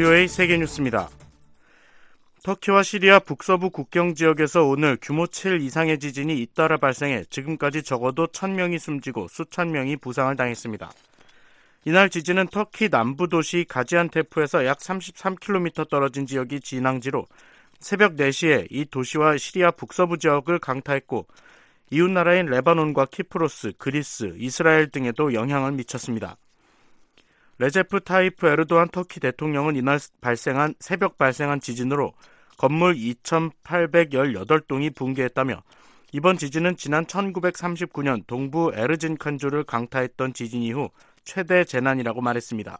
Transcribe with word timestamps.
VOA 0.00 0.28
세계 0.28 0.56
뉴스입니다. 0.56 1.10
터키와 2.42 2.82
시리아 2.82 3.18
북서부 3.18 3.68
국경 3.68 4.14
지역에서 4.14 4.64
오늘 4.64 4.96
규모 4.98 5.26
7 5.26 5.60
이상의 5.60 5.98
지진이 5.98 6.40
잇따라 6.40 6.78
발생해 6.78 7.24
지금까지 7.28 7.82
적어도 7.82 8.26
1000명이 8.26 8.78
숨지고 8.78 9.28
수천 9.28 9.72
명이 9.72 9.98
부상을 9.98 10.34
당했습니다. 10.34 10.90
이날 11.84 12.08
지진은 12.08 12.48
터키 12.48 12.88
남부 12.88 13.28
도시 13.28 13.66
가지안테프에서 13.68 14.64
약 14.64 14.78
33km 14.78 15.90
떨어진 15.90 16.24
지역이 16.24 16.60
진앙지로 16.60 17.26
새벽 17.78 18.16
4시에 18.16 18.68
이 18.70 18.86
도시와 18.86 19.36
시리아 19.36 19.70
북서부 19.70 20.16
지역을 20.16 20.60
강타했고 20.60 21.26
이웃 21.90 22.10
나라인 22.10 22.46
레바논과 22.46 23.04
키프로스, 23.04 23.72
그리스, 23.76 24.32
이스라엘 24.38 24.90
등에도 24.90 25.34
영향을 25.34 25.72
미쳤습니다. 25.72 26.38
레제프 27.60 28.00
타이프 28.00 28.46
에르도안 28.46 28.88
터키 28.88 29.20
대통령은 29.20 29.76
이날 29.76 29.98
발생한 30.22 30.74
새벽 30.80 31.18
발생한 31.18 31.60
지진으로 31.60 32.14
건물 32.56 32.94
2,818동이 32.94 34.94
붕괴했다며 34.94 35.62
이번 36.12 36.38
지진은 36.38 36.78
지난 36.78 37.04
1939년 37.04 38.26
동부 38.26 38.72
에르진칸주를 38.74 39.64
강타했던 39.64 40.32
지진 40.32 40.62
이후 40.62 40.88
최대 41.22 41.64
재난이라고 41.64 42.22
말했습니다. 42.22 42.78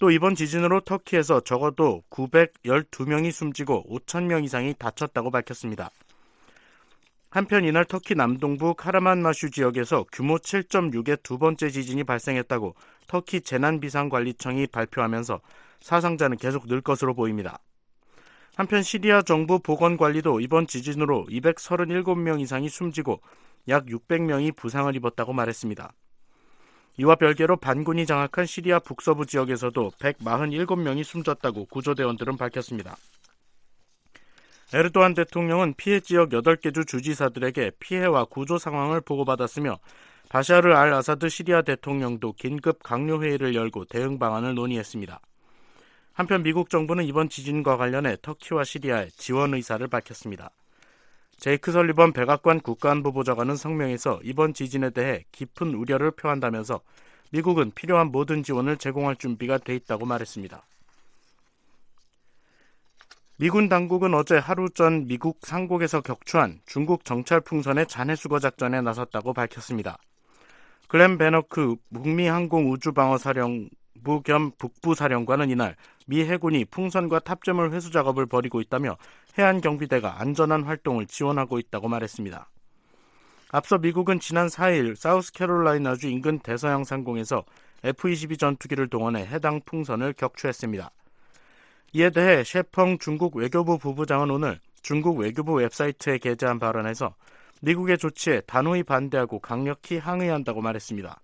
또 0.00 0.10
이번 0.10 0.34
지진으로 0.34 0.80
터키에서 0.80 1.42
적어도 1.42 2.02
912명이 2.10 3.30
숨지고 3.30 3.84
5,000명 3.88 4.44
이상이 4.44 4.74
다쳤다고 4.76 5.30
밝혔습니다. 5.30 5.92
한편 7.36 7.66
이날 7.66 7.84
터키 7.84 8.14
남동부 8.14 8.72
카라만마라슈 8.72 9.50
지역에서 9.50 10.06
규모 10.10 10.38
7.6의 10.38 11.22
두 11.22 11.36
번째 11.36 11.68
지진이 11.68 12.04
발생했다고 12.04 12.74
터키 13.08 13.42
재난비상관리청이 13.42 14.68
발표하면서 14.68 15.42
사상자는 15.80 16.38
계속 16.38 16.66
늘 16.66 16.80
것으로 16.80 17.12
보입니다. 17.12 17.58
한편 18.54 18.82
시리아 18.82 19.20
정부 19.20 19.58
보건관리도 19.58 20.40
이번 20.40 20.66
지진으로 20.66 21.26
237명 21.28 22.40
이상이 22.40 22.70
숨지고 22.70 23.20
약 23.68 23.84
600명이 23.84 24.56
부상을 24.56 24.96
입었다고 24.96 25.34
말했습니다. 25.34 25.92
이와 26.96 27.16
별개로 27.16 27.58
반군이 27.58 28.06
장악한 28.06 28.46
시리아 28.46 28.78
북서부 28.78 29.26
지역에서도 29.26 29.90
147명이 29.98 31.04
숨졌다고 31.04 31.66
구조대원들은 31.66 32.38
밝혔습니다. 32.38 32.96
에르도안 34.76 35.14
대통령은 35.14 35.72
피해 35.78 36.00
지역 36.00 36.28
8개 36.28 36.74
주 36.74 36.84
주지사들에게 36.84 37.72
피해와 37.80 38.26
구조 38.26 38.58
상황을 38.58 39.00
보고받았으며 39.00 39.78
바샤르 40.28 40.74
알 40.74 40.92
아사드 40.92 41.30
시리아 41.30 41.62
대통령도 41.62 42.34
긴급 42.34 42.82
강요 42.82 43.22
회의를 43.22 43.54
열고 43.54 43.86
대응 43.86 44.18
방안을 44.18 44.54
논의했습니다. 44.54 45.18
한편 46.12 46.42
미국 46.42 46.68
정부는 46.68 47.04
이번 47.04 47.30
지진과 47.30 47.78
관련해 47.78 48.18
터키와 48.20 48.64
시리아에 48.64 49.08
지원 49.16 49.54
의사를 49.54 49.86
밝혔습니다. 49.86 50.50
제이크 51.38 51.72
설리번 51.72 52.12
백악관 52.12 52.60
국가안보보좌관은 52.60 53.56
성명에서 53.56 54.20
이번 54.24 54.52
지진에 54.52 54.90
대해 54.90 55.24
깊은 55.32 55.72
우려를 55.72 56.10
표한다면서 56.10 56.82
미국은 57.30 57.72
필요한 57.74 58.08
모든 58.08 58.42
지원을 58.42 58.76
제공할 58.76 59.16
준비가 59.16 59.56
돼 59.56 59.74
있다고 59.74 60.04
말했습니다. 60.04 60.66
미군 63.38 63.68
당국은 63.68 64.14
어제 64.14 64.38
하루 64.38 64.70
전 64.70 65.06
미국 65.06 65.40
상국에서 65.42 66.00
격추한 66.00 66.60
중국 66.64 67.04
정찰 67.04 67.42
풍선의 67.42 67.86
잔해 67.86 68.16
수거 68.16 68.38
작전에 68.38 68.80
나섰다고 68.80 69.34
밝혔습니다. 69.34 69.98
글렌 70.88 71.18
밴허크 71.18 71.76
북미 71.92 72.28
항공 72.28 72.72
우주방어사령부 72.72 74.22
겸 74.24 74.52
북부사령관은 74.56 75.50
이날 75.50 75.76
미 76.06 76.24
해군이 76.24 76.64
풍선과 76.64 77.18
탑재물 77.18 77.72
회수 77.72 77.92
작업을 77.92 78.24
벌이고 78.24 78.62
있다며 78.62 78.96
해안 79.38 79.60
경비대가 79.60 80.18
안전한 80.18 80.62
활동을 80.62 81.04
지원하고 81.06 81.58
있다고 81.58 81.88
말했습니다. 81.88 82.48
앞서 83.52 83.76
미국은 83.76 84.18
지난 84.18 84.46
4일 84.46 84.96
사우스캐롤라이나주 84.96 86.08
인근 86.08 86.38
대서양 86.38 86.84
상공에서 86.84 87.44
F-22 87.84 88.38
전투기를 88.38 88.88
동원해 88.88 89.26
해당 89.26 89.60
풍선을 89.66 90.14
격추했습니다. 90.14 90.90
이에 91.92 92.10
대해 92.10 92.44
셰펑 92.44 92.98
중국 92.98 93.36
외교부 93.36 93.78
부부장은 93.78 94.30
오늘 94.30 94.60
중국 94.82 95.18
외교부 95.18 95.54
웹사이트에 95.54 96.18
게재한 96.18 96.58
발언에서 96.58 97.14
미국의 97.62 97.98
조치에 97.98 98.42
단호히 98.42 98.82
반대하고 98.82 99.38
강력히 99.38 99.98
항의한다고 99.98 100.60
말했습니다. 100.60 101.20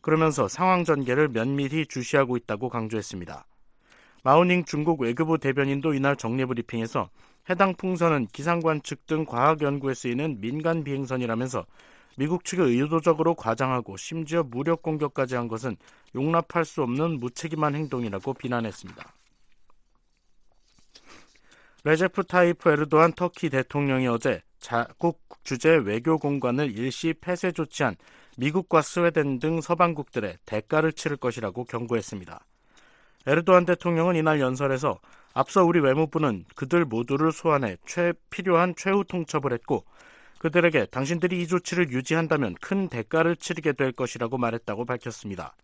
그러면서 0.00 0.48
상황 0.48 0.84
전개를 0.84 1.28
면밀히 1.28 1.86
주시하고 1.86 2.36
있다고 2.36 2.68
강조했습니다. 2.70 3.44
마우닝 4.22 4.64
중국 4.64 5.00
외교부 5.00 5.38
대변인도 5.38 5.94
이날 5.94 6.16
정례 6.16 6.46
브리핑에서 6.46 7.10
해당 7.48 7.74
풍선은 7.74 8.28
기상관 8.28 8.82
측 8.82 9.06
등 9.06 9.24
과학 9.24 9.60
연구에 9.60 9.94
쓰이는 9.94 10.40
민간 10.40 10.84
비행선이라면서 10.84 11.66
미국 12.16 12.44
측이 12.44 12.62
의도적으로 12.62 13.34
과장하고 13.34 13.96
심지어 13.96 14.42
무력 14.42 14.82
공격까지 14.82 15.36
한 15.36 15.48
것은 15.48 15.76
용납할 16.14 16.64
수 16.64 16.82
없는 16.82 17.18
무책임한 17.20 17.74
행동이라고 17.74 18.34
비난했습니다. 18.34 19.19
레제프 21.82 22.24
타이프 22.24 22.70
에르도안 22.70 23.14
터키 23.14 23.48
대통령이 23.48 24.06
어제 24.06 24.42
자국 24.58 25.22
주재 25.44 25.76
외교 25.76 26.18
공관을 26.18 26.76
일시 26.76 27.14
폐쇄 27.18 27.52
조치한 27.52 27.96
미국과 28.36 28.82
스웨덴 28.82 29.38
등 29.38 29.62
서방국들이 29.62 30.36
대가를 30.44 30.92
치를 30.92 31.16
것이라고 31.16 31.64
경고했습니다. 31.64 32.44
에르도안 33.26 33.64
대통령은 33.64 34.16
이날 34.16 34.40
연설에서 34.40 34.98
앞서 35.32 35.64
우리 35.64 35.80
외무부는 35.80 36.44
그들 36.54 36.84
모두를 36.84 37.32
소환해 37.32 37.76
최, 37.86 38.12
필요한 38.28 38.74
최후 38.76 39.04
통첩을 39.04 39.52
했고 39.52 39.84
그들에게 40.38 40.86
당신들이 40.86 41.40
이 41.40 41.46
조치를 41.46 41.90
유지한다면 41.90 42.54
큰 42.60 42.88
대가를 42.88 43.36
치르게 43.36 43.72
될 43.72 43.92
것이라고 43.92 44.36
말했다고 44.38 44.84
밝혔습니다. 44.84 45.54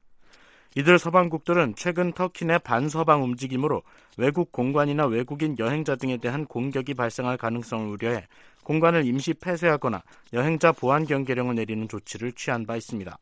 이들 0.75 0.99
서방국들은 0.99 1.75
최근 1.77 2.13
터키 2.13 2.45
내 2.45 2.59
반서방 2.59 3.23
움직임으로 3.23 3.83
외국 4.19 4.53
공관이나 4.53 5.07
외국인 5.07 5.57
여행자 5.59 5.97
등에 5.97 6.19
대한 6.19 6.45
공격이 6.45 6.95
발생할 6.95 7.37
가능성을 7.37 7.89
우려해 7.89 8.27
공관을 8.65 9.07
임시 9.07 9.33
폐쇄하거나 9.35 10.03
여행자 10.33 10.73
보안 10.73 11.07
경계령을 11.07 11.55
내리는 11.55 11.89
조치를 11.89 12.33
취한 12.33 12.67
바 12.67 12.77
있습니다. 12.77 13.17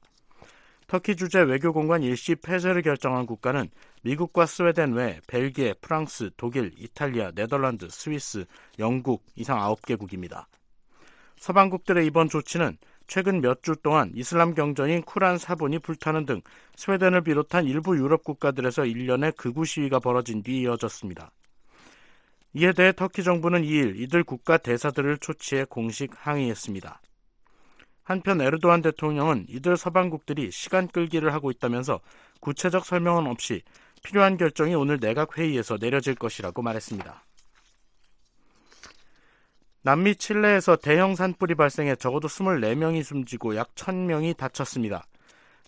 터키 0.87 1.17
주재 1.17 1.41
외교공간 1.41 2.03
일시 2.03 2.35
폐쇄를 2.35 2.83
결정한 2.83 3.27
국가는 3.27 3.69
미국과 4.03 4.47
스웨덴 4.47 4.93
외 4.93 5.21
벨기에, 5.27 5.75
프랑스, 5.81 6.31
독일, 6.37 6.73
이탈리아, 6.79 7.31
네덜란드, 7.31 7.89
스위스, 7.91 8.45
영국 8.79 9.25
이상 9.35 9.59
9개국입니다. 9.59 10.47
서방국들의 11.37 12.07
이번 12.07 12.29
조치는 12.29 12.79
최근 13.07 13.41
몇 13.41 13.63
주 13.63 13.77
동안 13.83 14.11
이슬람 14.15 14.55
경전인 14.55 15.03
쿠란 15.03 15.39
사본이 15.39 15.79
불타는 15.81 16.27
등 16.27 16.41
스웨덴을 16.77 17.23
비롯한 17.23 17.67
일부 17.67 17.97
유럽 17.97 18.25
국가들에서 18.25 18.87
일련의 18.87 19.33
극우 19.37 19.65
시위가 19.65 20.01
벌어진 20.01 20.43
뒤 20.43 20.61
이어졌습니다. 20.63 21.31
이에 22.55 22.73
대해 22.73 22.93
터키 22.93 23.23
정부는 23.23 23.63
2일 23.63 23.99
이들 24.01 24.23
국가 24.25 24.59
대사들을 24.59 25.19
초치해 25.19 25.65
공식 25.65 26.13
항의했습니다. 26.15 27.01
한편 28.05 28.41
에르도안 28.41 28.83
대통령은 28.83 29.47
이들 29.49 29.77
서방국들이 29.77 30.51
시간 30.51 30.87
끌기를 30.89 31.33
하고 31.33 31.51
있다면서 31.51 32.01
구체적 32.41 32.85
설명은 32.85 33.27
없이 33.27 33.63
필요한 34.03 34.37
결정이 34.37 34.75
오늘 34.75 35.01
내각 35.01 35.39
회의에서 35.39 35.79
내려질 35.81 36.15
것이라고 36.15 36.63
말했습니다. 36.63 37.25
남미 39.87 40.17
칠레에서 40.17 40.77
대형 40.77 41.15
산불이 41.15 41.57
발생해 41.57 41.97
적어도 41.97 42.27
24명이 42.27 43.03
숨지고 43.03 43.55
약 43.55 43.75
1000명이 43.75 44.35
다쳤습니다. 44.35 45.07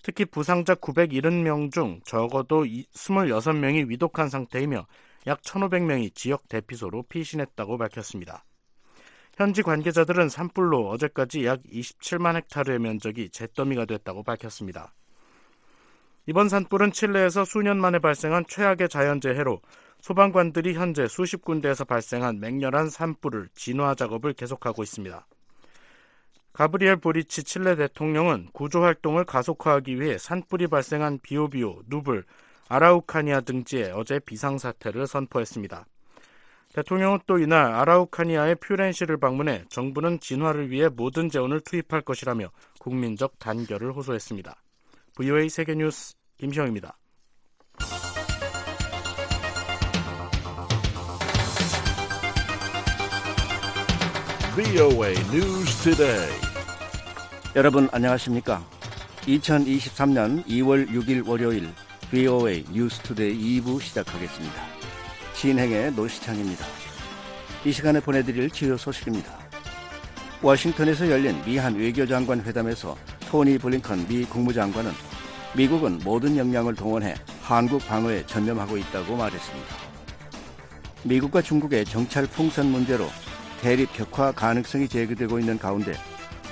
특히 0.03 0.25
부상자 0.25 0.75
970명 0.75 1.71
중 1.71 2.01
적어도 2.03 2.65
26명이 2.65 3.91
위독한 3.91 4.31
상태이며 4.31 4.87
약 5.27 5.43
1,500명이 5.43 6.15
지역 6.15 6.49
대피소로 6.49 7.03
피신했다고 7.03 7.77
밝혔습니다. 7.77 8.47
현지 9.35 9.63
관계자들은 9.63 10.31
산불로 10.31 10.89
어제까지 10.89 11.45
약 11.45 11.63
27만 11.65 12.37
헥타르의 12.37 12.79
면적이 12.79 13.29
잿더미가 13.29 13.85
됐다고 13.85 14.23
밝혔습니다. 14.23 14.95
이번 16.25 16.49
산불은 16.49 16.93
칠레에서 16.93 17.45
수년 17.45 17.79
만에 17.79 17.99
발생한 17.99 18.47
최악의 18.49 18.89
자연재해로 18.89 19.61
소방관들이 20.07 20.75
현재 20.75 21.09
수십 21.09 21.45
군데에서 21.45 21.85
발생한 21.85 22.39
맹렬한 22.39 22.91
산불을 22.91 23.49
진화 23.57 23.97
작업을 23.97 24.35
계속하고 24.35 24.85
있습니다. 24.85 25.27
가브리엘 26.53 26.99
보리치 26.99 27.43
칠레 27.43 27.75
대통령은 27.75 28.51
구조 28.53 28.83
활동을 28.83 29.25
가속화하기 29.25 30.01
위해 30.01 30.17
산불이 30.17 30.69
발생한 30.69 31.19
비오비오, 31.25 31.83
누블, 31.89 32.23
아라우카니아 32.69 33.41
등지에 33.41 33.91
어제 33.91 34.21
비상사태를 34.21 35.09
선포했습니다. 35.09 35.85
대통령은 36.73 37.19
또 37.27 37.39
이날 37.41 37.75
아라우카니아의 37.75 38.55
퓨렌시를 38.61 39.17
방문해 39.17 39.65
정부는 39.71 40.21
진화를 40.21 40.71
위해 40.71 40.89
모든 40.89 41.29
재원을 41.29 41.59
투입할 41.59 42.03
것이라며 42.03 42.53
국민적 42.79 43.41
단결을 43.41 43.91
호소했습니다. 43.93 44.55
VOA 45.17 45.49
세계뉴스 45.49 46.15
김시영입니다. 46.39 46.97
VOA 54.57 55.13
News 55.35 55.83
Today. 55.83 56.31
여러분 57.55 57.91
안녕하십니까? 57.93 58.67
2023년 59.27 60.47
2월 60.47 60.89
6일 60.89 61.29
월요일 61.29 61.69
VOA 62.11 62.65
뉴스 62.73 63.03
투데이 63.03 63.61
2부 63.61 63.83
시작하겠습니다. 63.83 64.55
진행의 65.35 65.93
노시창입니다. 65.93 66.65
이 67.67 67.73
시간에 67.73 68.01
보내드릴 68.01 68.49
주요 68.49 68.79
소식입니다. 68.79 69.31
워싱턴에서 70.41 71.11
열린 71.11 71.39
미한 71.45 71.77
외교장관 71.77 72.41
회담에서 72.41 72.97
토니 73.29 73.59
블링컨 73.59 74.09
미 74.09 74.25
국무장관은 74.25 74.91
미국은 75.55 76.01
모든 76.03 76.35
역량을 76.35 76.75
동원해 76.75 77.15
한국 77.43 77.87
방어에 77.87 78.25
전념하고 78.25 78.79
있다고 78.79 79.17
말했습니다. 79.17 79.77
미국과 81.03 81.43
중국의 81.43 81.85
정찰 81.85 82.25
풍선 82.25 82.71
문제로 82.71 83.07
대립 83.61 83.93
격화 83.93 84.33
가능성이 84.33 84.89
제기되고 84.89 85.39
있는 85.39 85.59
가운데 85.59 85.95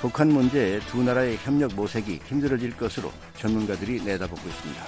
북한 0.00 0.28
문제에 0.28 0.80
두 0.80 1.02
나라의 1.02 1.38
협력 1.38 1.74
모색이 1.74 2.20
힘들어질 2.26 2.76
것으로 2.76 3.10
전문가들이 3.38 4.02
내다보고 4.02 4.48
있습니다. 4.48 4.84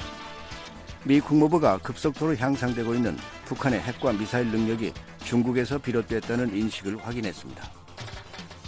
미 1.04 1.20
국무부가 1.20 1.78
급속도로 1.78 2.36
향상되고 2.36 2.94
있는 2.94 3.16
북한의 3.44 3.80
핵과 3.80 4.12
미사일 4.12 4.48
능력이 4.48 4.92
중국에서 5.24 5.78
비롯됐다는 5.78 6.56
인식을 6.56 6.98
확인했습니다. 6.98 7.70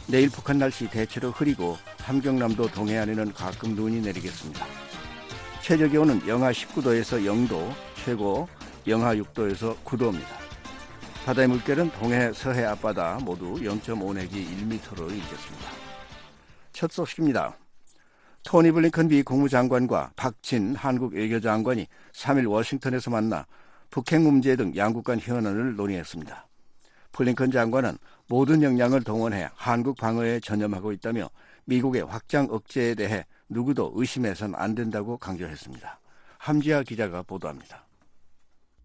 내일 0.07 0.31
북한 0.31 0.59
날씨 0.59 0.89
대체로 0.89 1.31
흐리고 1.33 1.77
함경남도 1.99 2.69
동해안에는 2.69 3.35
가끔 3.35 3.75
눈이 3.75 4.01
내리겠습니다. 4.01 4.65
최저 5.61 5.87
기온은 5.87 6.27
영하 6.27 6.51
19도에서 6.51 7.25
0도, 7.27 7.71
최고 8.05 8.49
영하 8.87 9.15
6도에서 9.15 9.77
9도입니다. 9.85 10.48
바다의 11.29 11.47
물결은 11.49 11.91
동해, 11.91 12.33
서해 12.33 12.65
앞바다 12.65 13.19
모두 13.23 13.57
0.5 13.57 14.15
내지 14.15 14.47
1m로 14.47 15.11
일겠습니다. 15.11 15.71
첫 16.73 16.91
소식입니다. 16.91 17.55
토니 18.45 18.71
블링컨 18.71 19.09
미 19.09 19.23
국무장관과 19.23 20.13
박진 20.17 20.75
한국 20.75 21.13
외교장관이 21.13 21.87
3일 22.15 22.51
워싱턴에서 22.51 23.11
만나 23.11 23.45
북핵 23.91 24.23
문제 24.23 24.57
등 24.57 24.73
양국 24.75 25.05
간 25.05 25.21
현안을 25.21 25.77
논의했습니다. 25.77 26.49
블링컨 27.13 27.51
장관은 27.51 27.99
모든 28.27 28.63
역량을 28.63 29.05
동원해 29.05 29.51
한국 29.55 29.99
방어에 29.99 30.41
전념하고 30.41 30.93
있다며 30.93 31.29
미국의 31.67 32.07
확장 32.07 32.47
억제에 32.49 32.95
대해 32.95 33.27
누구도 33.51 33.93
의심해선 33.95 34.55
안 34.55 34.75
된다고 34.75 35.19
강조했습니다. 35.19 36.01
함지아 36.39 36.85
기자가 36.85 37.21
보도합니다. 37.21 37.88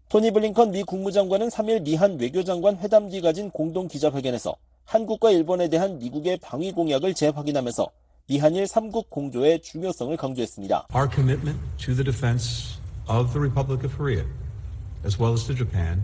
토니 0.08 0.30
블링컨 0.30 0.70
미 0.70 0.82
국무장관은 0.84 1.48
3일 1.48 1.82
미한 1.82 2.18
외교장관 2.20 2.76
회담 2.78 3.08
뒤 3.08 3.20
가진 3.20 3.50
공동 3.50 3.88
기자회견에서 3.88 4.54
한국과 4.84 5.30
일본에 5.30 5.68
대한 5.68 5.98
미국의 5.98 6.38
방위 6.38 6.72
공약을 6.72 7.14
재확인하면서 7.14 7.88
미한일 8.26 8.64
3국 8.64 9.08
공조의 9.10 9.60
중요성을 9.60 10.16
강조했습니다. 10.16 10.86
Our 10.94 11.10
commitment 11.12 11.58
to 11.78 11.94
the 11.94 12.04
defense 12.04 12.78
of 13.08 13.32
the 13.32 13.40
Republic 13.40 13.84
of 13.84 13.96
Korea 13.96 14.24
as 15.04 15.20
well 15.20 15.32
as 15.32 15.44
to 15.46 15.54
Japan 15.54 16.00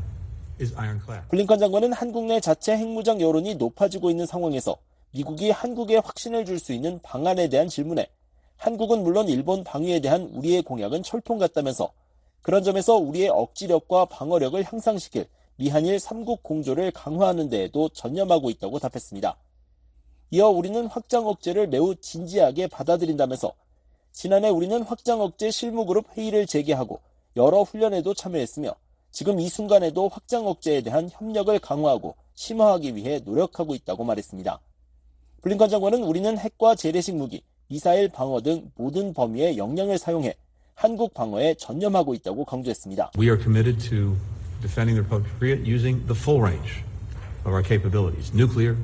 is 0.61 0.75
ironclad. 0.75 1.29
블링컨 1.29 1.59
장관은 1.59 1.93
한국 1.93 2.25
내 2.27 2.41
자체 2.41 2.77
핵무장 2.77 3.21
여론이 3.21 3.55
높아지고 3.57 4.11
있는 4.11 4.27
상황에서 4.27 4.77
미국이 5.13 5.51
한국에 5.51 5.97
확신을 5.99 6.45
줄 6.45 6.59
수 6.59 6.73
있는 6.73 6.99
방안에 7.03 7.49
대한 7.49 7.69
질문에 7.69 8.09
한국은 8.57 9.03
물론 9.03 9.29
일본 9.29 9.63
방위에 9.65 10.01
대한 10.01 10.23
우리의 10.35 10.63
공약은 10.63 11.03
철통 11.03 11.39
같다면서 11.39 11.91
그런 12.43 12.63
점에서 12.63 12.97
우리의 12.97 13.29
억지력과 13.29 14.07
방어력을 14.07 14.63
향상시킬 14.65 15.27
미한일 15.57 15.97
3국 15.97 16.43
공조를 16.43 16.91
강화하는 16.91 17.51
데에도 17.51 17.91
전념하고 17.91 18.49
있다고 18.51 18.79
답했습니다. 18.79 19.37
이어 20.31 20.49
우리는 20.49 20.87
확장 20.87 21.27
억제를 21.27 21.67
매우 21.67 21.95
진지하게 21.97 22.69
받아들인다면서 22.69 23.53
지난해 24.13 24.49
우리는 24.49 24.83
확장 24.83 25.21
억제 25.21 25.51
실무그룹 25.51 26.17
회의를 26.17 26.47
재개하고 26.47 27.01
여러 27.37 27.63
훈련에도 27.63 28.15
참여했으며 28.15 28.75
지금 29.11 29.41
이 29.41 29.49
순간에도 29.49 30.09
확장 30.09 30.47
억제에 30.47 30.83
대한 30.83 31.11
협력을 31.13 31.57
강화하고 31.59 32.15
심화하기 32.35 32.97
위해 32.97 33.21
노력하고 33.25 33.75
있다고 33.75 34.05
말했습니다. 34.05 34.61
블링컨 35.43 35.69
장관은 35.69 36.05
우리는 36.05 36.39
핵과 36.39 36.75
재래식 36.75 37.17
무기, 37.17 37.43
미사일 37.69 38.09
방어 38.09 38.41
등 38.41 38.71
모든 38.77 39.13
범위의 39.13 39.59
역량을 39.59 39.99
사용해 39.99 40.35
한국 40.81 41.13
방어에 41.13 41.53
전념하고 41.57 42.15
있다고 42.15 42.47
강조했습니다. 42.47 43.11
We 43.19 43.27
are 43.27 43.39
committed 43.39 43.79
to 43.91 44.17
defending 44.63 44.97
the 44.97 45.05
Republic 45.05 45.29
of 45.29 45.39
Korea 45.39 45.61
using 45.61 46.01
the 46.07 46.17
full 46.19 46.41
range 46.41 46.83
of 47.45 47.53
our 47.53 47.63
capabilities, 47.63 48.33
nuclear, 48.33 48.79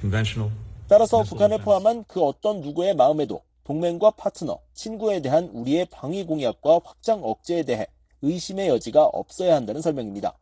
conventional. 0.00 0.50
따라서 0.88 1.22
북한을 1.22 1.58
포함한 1.58 2.02
그 2.08 2.20
어떤 2.20 2.62
누구의 2.62 2.96
마음에도 2.96 3.42
동맹과 3.62 4.10
파트너, 4.16 4.58
친구에 4.74 5.22
대한 5.22 5.48
우리의 5.52 5.86
방위 5.88 6.26
공약과 6.26 6.80
확장 6.82 7.22
억제에 7.22 7.62
대해 7.62 7.86
의심의 8.22 8.66
여지가 8.66 9.04
없어야 9.04 9.54
한다는 9.54 9.80
설명입니다. 9.80 10.36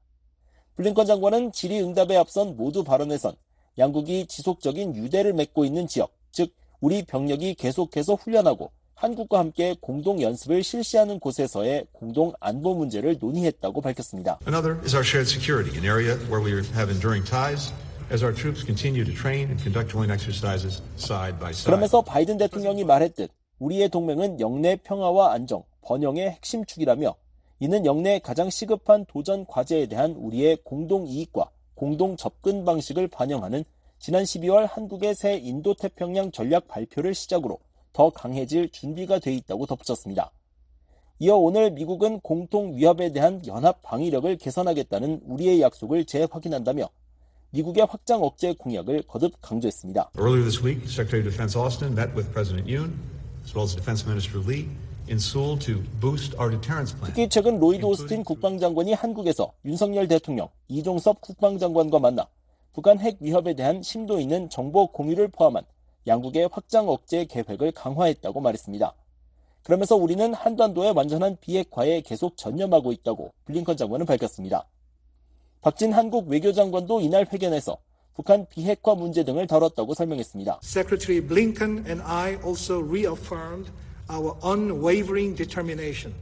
블링컨 0.76 1.04
장관은 1.04 1.52
질의응답에 1.52 2.16
앞선 2.16 2.56
모두 2.56 2.82
발언에선 2.82 3.34
양국이 3.76 4.26
지속적인 4.26 4.96
유대를 4.96 5.34
맺고 5.34 5.66
있는 5.66 5.86
지역, 5.86 6.14
즉 6.32 6.54
우리 6.80 7.02
병력이 7.02 7.56
계속해서 7.56 8.14
훈련하고 8.14 8.70
한국과 8.94 9.38
함께 9.38 9.74
공동 9.80 10.20
연습을 10.22 10.62
실시하는 10.62 11.18
곳에서의 11.18 11.86
공동 11.92 12.32
안보 12.40 12.74
문제를 12.74 13.16
논의했다고 13.20 13.80
밝혔습니다. 13.80 14.38
Another 14.46 14.78
is 14.84 14.94
our 14.94 15.04
shared 15.04 15.28
security, 15.28 15.76
an 15.76 15.84
area 15.84 16.16
where 16.30 16.42
we 16.42 16.52
have 16.74 16.90
enduring 16.90 17.24
ties 17.28 17.72
as 18.12 18.24
our 18.24 18.34
troops 18.34 18.64
continue 18.64 19.04
to 19.04 19.12
train 19.12 19.48
and 19.48 19.60
conduct 19.62 19.90
joint 19.90 20.12
exercises 20.12 20.82
side 20.96 21.38
by 21.38 21.50
side. 21.50 21.66
그러면서 21.66 22.02
바이든 22.02 22.38
대통령이 22.38 22.84
말했듯 22.84 23.30
우리의 23.58 23.88
동맹은 23.88 24.40
영내 24.40 24.76
평화와 24.76 25.32
안정, 25.32 25.64
번영의 25.82 26.30
핵심 26.30 26.64
축이라며 26.64 27.14
이는 27.60 27.86
영내의 27.86 28.20
가장 28.20 28.50
시급한 28.50 29.04
도전 29.06 29.46
과제에 29.46 29.86
대한 29.86 30.12
우리의 30.12 30.58
공동 30.64 31.06
이익과 31.06 31.50
공동 31.74 32.16
접근 32.16 32.64
방식을 32.64 33.08
반영하는 33.08 33.64
지난 33.98 34.24
12월 34.24 34.68
한국의 34.70 35.14
새 35.14 35.36
인도태평양 35.36 36.30
전략 36.32 36.68
발표를 36.68 37.14
시작으로 37.14 37.58
더 37.94 38.10
강해질 38.10 38.70
준비가 38.70 39.18
돼 39.18 39.32
있다고 39.32 39.64
덧붙였습니다. 39.64 40.30
이어 41.20 41.36
오늘 41.36 41.70
미국은 41.70 42.20
공통 42.20 42.76
위협에 42.76 43.12
대한 43.12 43.40
연합 43.46 43.80
방위력을 43.82 44.36
개선하겠다는 44.36 45.22
우리의 45.24 45.62
약속을 45.62 46.04
재확인한다며 46.04 46.90
미국의 47.50 47.86
확장 47.88 48.22
억제 48.24 48.52
공약을 48.58 49.04
거듭 49.06 49.40
강조했습니다. 49.40 50.10
Earlier 50.18 50.42
this 50.42 50.60
week, 50.60 50.82
Secretary 50.90 51.20
of 51.20 51.30
Defense 51.30 51.56
Austin 51.56 51.94
met 51.94 52.12
with 52.14 52.30
President 52.32 52.66
Yoon 52.66 52.98
as 53.44 53.54
well 53.54 53.62
as 53.62 53.76
Defense 53.76 54.04
Minister 54.04 54.42
Lee 54.44 54.68
in 55.08 55.18
Seoul 55.18 55.56
to 55.60 55.80
boost 56.00 56.34
our 56.36 56.50
deterrence 56.50 56.92
plan. 56.92 57.14
특히 57.14 57.28
최근 57.28 57.60
로이드 57.60 57.84
오스틴 57.86 58.24
국방장관이 58.24 58.92
한국에서 58.92 59.52
윤석열 59.64 60.08
대통령, 60.08 60.48
이종섭 60.66 61.20
국방장관과 61.20 62.00
만나 62.00 62.26
북한 62.72 62.98
핵 62.98 63.18
위협에 63.20 63.54
대한 63.54 63.82
심도 63.82 64.18
있는 64.18 64.50
정보 64.50 64.88
공유를 64.88 65.28
포함한 65.28 65.62
양국의 66.06 66.48
확장 66.52 66.88
억제 66.88 67.24
계획을 67.24 67.72
강화했다고 67.72 68.40
말했습니다. 68.40 68.94
그러면서 69.62 69.96
우리는 69.96 70.34
한반도의 70.34 70.92
완전한 70.92 71.36
비핵화에 71.40 72.02
계속 72.02 72.36
전념하고 72.36 72.92
있다고 72.92 73.32
블링컨 73.46 73.76
장관은 73.76 74.04
밝혔습니다. 74.06 74.66
박진 75.62 75.92
한국 75.92 76.28
외교장관도 76.28 77.00
이날 77.00 77.26
회견에서 77.32 77.78
북한 78.14 78.46
비핵화 78.48 78.94
문제 78.94 79.24
등을 79.24 79.46
다뤘다고 79.46 79.94
설명했습니다. 79.94 80.60
Secretary 80.62 81.26
Blinken 81.26 81.84
and 81.86 82.02
I 82.04 82.36
also 82.44 82.82
reaffirmed 82.82 83.72
our 84.10 84.34
unwavering 84.44 85.34
determination 85.34 86.14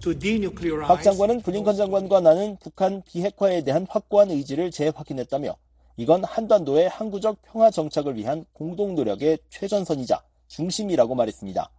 to 0.00 0.12
denuclearize. 0.16 0.88
박 0.88 1.02
장관은 1.02 1.40
블링컨 1.40 1.76
장관과 1.76 2.20
나는 2.20 2.58
북한 2.60 3.02
비핵화에 3.06 3.64
대한 3.64 3.86
확고한 3.88 4.30
의지를 4.30 4.70
재확인했다며 4.70 5.56
이건 6.02 6.24
한반도의 6.24 6.88
항구적 6.88 7.42
평화 7.42 7.70
정착을 7.70 8.16
위한 8.16 8.44
공동 8.52 8.96
노력의 8.96 9.38
최전선이자 9.50 10.20
중심이라고 10.48 11.14
말했습니다. 11.14 11.70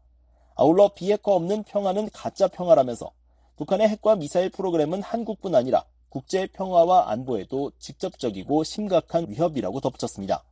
아울러 0.55 0.93
비핵화 0.93 1.33
없는 1.33 1.63
평화는 1.63 2.09
가짜 2.13 2.47
평화라면서 2.47 3.11
북한의 3.57 3.89
핵과 3.89 4.15
미사일 4.15 4.49
프로그램은 4.49 5.01
한국뿐 5.01 5.53
아니라 5.55 5.83
국제 6.07 6.47
평화와 6.47 7.11
안보에도 7.11 7.73
직접적이고 7.79 8.63
심각한 8.63 9.25
위협이라고 9.27 9.81
덧붙였습니다. 9.81 10.45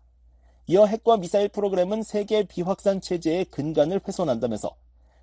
이어 0.67 0.85
핵과 0.85 1.15
미사일 1.15 1.47
프로그램은 1.47 2.03
세계 2.03 2.43
비확산 2.43 2.99
체제의 2.99 3.45
근간을 3.45 4.01
훼손한다면서 4.05 4.75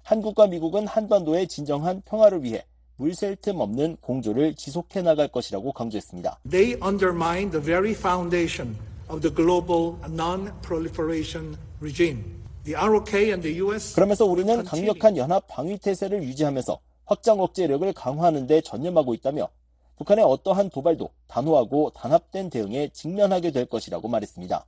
한국과 0.04 0.46
미국은 0.46 0.86
한반도의 0.86 1.48
진정한 1.48 2.00
평화를 2.06 2.44
위해 2.44 2.64
물샐 2.98 3.40
틈 3.40 3.60
없는 3.60 3.96
공조를 4.00 4.56
지속해 4.56 5.02
나갈 5.02 5.28
것이라고 5.28 5.72
강조했습니다. 5.72 6.40
They 6.50 6.74
undermine 6.82 7.50
the 7.50 7.64
very 7.64 7.92
foundation 7.92 8.76
of 9.08 9.20
the 9.20 9.32
global 9.32 9.94
non-proliferation 10.10 11.56
regime. 11.80 12.24
The 12.64 12.76
ROK 12.76 13.30
and 13.30 13.42
the 13.42 13.60
US 13.62 13.94
그러면서 13.94 14.26
우리는 14.26 14.64
강력한 14.64 15.16
연합 15.16 15.46
방위 15.46 15.78
태세를 15.78 16.24
유지하면서 16.24 16.80
확장 17.06 17.40
억제력을 17.40 17.90
강화하는 17.92 18.48
데 18.48 18.60
전념하고 18.60 19.14
있다며 19.14 19.48
북한의 19.96 20.24
어떠한 20.24 20.70
도발도 20.70 21.08
단호하고 21.28 21.92
단합된 21.94 22.50
대응에 22.50 22.88
직면하게 22.88 23.52
될 23.52 23.66
것이라고 23.66 24.08
말했습니다. 24.08 24.66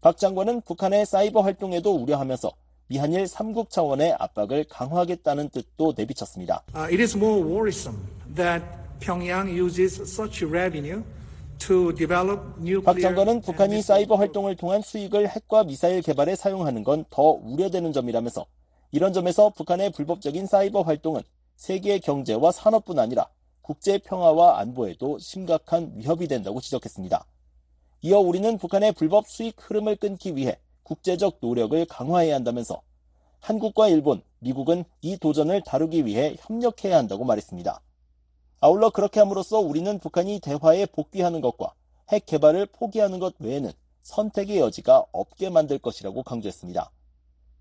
박 0.00 0.16
장관은 0.16 0.60
북한의 0.62 1.04
사이버 1.04 1.40
활동에도 1.40 1.94
우려하면서 1.96 2.52
미한일 2.90 3.22
3국 3.22 3.70
차원의 3.70 4.16
압박을 4.18 4.64
강화하겠다는 4.64 5.50
뜻도 5.50 5.94
내비쳤습니다. 5.96 6.64
Uh, 6.74 6.92
it 6.92 7.00
is 7.00 7.16
more 7.16 7.40
worrisome 7.40 7.96
that 8.34 8.64
Pyongyang 8.98 9.48
uses 9.56 10.00
such 10.02 10.44
revenue 10.44 11.00
to 11.60 11.94
develop 11.94 12.40
nuclear 12.58 12.82
박 12.82 12.98
장관은 13.00 13.42
북한이 13.42 13.80
사이버 13.82 14.16
활동을 14.16 14.56
통한 14.56 14.82
수익을 14.82 15.28
핵과 15.28 15.62
미사일 15.62 16.02
개발에 16.02 16.34
사용하는 16.34 16.82
건 16.82 17.04
더 17.10 17.38
우려되는 17.44 17.92
점이라면서 17.92 18.44
이런 18.90 19.12
점에서 19.12 19.50
북한의 19.50 19.92
불법적인 19.92 20.46
사이버 20.46 20.82
활동은 20.82 21.22
세계 21.54 22.00
경제와 22.00 22.50
산업뿐 22.50 22.98
아니라 22.98 23.28
국제 23.62 23.98
평화와 23.98 24.58
안보에도 24.58 25.16
심각한 25.20 25.92
위협이 25.94 26.26
된다고 26.26 26.60
지적했습니다. 26.60 27.24
이어 28.02 28.18
우리는 28.18 28.58
북한의 28.58 28.92
불법 28.94 29.28
수익 29.28 29.54
흐름을 29.58 29.94
끊기 29.94 30.34
위해 30.34 30.58
국제적 30.82 31.38
노력을 31.40 31.84
강화해야 31.86 32.34
한다면서 32.34 32.82
한국과 33.40 33.88
일본, 33.88 34.22
미국은 34.38 34.84
이 35.00 35.16
도전을 35.16 35.62
다루기 35.62 36.04
위해 36.04 36.36
협력해야 36.40 36.96
한다고 36.96 37.24
말했습니다. 37.24 37.80
아울러 38.60 38.90
그렇게 38.90 39.20
함으로써 39.20 39.58
우리는 39.58 39.98
북한이 39.98 40.40
대화에 40.40 40.86
복귀하는 40.86 41.40
것과 41.40 41.74
핵 42.10 42.26
개발을 42.26 42.66
포기하는 42.66 43.18
것 43.18 43.34
외에는 43.38 43.72
선택의 44.02 44.58
여지가 44.58 45.06
없게 45.12 45.48
만들 45.48 45.78
것이라고 45.78 46.22
강조했습니다. 46.22 46.90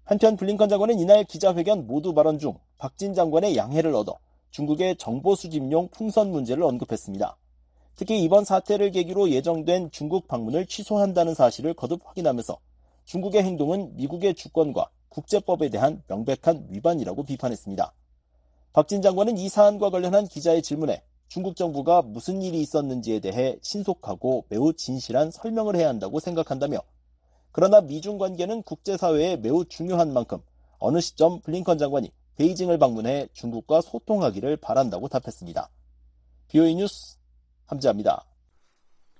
한편 0.03 0.35
블링컨 0.35 0.69
장관은 0.69 0.99
이날 0.99 1.23
기자회견 1.23 1.87
모두 1.87 2.13
발언 2.13 2.39
중 2.39 2.57
박진 2.77 3.13
장관의 3.13 3.55
양해를 3.55 3.93
얻어 3.93 4.17
중국의 4.51 4.97
정보 4.97 5.35
수집용 5.35 5.89
풍선 5.89 6.31
문제를 6.31 6.63
언급했습니다. 6.63 7.37
특히 7.95 8.23
이번 8.23 8.43
사태를 8.43 8.91
계기로 8.91 9.29
예정된 9.29 9.91
중국 9.91 10.27
방문을 10.27 10.65
취소한다는 10.65 11.35
사실을 11.35 11.73
거듭 11.73 12.01
확인하면서 12.05 12.57
중국의 13.09 13.43
행동은 13.43 13.95
미국의 13.95 14.35
주권과 14.35 14.87
국제법에 15.09 15.69
대한 15.69 16.03
명백한 16.07 16.67
위반이라고 16.69 17.23
비판했습니다. 17.23 17.91
박진 18.71 19.01
장관은 19.01 19.35
이 19.39 19.49
사안과 19.49 19.89
관련한 19.89 20.27
기자의 20.27 20.61
질문에 20.61 21.01
중국 21.27 21.55
정부가 21.55 22.03
무슨 22.03 22.43
일이 22.43 22.61
있었는지에 22.61 23.19
대해 23.19 23.57
신속하고 23.63 24.45
매우 24.49 24.73
진실한 24.73 25.31
설명을 25.31 25.75
해야 25.75 25.89
한다고 25.89 26.19
생각한다며 26.19 26.83
그러나 27.51 27.81
미중 27.81 28.19
관계는 28.19 28.61
국제사회에 28.61 29.37
매우 29.37 29.65
중요한 29.65 30.13
만큼 30.13 30.37
어느 30.77 31.01
시점 31.01 31.41
블링컨 31.41 31.79
장관이 31.79 32.11
베이징을 32.35 32.77
방문해 32.77 33.27
중국과 33.33 33.81
소통하기를 33.81 34.57
바란다고 34.57 35.07
답했습니다. 35.07 35.67
BOE 36.49 36.75
뉴스 36.75 37.17
함지합니다. 37.65 38.28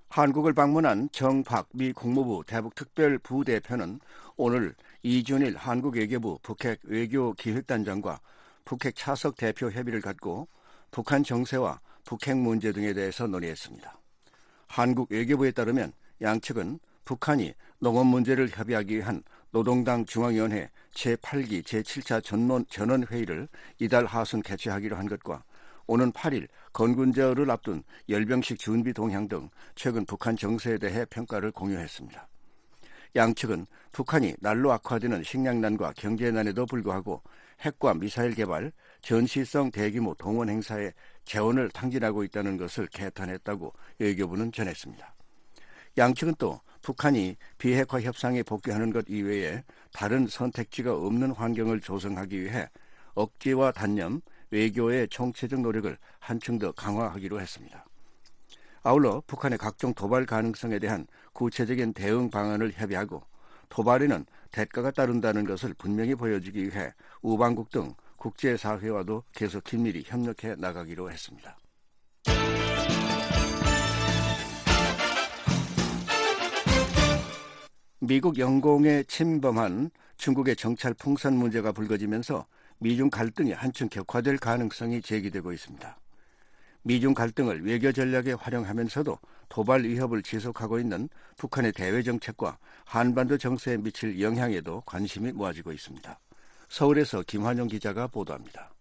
한국을 0.10 0.54
방문한 0.54 1.10
정박 1.12 1.70
미 1.72 1.94
국무부 1.94 2.44
대북특별 2.46 3.20
부대표는 3.20 4.00
오늘 4.38 4.74
이준일 5.04 5.56
한국 5.56 5.96
외교부 5.96 6.40
북핵 6.42 6.80
외교기획단장과 6.84 8.20
북핵 8.66 8.96
차석 8.96 9.38
대표 9.38 9.70
협의를 9.70 10.02
갖고 10.02 10.48
북한 10.90 11.24
정세와 11.24 11.80
북핵 12.06 12.38
문제 12.38 12.72
등에 12.72 12.94
대해서 12.94 13.28
논의했습니다. 13.28 14.00
한국 14.68 15.12
외교부에 15.12 15.52
따르면 15.52 15.94
양측은 16.22 16.80
북한이 17.06 17.54
농업 17.78 18.08
문제를 18.08 18.50
협의하기 18.50 18.98
위한 18.98 19.22
노동당 19.52 20.06
중앙위원회 20.06 20.72
제8기 20.94 21.64
제7차 21.64 22.24
전원, 22.24 22.66
전원회의를 22.68 23.48
이달 23.78 24.06
하순 24.06 24.42
개최하기로 24.42 24.96
한 24.96 25.08
것과 25.08 25.44
오는 25.90 26.12
8일 26.12 26.48
건군제어를 26.72 27.50
앞둔 27.50 27.82
열병식 28.10 28.60
준비 28.60 28.94
동향 28.94 29.28
등 29.28 29.50
최근 29.74 30.06
북한 30.06 30.38
정세에 30.38 30.78
대해 30.78 31.04
평가를 31.06 31.52
공유했습니다. 31.52 32.28
양측은 33.16 33.66
북한이 33.92 34.36
날로 34.40 34.72
악화되는 34.72 35.24
식량난과 35.24 35.94
경제난에도 35.98 36.68
불구하고 36.68 37.24
핵과 37.62 37.96
미사일 37.96 38.36
개발, 38.36 38.72
전시성 39.02 39.72
대규모 39.72 40.14
동원 40.14 40.50
행사에 40.50 40.92
재원을 41.26 41.70
탕진하고 41.72 42.24
있다는 42.24 42.58
것을 42.58 42.86
개탄했다고 42.86 43.74
외교부는 43.98 44.52
전했습니다. 44.52 45.16
양측은 45.98 46.36
또 46.38 46.62
북한이 46.84 47.36
비핵화 47.58 48.00
협상에 48.00 48.44
복귀하는 48.44 48.94
것 48.94 49.06
이외에 49.10 49.64
다른 49.92 50.28
선택지가 50.28 50.96
없는 50.96 51.32
환경을 51.32 51.82
조성하기 51.82 52.44
위해 52.44 52.70
억지와 53.16 53.72
단념, 53.72 54.22
외교의 54.52 55.08
총체적 55.10 55.62
노력을 55.62 55.98
한층 56.20 56.60
더 56.60 56.72
강화하기로 56.72 57.40
했습니다. 57.40 57.86
아울러 58.84 59.22
북한의 59.28 59.58
각종 59.58 59.94
도발 59.94 60.26
가능성에 60.26 60.80
대한 60.80 61.06
구체적인 61.34 61.94
대응 61.94 62.30
방안을 62.30 62.72
협의하고 62.72 63.22
도발에는 63.70 64.26
대가가 64.52 64.90
따른다는 64.92 65.46
것을 65.46 65.74
분명히 65.78 66.16
보여주기 66.16 66.66
위해 66.66 66.92
우방국 67.22 67.70
등 67.70 67.94
국제사회와도 68.18 69.24
계속 69.34 69.64
긴밀히 69.64 70.04
협력해 70.06 70.56
나가기로 70.58 71.12
했습니다. 71.12 71.58
미국 78.02 78.40
영공에 78.40 79.04
침범한 79.04 79.92
중국의 80.18 80.56
정찰 80.56 80.94
풍선 80.94 81.36
문제가 81.36 81.72
불거지면서 81.72 82.46
미중 82.80 83.10
갈등이 83.10 83.52
한층 83.52 83.90
격화될 83.90 84.38
가능성이 84.38 85.02
제기되고 85.02 85.52
있습니다. 85.52 85.98
미중 86.84 87.14
갈등을 87.14 87.66
외교 87.66 87.92
전략에 87.92 88.34
활용하면서도 88.34 89.20
도발 89.50 89.84
위협을 89.84 90.24
지속하고 90.24 90.80
있는 90.80 91.10
북한의 91.38 91.74
대외 91.74 92.02
정책과 92.04 92.58
한반도 92.86 93.38
정세에 93.38 93.78
미칠 93.78 94.22
영향에도 94.22 94.82
관심이 94.86 95.32
모아지고 95.32 95.74
있습니다. 95.74 96.20
서울에서 96.70 97.24
김환영 97.24 97.68
기자가 97.68 98.08
보도합니다. 98.08 98.74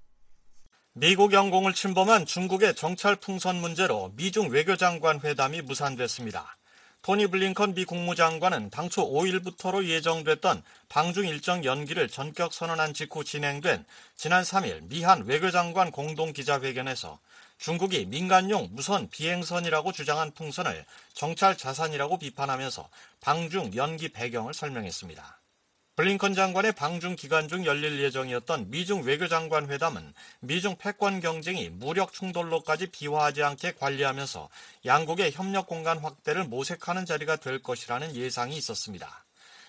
미국 0.95 1.33
영공을 1.33 1.75
침범한 1.75 2.27
중국의 2.27 2.75
정찰 2.75 3.17
풍선 3.17 3.57
문제로 3.57 4.13
미중 4.17 4.51
외교장관 4.51 5.21
회담이 5.21 5.63
무산됐습니다. 5.63 6.58
토니 7.03 7.29
블링컨 7.29 7.75
미 7.75 7.85
국무장관은 7.85 8.71
당초 8.71 9.09
5일부터로 9.09 9.87
예정됐던 9.87 10.63
방중 10.89 11.27
일정 11.27 11.65
연기를 11.65 12.09
전격 12.09 12.53
선언한 12.53 12.93
직후 12.93 13.25
진행된 13.25 13.85
지난 14.17 14.43
3일 14.43 14.89
미한 14.89 15.25
외교장관 15.25 15.91
공동 15.91 16.33
기자회견에서 16.33 17.19
중국이 17.59 18.07
민간용 18.07 18.69
무선 18.73 19.09
비행선이라고 19.11 19.93
주장한 19.93 20.33
풍선을 20.33 20.85
정찰 21.13 21.57
자산이라고 21.57 22.19
비판하면서 22.19 22.89
방중 23.21 23.75
연기 23.75 24.11
배경을 24.11 24.55
설명했습니다. 24.55 25.38
블링컨 25.99 26.35
장관의 26.35 26.75
방중 26.75 27.17
기간 27.17 27.49
중 27.49 27.67
열릴 27.67 28.01
예정이었던 28.01 28.71
미중 28.71 29.03
외교장관 29.03 29.69
회담은 29.69 30.15
미중 30.39 30.77
패권 30.77 31.19
경쟁이 31.19 31.71
무력 31.71 32.13
충돌로까지 32.13 32.93
비화하지 32.93 33.43
않게 33.43 33.73
관리하면서 33.73 34.49
양국의 34.87 35.33
협력 35.33 35.67
공간 35.67 35.99
확대를 35.99 36.45
모색하는 36.45 37.05
자리가 37.05 37.35
될 37.35 37.61
것이라는 37.61 38.15
예상이 38.15 38.57
있었습니다. 38.57 39.25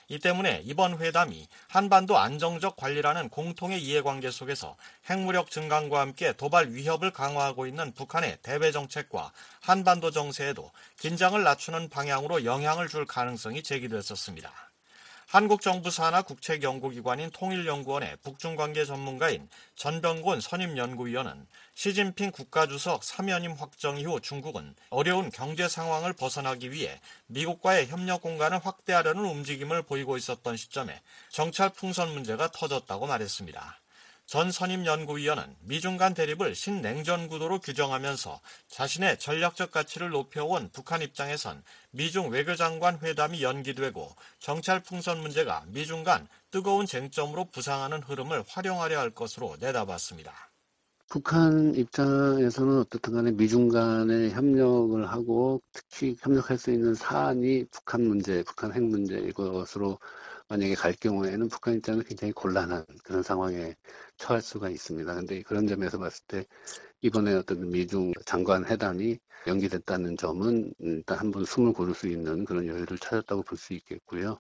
이 0.08 0.20
때문에 0.20 0.62
이번 0.66 1.00
회담이 1.00 1.48
한반도 1.68 2.20
안정적 2.20 2.76
관리라는 2.76 3.30
공통의 3.30 3.82
이해관계 3.82 4.30
속에서 4.30 4.78
핵무력 5.10 5.50
증강과 5.50 6.00
함께 6.00 6.34
도발 6.34 6.74
위협을 6.74 7.10
강화하고 7.10 7.66
있는 7.66 7.92
북한의 7.96 8.38
대외 8.44 8.72
정책과 8.72 9.32
한반도 9.62 10.12
정세에도 10.12 10.72
긴장을 11.00 11.42
낮추는 11.42 11.90
방향으로 11.90 12.46
영향을 12.46 12.88
줄 12.88 13.08
가능성이 13.08 13.64
제기됐었습니다. 13.64 14.69
한국 15.32 15.62
정부 15.62 15.92
산하 15.92 16.24
국책 16.24 16.64
연구기관인 16.64 17.30
통일연구원의 17.30 18.18
북중 18.24 18.56
관계 18.56 18.84
전문가인 18.84 19.48
전병곤 19.76 20.42
선임 20.42 20.76
연구위원은 20.76 21.46
시진핑 21.76 22.32
국가주석 22.32 23.02
3연임 23.02 23.56
확정 23.56 24.00
이후 24.00 24.20
중국은 24.20 24.74
어려운 24.90 25.30
경제 25.30 25.68
상황을 25.68 26.14
벗어나기 26.14 26.72
위해 26.72 27.00
미국과의 27.28 27.90
협력 27.90 28.24
공간을 28.24 28.58
확대하려는 28.66 29.24
움직임을 29.24 29.84
보이고 29.84 30.18
있었던 30.18 30.58
시점에 30.58 31.00
정찰 31.30 31.70
풍선 31.70 32.12
문제가 32.12 32.50
터졌다고 32.52 33.06
말했습니다. 33.06 33.80
전 34.30 34.52
선임연구위원은 34.52 35.56
미중 35.62 35.98
간 35.98 36.14
대립을 36.14 36.54
신냉전 36.54 37.30
구도로 37.30 37.58
규정하면서 37.62 38.40
자신의 38.68 39.18
전략적 39.18 39.72
가치를 39.72 40.12
높여온 40.12 40.70
북한 40.72 41.02
입장에선 41.02 41.64
미중 41.90 42.30
외교장관 42.30 43.00
회담이 43.02 43.42
연기되고 43.42 44.16
정찰 44.38 44.82
풍선 44.82 45.20
문제가 45.22 45.64
미중 45.70 46.04
간 46.04 46.28
뜨거운 46.52 46.86
쟁점으로 46.86 47.46
부상하는 47.46 48.04
흐름을 48.04 48.44
활용하려 48.48 49.00
할 49.00 49.10
것으로 49.10 49.58
내다봤습니다. 49.60 50.49
북한 51.10 51.74
입장에서는 51.76 52.78
어떻든 52.80 53.14
간에 53.14 53.32
미중 53.32 53.70
간의 53.70 54.32
협력을 54.32 55.06
하고 55.08 55.62
특히 55.74 56.16
협력할 56.20 56.58
수 56.58 56.72
있는 56.72 56.94
사안이 56.94 57.66
북한 57.72 58.04
문제, 58.04 58.44
북한 58.44 58.74
핵 58.74 58.84
문제 58.84 59.18
이것으로 59.20 60.00
만약에 60.50 60.76
갈 60.76 60.94
경우에는 60.94 61.48
북한 61.50 61.76
입장은 61.76 62.04
굉장히 62.04 62.32
곤란한 62.34 62.86
그런 63.04 63.24
상황에 63.24 63.76
처할 64.18 64.42
수가 64.42 64.70
있습니다. 64.70 65.14
근데 65.16 65.42
그런 65.44 65.68
점에서 65.68 65.98
봤을 66.00 66.24
때 66.28 66.46
이번에 67.02 67.34
어떤 67.36 67.70
미중 67.70 68.14
장관 68.26 68.66
회담이 68.66 69.20
연기됐다는 69.48 70.18
점은 70.18 70.74
일단 70.80 71.20
한번 71.20 71.46
숨을 71.46 71.74
고를 71.74 71.96
수 71.96 72.08
있는 72.08 72.46
그런 72.46 72.68
여유를 72.68 73.00
찾았다고 73.00 73.44
볼 73.44 73.58
수 73.58 73.74
있겠고요. 73.74 74.40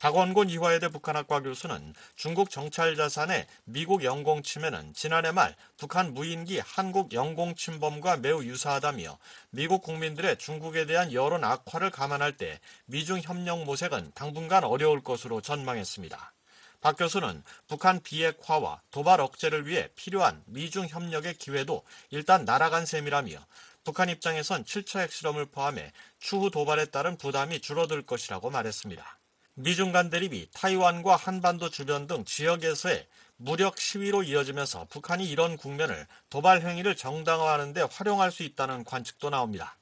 박원곤 0.00 0.48
이화여대 0.48 0.88
북한학과 0.88 1.42
교수는 1.42 1.92
중국 2.16 2.48
정찰 2.48 2.96
자산의 2.96 3.46
미국 3.64 4.02
영공 4.02 4.42
침해는 4.42 4.94
지난해 4.94 5.30
말 5.30 5.54
북한 5.76 6.14
무인기 6.14 6.58
한국 6.58 7.12
영공 7.12 7.54
침범과 7.54 8.16
매우 8.16 8.42
유사하다며 8.42 9.18
미국 9.50 9.82
국민들의 9.82 10.38
중국에 10.38 10.86
대한 10.86 11.12
여론 11.12 11.44
악화를 11.44 11.90
감안할 11.90 12.38
때 12.38 12.60
미중 12.86 13.20
협력 13.20 13.64
모색은 13.64 14.12
당분간 14.14 14.64
어려울 14.64 15.02
것으로 15.02 15.42
전망했습니다. 15.42 16.32
박 16.80 16.96
교수는 16.96 17.44
북한 17.68 18.00
비핵화와 18.00 18.80
도발 18.90 19.20
억제를 19.20 19.66
위해 19.66 19.90
필요한 19.96 20.42
미중 20.46 20.86
협력의 20.88 21.34
기회도 21.34 21.82
일단 22.08 22.46
날아간 22.46 22.86
셈이라며 22.86 23.36
북한 23.84 24.08
입장에선 24.08 24.64
7차 24.64 25.00
핵실험을 25.00 25.44
포함해 25.44 25.92
추후 26.18 26.50
도발에 26.50 26.86
따른 26.86 27.18
부담이 27.18 27.60
줄어들 27.60 28.00
것이라고 28.00 28.48
말했습니다. 28.48 29.19
미중 29.62 29.92
간 29.92 30.08
대립이 30.08 30.48
타이완과 30.54 31.16
한반도 31.16 31.68
주변 31.68 32.06
등 32.06 32.24
지역에서의 32.24 33.06
무력 33.36 33.78
시위로 33.78 34.22
이어지면서 34.22 34.86
북한이 34.88 35.28
이런 35.28 35.58
국면을 35.58 36.06
도발 36.30 36.62
행위를 36.62 36.96
정당화하는 36.96 37.74
데 37.74 37.82
활용할 37.82 38.32
수 38.32 38.42
있다는 38.42 38.84
관측도 38.84 39.28
나옵니다. 39.28 39.76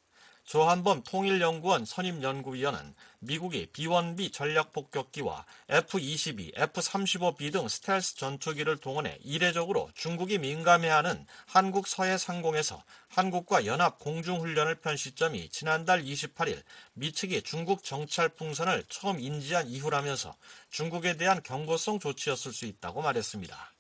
조한범 0.49 1.03
통일연구원 1.03 1.85
선임연구위원은 1.85 2.95
미국이 3.19 3.67
B-1B 3.67 4.33
전략폭격기와 4.33 5.45
F-22, 5.69 6.53
F-35B 6.57 7.53
등 7.53 7.69
스텔스 7.69 8.17
전투기를 8.17 8.79
동원해 8.79 9.19
이례적으로 9.23 9.91
중국이 9.95 10.39
민감해하는 10.39 11.27
한국 11.45 11.87
서해 11.87 12.17
상공에서 12.17 12.83
한국과 13.09 13.67
연합 13.67 13.99
공중훈련을 13.99 14.77
편 14.77 14.97
시점이 14.97 15.51
지난달 15.51 16.03
28일 16.03 16.63
미측이 16.95 17.43
중국 17.43 17.85
정찰 17.85 18.31
풍선을 18.31 18.85
처음 18.89 19.21
인지한 19.21 19.69
이후라면서 19.69 20.35
중국에 20.71 21.19
대한 21.19 21.43
경고성 21.43 21.99
조치였을 21.99 22.55
수 22.55 22.65
있다고 22.65 23.03
말했습니다. 23.03 23.78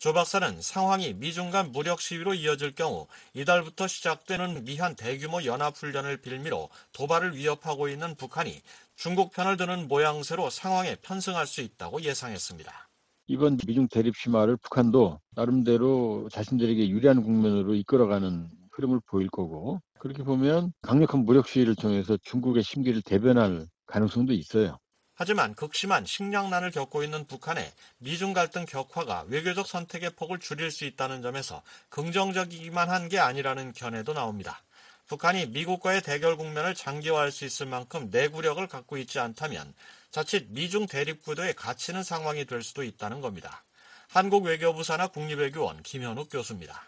조 0.00 0.14
박사는 0.14 0.62
상황이 0.62 1.12
미중 1.12 1.50
간 1.50 1.72
무력 1.72 2.00
시위로 2.00 2.32
이어질 2.32 2.74
경우 2.74 3.06
이달부터 3.34 3.86
시작되는 3.86 4.64
미한 4.64 4.96
대규모 4.96 5.44
연합훈련을 5.44 6.22
빌미로 6.22 6.70
도발을 6.94 7.36
위협하고 7.36 7.86
있는 7.86 8.14
북한이 8.14 8.62
중국 8.96 9.30
편을 9.30 9.58
드는 9.58 9.88
모양새로 9.88 10.48
상황에 10.48 10.96
편승할 11.02 11.46
수 11.46 11.60
있다고 11.60 12.00
예상했습니다. 12.00 12.88
이번 13.26 13.58
미중 13.66 13.88
대립 13.88 14.16
심화를 14.16 14.56
북한도 14.56 15.20
나름대로 15.32 16.30
자신들에게 16.32 16.88
유리한 16.88 17.22
국면으로 17.22 17.74
이끌어가는 17.74 18.48
흐름을 18.72 19.00
보일 19.04 19.28
거고 19.28 19.82
그렇게 19.98 20.22
보면 20.22 20.72
강력한 20.80 21.26
무력 21.26 21.46
시위를 21.46 21.74
통해서 21.74 22.16
중국의 22.22 22.62
심기를 22.62 23.02
대변할 23.02 23.66
가능성도 23.84 24.32
있어요. 24.32 24.78
하지만 25.22 25.54
극심한 25.54 26.06
식량난을 26.06 26.70
겪고 26.70 27.02
있는 27.02 27.26
북한의 27.26 27.70
미중 27.98 28.32
갈등 28.32 28.64
격화가 28.64 29.26
외교적 29.28 29.66
선택의 29.66 30.12
폭을 30.16 30.38
줄일 30.38 30.70
수 30.70 30.86
있다는 30.86 31.20
점에서 31.20 31.60
긍정적이기만 31.90 32.88
한 32.88 33.10
게 33.10 33.18
아니라는 33.18 33.74
견해도 33.74 34.14
나옵니다. 34.14 34.62
북한이 35.08 35.48
미국과의 35.48 36.00
대결 36.00 36.38
국면을 36.38 36.74
장기화할 36.74 37.32
수 37.32 37.44
있을 37.44 37.66
만큼 37.66 38.08
내구력을 38.10 38.66
갖고 38.66 38.96
있지 38.96 39.18
않다면 39.18 39.74
자칫 40.10 40.46
미중 40.52 40.86
대립 40.86 41.22
구도에 41.22 41.52
갇히는 41.52 42.02
상황이 42.02 42.46
될 42.46 42.62
수도 42.62 42.82
있다는 42.82 43.20
겁니다. 43.20 43.62
한국 44.08 44.46
외교부 44.46 44.82
산하 44.82 45.08
국립외교원 45.08 45.82
김현욱 45.82 46.30
교수입니다. 46.30 46.82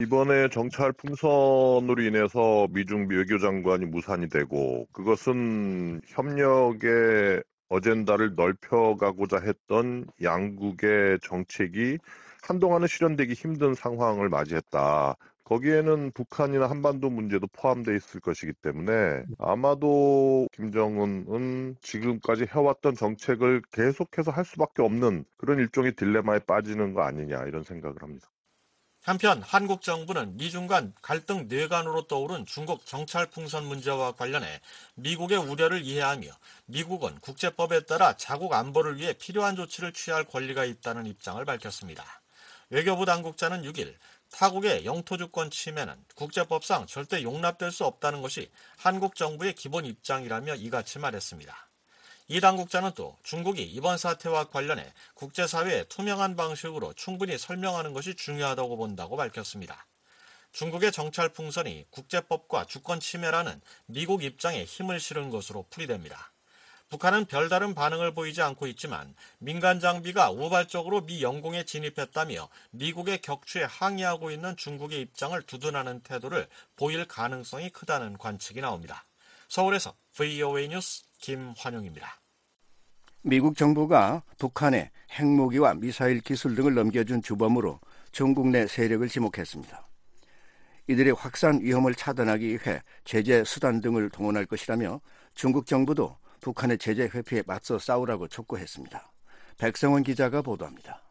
이번에 0.00 0.48
정찰 0.50 0.92
풍선으로 0.92 2.00
인해서 2.02 2.66
미중 2.70 3.08
외교장관이 3.10 3.84
무산이 3.86 4.30
되고 4.30 4.86
그것은 4.92 6.00
협력의 6.06 7.42
어젠다를 7.68 8.34
넓혀가고자 8.34 9.38
했던 9.40 10.06
양국의 10.22 11.20
정책이 11.22 11.98
한동안은 12.42 12.86
실현되기 12.86 13.34
힘든 13.34 13.74
상황을 13.74 14.28
맞이했다. 14.28 15.16
거기에는 15.44 16.12
북한이나 16.12 16.68
한반도 16.68 17.08
문제도 17.08 17.46
포함되어 17.46 17.94
있을 17.94 18.20
것이기 18.20 18.52
때문에 18.60 19.24
아마도 19.38 20.46
김정은은 20.52 21.76
지금까지 21.80 22.46
해왔던 22.50 22.94
정책을 22.94 23.62
계속해서 23.72 24.30
할 24.30 24.44
수밖에 24.44 24.82
없는 24.82 25.24
그런 25.38 25.58
일종의 25.58 25.94
딜레마에 25.96 26.40
빠지는 26.40 26.92
거 26.92 27.02
아니냐 27.02 27.44
이런 27.44 27.62
생각을 27.64 27.96
합니다. 28.02 28.28
한편 29.08 29.40
한국 29.42 29.80
정부는 29.80 30.36
미중 30.36 30.66
간 30.66 30.92
갈등 31.00 31.48
뇌관으로 31.48 32.08
떠오른 32.08 32.44
중국 32.44 32.84
정찰 32.84 33.24
풍선 33.24 33.64
문제와 33.64 34.12
관련해 34.12 34.60
미국의 34.96 35.38
우려를 35.38 35.80
이해하며 35.80 36.28
미국은 36.66 37.18
국제법에 37.20 37.86
따라 37.86 38.18
자국 38.18 38.52
안보를 38.52 38.98
위해 38.98 39.14
필요한 39.14 39.56
조치를 39.56 39.94
취할 39.94 40.24
권리가 40.24 40.66
있다는 40.66 41.06
입장을 41.06 41.42
밝혔습니다. 41.42 42.04
외교부 42.68 43.06
당국자는 43.06 43.62
6일 43.62 43.94
타국의 44.30 44.84
영토 44.84 45.16
주권 45.16 45.50
침해는 45.50 45.94
국제법상 46.14 46.84
절대 46.84 47.22
용납될 47.22 47.70
수 47.72 47.86
없다는 47.86 48.20
것이 48.20 48.50
한국 48.76 49.14
정부의 49.14 49.54
기본 49.54 49.86
입장이라며 49.86 50.56
이같이 50.56 50.98
말했습니다. 50.98 51.67
이 52.30 52.40
당국자는 52.40 52.92
또 52.94 53.16
중국이 53.22 53.62
이번 53.62 53.96
사태와 53.96 54.50
관련해 54.50 54.92
국제사회에 55.14 55.84
투명한 55.84 56.36
방식으로 56.36 56.92
충분히 56.92 57.38
설명하는 57.38 57.94
것이 57.94 58.14
중요하다고 58.14 58.76
본다고 58.76 59.16
밝혔습니다. 59.16 59.86
중국의 60.52 60.92
정찰 60.92 61.30
풍선이 61.30 61.86
국제법과 61.90 62.66
주권 62.66 63.00
침해라는 63.00 63.62
미국 63.86 64.22
입장에 64.22 64.64
힘을 64.64 65.00
실은 65.00 65.30
것으로 65.30 65.64
풀이됩니다. 65.70 66.30
북한은 66.90 67.24
별다른 67.24 67.74
반응을 67.74 68.12
보이지 68.12 68.42
않고 68.42 68.66
있지만 68.68 69.14
민간 69.38 69.80
장비가 69.80 70.30
우발적으로 70.30 71.02
미 71.02 71.22
영공에 71.22 71.64
진입했다며 71.64 72.48
미국의 72.72 73.22
격추에 73.22 73.64
항의하고 73.64 74.30
있는 74.30 74.54
중국의 74.56 75.00
입장을 75.00 75.40
두둔하는 75.42 76.00
태도를 76.00 76.46
보일 76.76 77.06
가능성이 77.06 77.70
크다는 77.70 78.18
관측이 78.18 78.60
나옵니다. 78.60 79.06
서울에서 79.48 79.94
VOA 80.14 80.68
뉴스 80.68 81.07
김환용입니다. 81.18 82.20
미국 83.22 83.56
정부가 83.56 84.22
북한에 84.38 84.90
핵무기와 85.10 85.74
미사일 85.74 86.20
기술 86.20 86.54
등을 86.54 86.74
넘겨준 86.74 87.22
주범으로 87.22 87.80
중국 88.12 88.48
내 88.48 88.66
세력을 88.66 89.06
지목했습니다. 89.08 89.88
이들의 90.86 91.12
확산 91.12 91.60
위험을 91.60 91.94
차단하기 91.94 92.46
위해 92.48 92.80
제재 93.04 93.44
수단 93.44 93.80
등을 93.80 94.08
동원할 94.08 94.46
것이라며 94.46 95.00
중국 95.34 95.66
정부도 95.66 96.16
북한의 96.40 96.78
제재 96.78 97.02
회피에 97.02 97.42
맞서 97.46 97.78
싸우라고 97.78 98.28
촉구했습니다. 98.28 99.12
백성원 99.58 100.02
기자가 100.04 100.40
보도합니다. 100.40 101.02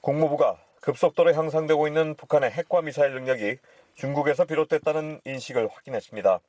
국무부가 0.00 0.56
급속도로 0.82 1.34
향상되고 1.34 1.88
있는 1.88 2.14
북한의 2.14 2.50
핵과 2.50 2.82
미사일 2.82 3.14
능력이 3.14 3.56
중국에서 3.94 4.44
비롯됐다는 4.44 5.22
인식을 5.24 5.68
확인했습니다. 5.72 6.40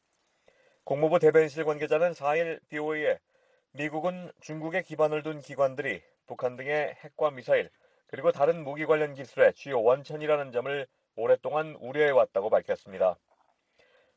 국무부 0.85 1.17
대변실 1.17 1.65
관계자는 1.65 2.11
4일 2.11 2.59
BOA에 2.69 3.17
미국은 3.71 4.31
중국에 4.39 4.83
기반을 4.83 5.23
둔 5.23 5.41
기관들이 5.41 6.03
북한 6.27 6.55
등의 6.57 6.93
핵과 7.03 7.31
미사일 7.31 7.71
그리고 8.05 8.31
다른 8.31 8.63
무기 8.63 8.85
관련 8.85 9.15
기술의 9.15 9.53
주요 9.55 9.81
원천이라는 9.81 10.51
점을 10.51 10.87
오랫동안 11.15 11.75
우려해왔다고 11.79 12.51
밝혔습니다. 12.51 13.17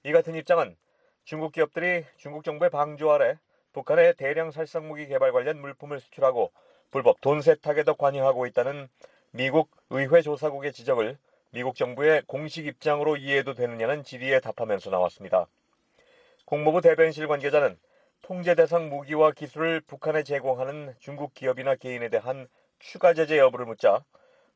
이 0.04 0.12
같은 0.12 0.34
입장은 0.34 0.76
중국 1.24 1.52
기업들이 1.52 2.04
중국 2.18 2.44
정부의 2.44 2.68
방조 2.68 3.12
아래 3.12 3.38
북한의 3.72 4.16
대량 4.16 4.50
살상 4.50 4.88
무기 4.88 5.06
개발 5.06 5.32
관련 5.32 5.62
물품을 5.62 6.00
수출하고 6.00 6.52
불법 6.90 7.22
돈 7.22 7.40
세탁에도 7.40 7.94
관여하고 7.94 8.44
있다는 8.44 8.90
미국 9.30 9.70
의회 9.88 10.20
조사국의 10.20 10.74
지적을 10.74 11.16
미국 11.50 11.76
정부의 11.76 12.24
공식 12.26 12.66
입장으로 12.66 13.16
이해해도 13.16 13.54
되느냐는 13.54 14.04
질의에 14.04 14.40
답하면서 14.40 14.90
나왔습니다. 14.90 15.48
국무부 16.48 16.80
대변실 16.80 17.28
관계자는 17.28 17.78
통제 18.22 18.54
대상 18.54 18.88
무기와 18.88 19.32
기술을 19.32 19.82
북한에 19.82 20.22
제공하는 20.22 20.94
중국 20.98 21.34
기업이나 21.34 21.74
개인에 21.74 22.08
대한 22.08 22.48
추가 22.78 23.12
제재 23.12 23.36
여부를 23.36 23.66
묻자 23.66 24.02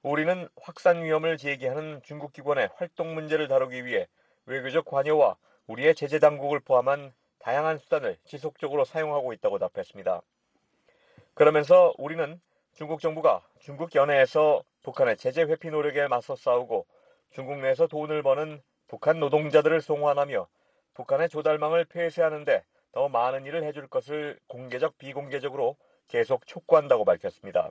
우리는 0.02 0.48
확산 0.56 1.04
위험을 1.04 1.36
제기하는 1.36 2.00
중국 2.02 2.32
기관의 2.32 2.70
활동 2.76 3.14
문제를 3.14 3.46
다루기 3.46 3.84
위해 3.84 4.08
외교적 4.46 4.86
관여와 4.86 5.36
우리의 5.66 5.94
제재 5.94 6.18
당국을 6.18 6.60
포함한 6.60 7.12
다양한 7.38 7.76
수단을 7.76 8.16
지속적으로 8.24 8.86
사용하고 8.86 9.34
있다고 9.34 9.58
답했습니다. 9.58 10.22
그러면서 11.34 11.92
우리는 11.98 12.40
중국 12.72 13.02
정부가 13.02 13.42
중국 13.60 13.94
연해에서 13.94 14.62
북한의 14.82 15.18
제재 15.18 15.42
회피 15.42 15.68
노력에 15.68 16.08
맞서 16.08 16.36
싸우고 16.36 16.86
중국 17.32 17.58
내에서 17.58 17.86
돈을 17.86 18.22
버는 18.22 18.62
북한 18.88 19.20
노동자들을 19.20 19.82
송환하며 19.82 20.48
북한의 20.94 21.28
조달망을 21.28 21.84
폐쇄하는데 21.86 22.64
더 22.92 23.08
많은 23.08 23.46
일을 23.46 23.64
해줄 23.64 23.86
것을 23.88 24.38
공개적 24.46 24.98
비공개적으로 24.98 25.76
계속 26.08 26.46
촉구한다고 26.46 27.04
밝혔습니다. 27.04 27.70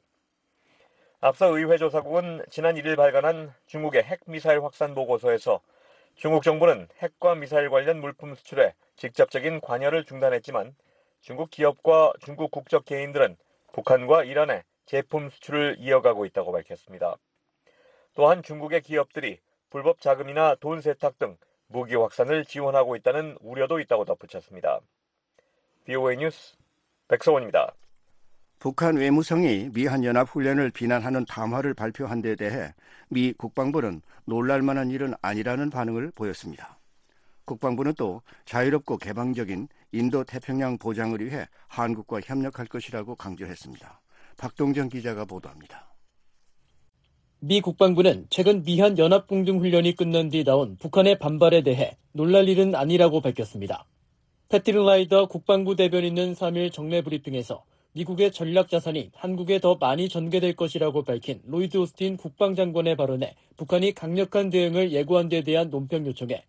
앞서 1.19 1.55
의회 1.55 1.77
조사국은 1.77 2.43
지난 2.49 2.75
1일 2.75 2.97
발간한 2.97 3.53
중국의 3.67 4.03
핵미사일 4.03 4.63
확산 4.63 4.95
보고서에서 4.95 5.61
중국 6.15 6.43
정부는 6.43 6.87
핵과 6.97 7.35
미사일 7.35 7.69
관련 7.69 8.01
물품 8.01 8.33
수출에 8.33 8.73
직접적인 8.95 9.61
관여를 9.61 10.03
중단했지만 10.03 10.75
중국 11.21 11.51
기업과 11.51 12.13
중국 12.19 12.49
국적 12.49 12.85
개인들은 12.85 13.37
북한과 13.73 14.23
이란에 14.23 14.63
제품 14.85 15.29
수출을 15.29 15.75
이어가고 15.79 16.25
있다고 16.25 16.51
밝혔습니다. 16.51 17.17
또한 18.15 18.41
중국의 18.41 18.81
기업들이 18.81 19.39
불법 19.69 20.01
자금이나 20.01 20.55
돈 20.55 20.81
세탁 20.81 21.19
등 21.19 21.37
무기 21.71 21.95
확산을 21.95 22.45
지원하고 22.45 22.95
있다는 22.95 23.37
우려도 23.41 23.79
있다고 23.79 24.05
덧붙였습니다. 24.05 24.79
BOA 25.85 26.17
뉴스 26.17 26.55
백서원입니다. 27.07 27.73
북한 28.59 28.95
외무성이 28.95 29.69
미 29.73 29.87
한연합 29.87 30.29
훈련을 30.29 30.69
비난하는 30.69 31.25
담화를 31.25 31.73
발표한 31.73 32.21
데 32.21 32.35
대해 32.35 32.73
미 33.09 33.33
국방부는 33.33 34.01
놀랄 34.25 34.61
만한 34.61 34.91
일은 34.91 35.13
아니라는 35.21 35.71
반응을 35.71 36.11
보였습니다. 36.13 36.77
국방부는 37.45 37.95
또 37.97 38.21
자유롭고 38.45 38.97
개방적인 38.97 39.67
인도 39.91 40.23
태평양 40.23 40.77
보장을 40.77 41.19
위해 41.19 41.47
한국과 41.67 42.21
협력할 42.23 42.67
것이라고 42.67 43.15
강조했습니다. 43.15 43.99
박동정 44.37 44.89
기자가 44.89 45.25
보도합니다. 45.25 45.90
미 47.43 47.59
국방부는 47.59 48.27
최근 48.29 48.61
미한 48.61 48.99
연합공중훈련이 48.99 49.95
끝난 49.95 50.29
뒤 50.29 50.43
나온 50.43 50.77
북한의 50.77 51.17
반발에 51.17 51.63
대해 51.63 51.97
놀랄 52.11 52.47
일은 52.47 52.75
아니라고 52.75 53.19
밝혔습니다. 53.19 53.87
패트리 54.49 54.77
라이더 54.77 55.25
국방부 55.25 55.75
대변인은 55.75 56.33
3일 56.33 56.71
정례 56.71 57.01
브리핑에서 57.01 57.63
미국의 57.93 58.31
전략 58.31 58.69
자산이 58.69 59.09
한국에 59.15 59.59
더 59.59 59.73
많이 59.73 60.07
전개될 60.07 60.55
것이라고 60.55 61.01
밝힌 61.01 61.41
로이드 61.47 61.77
오스틴 61.77 62.17
국방장관의 62.17 62.95
발언에 62.95 63.33
북한이 63.57 63.93
강력한 63.93 64.51
대응을 64.51 64.91
예고한 64.91 65.27
데 65.27 65.41
대한 65.41 65.71
논평 65.71 66.05
요청에 66.05 66.43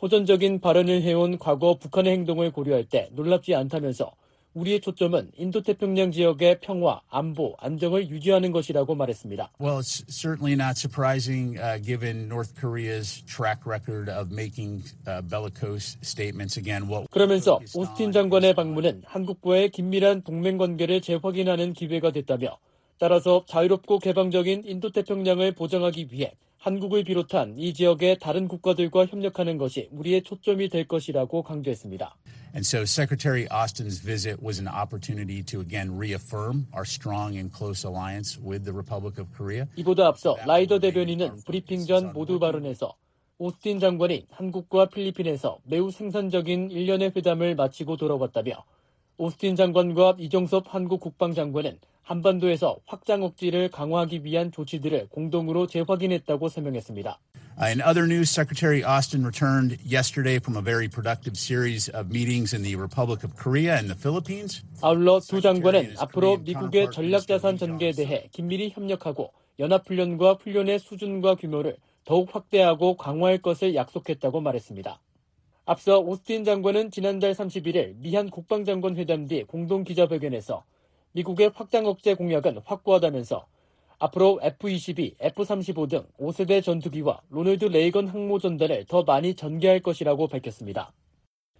호전적인 0.00 0.60
발언을 0.60 1.02
해온 1.02 1.40
과거 1.40 1.74
북한의 1.78 2.12
행동을 2.12 2.52
고려할 2.52 2.84
때 2.84 3.08
놀랍지 3.10 3.56
않다면서 3.56 4.12
우리의 4.58 4.80
초점은 4.80 5.30
인도 5.36 5.62
태평양 5.62 6.10
지역의 6.10 6.60
평화, 6.60 7.00
안보, 7.08 7.54
안정을 7.58 8.08
유지하는 8.10 8.52
것이라고 8.52 8.94
말했습니다. 8.94 9.52
Well, 9.60 9.78
it's 9.78 10.04
certainly 10.08 10.54
not 10.54 10.76
surprising 10.76 11.58
uh, 11.58 11.78
given 11.82 12.26
North 12.28 12.54
Korea's 12.58 13.22
track 13.26 13.66
record 13.66 14.10
of 14.10 14.32
making 14.32 14.82
uh, 15.06 15.22
bellicose 15.22 15.96
statements 16.02 16.58
again. 16.58 16.88
What 16.88 17.08
그러면서 17.10 17.60
오스틴 17.74 18.12
장관의 18.12 18.54
방문은 18.54 19.02
한국과의 19.06 19.70
긴밀한 19.70 20.22
동맹 20.22 20.58
관계를 20.58 21.00
재확인하는 21.00 21.72
기회가 21.72 22.10
됐다며 22.10 22.58
따라서 22.98 23.44
자유롭고 23.46 24.00
개방적인 24.00 24.64
인도 24.66 24.90
태평양을 24.90 25.52
보장하기 25.52 26.08
위해 26.10 26.32
한국을 26.58 27.04
비롯한 27.04 27.54
이 27.56 27.72
지역의 27.72 28.18
다른 28.18 28.48
국가들과 28.48 29.06
협력하는 29.06 29.58
것이 29.58 29.88
우리의 29.92 30.22
초점이 30.22 30.68
될 30.68 30.86
것이라고 30.86 31.42
강조했습니다. 31.42 32.16
And 32.54 32.66
so 32.66 32.82
Secretary 32.82 33.46
Austin's 33.50 34.00
visit 34.00 34.42
was 34.42 34.58
an 34.58 34.66
opportunity 34.68 35.42
to 35.44 35.60
again 35.60 35.96
reaffirm 35.96 36.66
our 36.74 36.84
strong 36.84 37.36
and 37.36 37.52
close 37.54 37.86
alliance 37.86 38.38
with 38.40 38.64
the 38.64 38.72
Republic 38.72 39.20
of 39.20 39.30
Korea. 39.36 39.66
이보다 39.76 40.06
앞서 40.08 40.36
라이더 40.46 40.80
대변인은 40.80 41.42
브리핑 41.46 41.86
전 41.86 42.12
모두 42.12 42.38
발언에서 42.38 42.94
오스틴 43.38 43.78
장관이 43.78 44.26
한국과 44.30 44.86
필리핀에서 44.86 45.60
매우 45.64 45.92
생산적인 45.92 46.72
일련의 46.72 47.12
회담을 47.14 47.54
마치고 47.54 47.96
돌아왔다며 47.96 48.64
오스틴 49.18 49.56
장관과 49.56 50.16
이정섭 50.20 50.72
한국 50.72 51.00
국방장관은 51.00 51.78
한반도에서 52.02 52.78
확장 52.86 53.24
억지를 53.24 53.68
강화하기 53.68 54.24
위한 54.24 54.52
조치들을 54.52 55.08
공동으로 55.10 55.66
재확인했다고 55.66 56.48
설명했습니다. 56.48 57.18
In 57.60 57.80
other 57.80 58.06
news, 58.06 58.30
Secretary 58.30 58.84
Austin 58.84 59.26
returned 59.26 59.76
yesterday 59.84 60.36
from 60.36 60.56
a 60.56 60.62
very 60.62 60.88
productive 60.88 61.36
series 61.36 61.90
of 61.90 62.06
meetings 62.08 62.54
in 62.54 62.62
the 62.62 62.76
Republic 62.76 63.26
of 63.26 63.34
Korea 63.34 63.74
and 63.74 63.90
the 63.92 63.98
Philippines. 63.98 64.62
아울러 64.80 65.18
두 65.18 65.40
장관은 65.40 65.96
앞으로 65.98 66.38
미국의 66.38 66.92
전략자산 66.92 67.58
전개에 67.58 67.90
대해 67.90 68.28
긴밀히 68.30 68.70
협력하고 68.70 69.32
연합훈련과 69.58 70.38
훈련의 70.40 70.78
수준과 70.78 71.34
규모를 71.34 71.76
더욱 72.04 72.32
확대하고 72.32 72.96
강화할 72.96 73.38
것을 73.38 73.74
약속했다고 73.74 74.40
말했습니다. 74.40 75.00
앞서 75.70 75.98
오스틴 75.98 76.44
장관은 76.44 76.90
지난달 76.90 77.32
31일 77.32 77.96
미한 77.98 78.30
국방장관 78.30 78.96
회담 78.96 79.26
뒤 79.26 79.44
공동 79.44 79.84
기자회견에서 79.84 80.64
미국의 81.12 81.50
확장 81.54 81.84
억제 81.84 82.14
공약은 82.14 82.60
확고하다면서 82.64 83.46
앞으로 83.98 84.40
F-22, 84.42 85.16
F-35 85.20 85.90
등 85.90 86.06
5세대 86.18 86.64
전투기와 86.64 87.20
로널드 87.28 87.66
레이건 87.66 88.08
항모 88.08 88.38
전단을 88.38 88.86
더 88.86 89.02
많이 89.02 89.34
전개할 89.34 89.80
것이라고 89.80 90.28
밝혔습니다. 90.28 90.94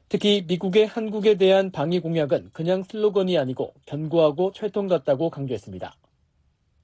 특히 0.09 0.43
미국의 0.49 0.87
한국에 0.87 1.35
대한 1.35 1.71
방위 1.71 2.01
공약은 2.01 2.49
그냥 2.55 2.85
슬로건이 2.85 3.37
아니고 3.37 3.75
견고하고 3.85 4.53
철통 4.53 4.87
같다고 4.87 5.29
강조했습니다. 5.29 5.95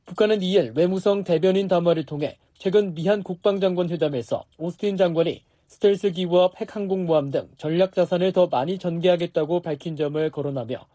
북한은 0.05 0.41
2일 0.41 0.77
외무성 0.77 1.25
대변인 1.25 1.69
담화를 1.69 2.05
통해 2.05 2.37
최근 2.59 2.93
미한 2.93 3.23
국방장관 3.23 3.89
회담에서 3.89 4.45
오스틴 4.59 4.99
장관이 4.99 5.43
스텔스 5.75 6.13
기와 6.13 6.53
핵항공모함 6.57 7.33
등 7.33 7.49
전략 7.57 7.95
자산을 7.95 8.33
더 8.33 8.47
많이 8.47 8.79
전개하겠다고 8.79 9.61
밝힌 9.61 9.97
점을 9.97 10.31
거론하며 10.31 10.87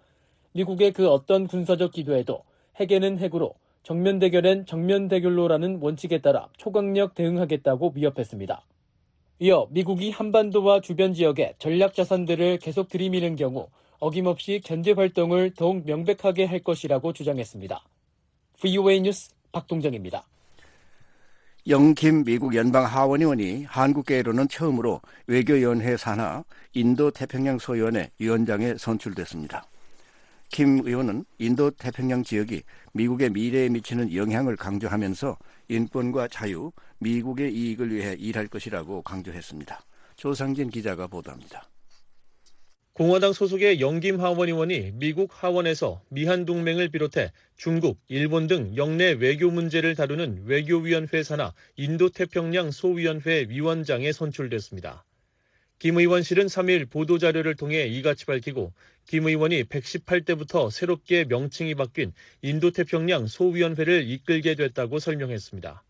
미국의 0.53 0.93
그 0.93 1.09
어떤 1.09 1.47
군사적 1.47 1.91
기도에도 1.91 2.43
핵에는 2.79 3.19
핵으로 3.19 3.55
정면 3.83 4.19
대결엔 4.19 4.65
정면 4.65 5.09
대결로라는 5.09 5.79
원칙에 5.81 6.21
따라 6.21 6.47
초강력 6.55 7.13
대응하겠다고 7.13 7.91
위협했습니다. 7.93 8.65
이어 9.39 9.67
미국이 9.69 10.11
한반도와 10.11 10.79
주변 10.79 11.13
지역에 11.13 11.55
전략 11.59 11.93
자산들을 11.93 12.59
계속 12.59 12.87
들이미는 12.87 13.35
경우 13.35 13.67
어김없이 13.99 14.61
견제 14.63 14.93
활동을 14.93 15.55
더욱 15.55 15.85
명백하게 15.85 16.45
할 16.45 16.59
것이라고 16.59 17.11
주장했습니다. 17.11 17.83
VOA 18.61 19.01
뉴스 19.01 19.31
박동정입니다. 19.51 20.25
영김 21.69 22.23
미국 22.23 22.55
연방 22.55 22.83
하원의원이 22.83 23.65
한국계로는 23.65 24.47
처음으로 24.47 25.01
외교연회 25.27 25.97
산하 25.97 26.43
인도 26.73 27.11
태평양 27.11 27.59
소위원회 27.59 28.09
위원장에 28.17 28.73
선출됐습니다. 28.75 29.63
킴 30.49 30.79
의원은 30.83 31.25
인도 31.37 31.69
태평양 31.69 32.23
지역이 32.23 32.63
미국의 32.93 33.29
미래에 33.29 33.69
미치는 33.69 34.15
영향을 34.15 34.55
강조하면서 34.55 35.37
인권과 35.67 36.29
자유, 36.29 36.71
미국의 36.97 37.53
이익을 37.53 37.93
위해 37.93 38.15
일할 38.17 38.47
것이라고 38.47 39.03
강조했습니다. 39.03 39.79
조상진 40.15 40.71
기자가 40.71 41.05
보도합니다. 41.05 41.69
공화당 42.99 43.31
소속의 43.31 43.79
영김 43.79 44.19
하원 44.19 44.49
의원이 44.49 44.91
미국 44.95 45.29
하원에서 45.31 46.01
미한 46.09 46.43
동맹을 46.43 46.89
비롯해 46.89 47.31
중국, 47.55 47.97
일본 48.09 48.47
등 48.47 48.75
영내 48.75 49.11
외교 49.11 49.49
문제를 49.49 49.95
다루는 49.95 50.43
외교위원회 50.43 51.23
산하 51.23 51.53
인도태평양 51.77 52.71
소위원회 52.71 53.45
위원장에 53.47 54.11
선출됐습니다. 54.11 55.05
김 55.79 55.97
의원실은 55.97 56.47
3일 56.47 56.89
보도자료를 56.89 57.55
통해 57.55 57.87
이같이 57.87 58.25
밝히고 58.25 58.73
김 59.07 59.27
의원이 59.27 59.63
118대부터 59.63 60.69
새롭게 60.69 61.23
명칭이 61.23 61.75
바뀐 61.75 62.11
인도태평양 62.41 63.27
소위원회를 63.27 64.09
이끌게 64.09 64.55
됐다고 64.55 64.99
설명했습니다. 64.99 65.83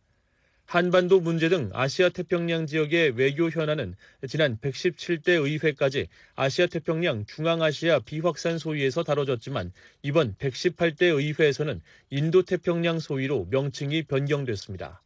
한반도 0.69 1.19
문제 1.19 1.49
등 1.49 1.71
아시아 1.73 2.09
태평양 2.09 2.67
지역의 2.67 3.13
외교 3.15 3.49
현안은 3.49 3.95
지난 4.27 4.59
117대 4.59 5.29
의회까지 5.29 6.09
아시아 6.35 6.67
태평양 6.67 7.25
중앙아시아 7.25 8.01
비확산 8.01 8.59
소위에서 8.59 9.01
다뤄졌지만 9.01 9.71
이번 10.03 10.35
118대 10.35 11.05
의회에서는 11.05 11.81
인도 12.11 12.43
태평양 12.43 12.99
소위로 12.99 13.47
명칭이 13.49 14.03
변경됐습니다. 14.03 15.01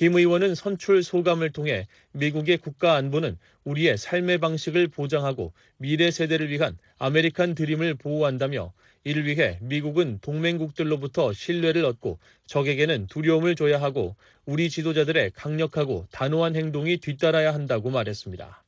김 0.00 0.16
의원은 0.16 0.54
선출 0.54 1.02
소감을 1.02 1.50
통해 1.50 1.86
미국의 2.12 2.56
국가 2.56 2.94
안보는 2.94 3.36
우리의 3.64 3.98
삶의 3.98 4.38
방식을 4.38 4.88
보장하고 4.88 5.52
미래 5.76 6.10
세대를 6.10 6.48
위한 6.48 6.78
아메리칸 6.96 7.54
드림을 7.54 7.96
보호한다며 7.96 8.72
이를 9.04 9.26
위해 9.26 9.58
미국은 9.60 10.18
동맹국들로부터 10.22 11.34
신뢰를 11.34 11.84
얻고 11.84 12.18
적에게는 12.46 13.08
두려움을 13.08 13.56
줘야 13.56 13.78
하고 13.78 14.16
우리 14.46 14.70
지도자들의 14.70 15.32
강력하고 15.32 16.06
단호한 16.12 16.56
행동이 16.56 16.96
뒤따라야 16.96 17.52
한다고 17.52 17.90
말했습니다. 17.90 18.64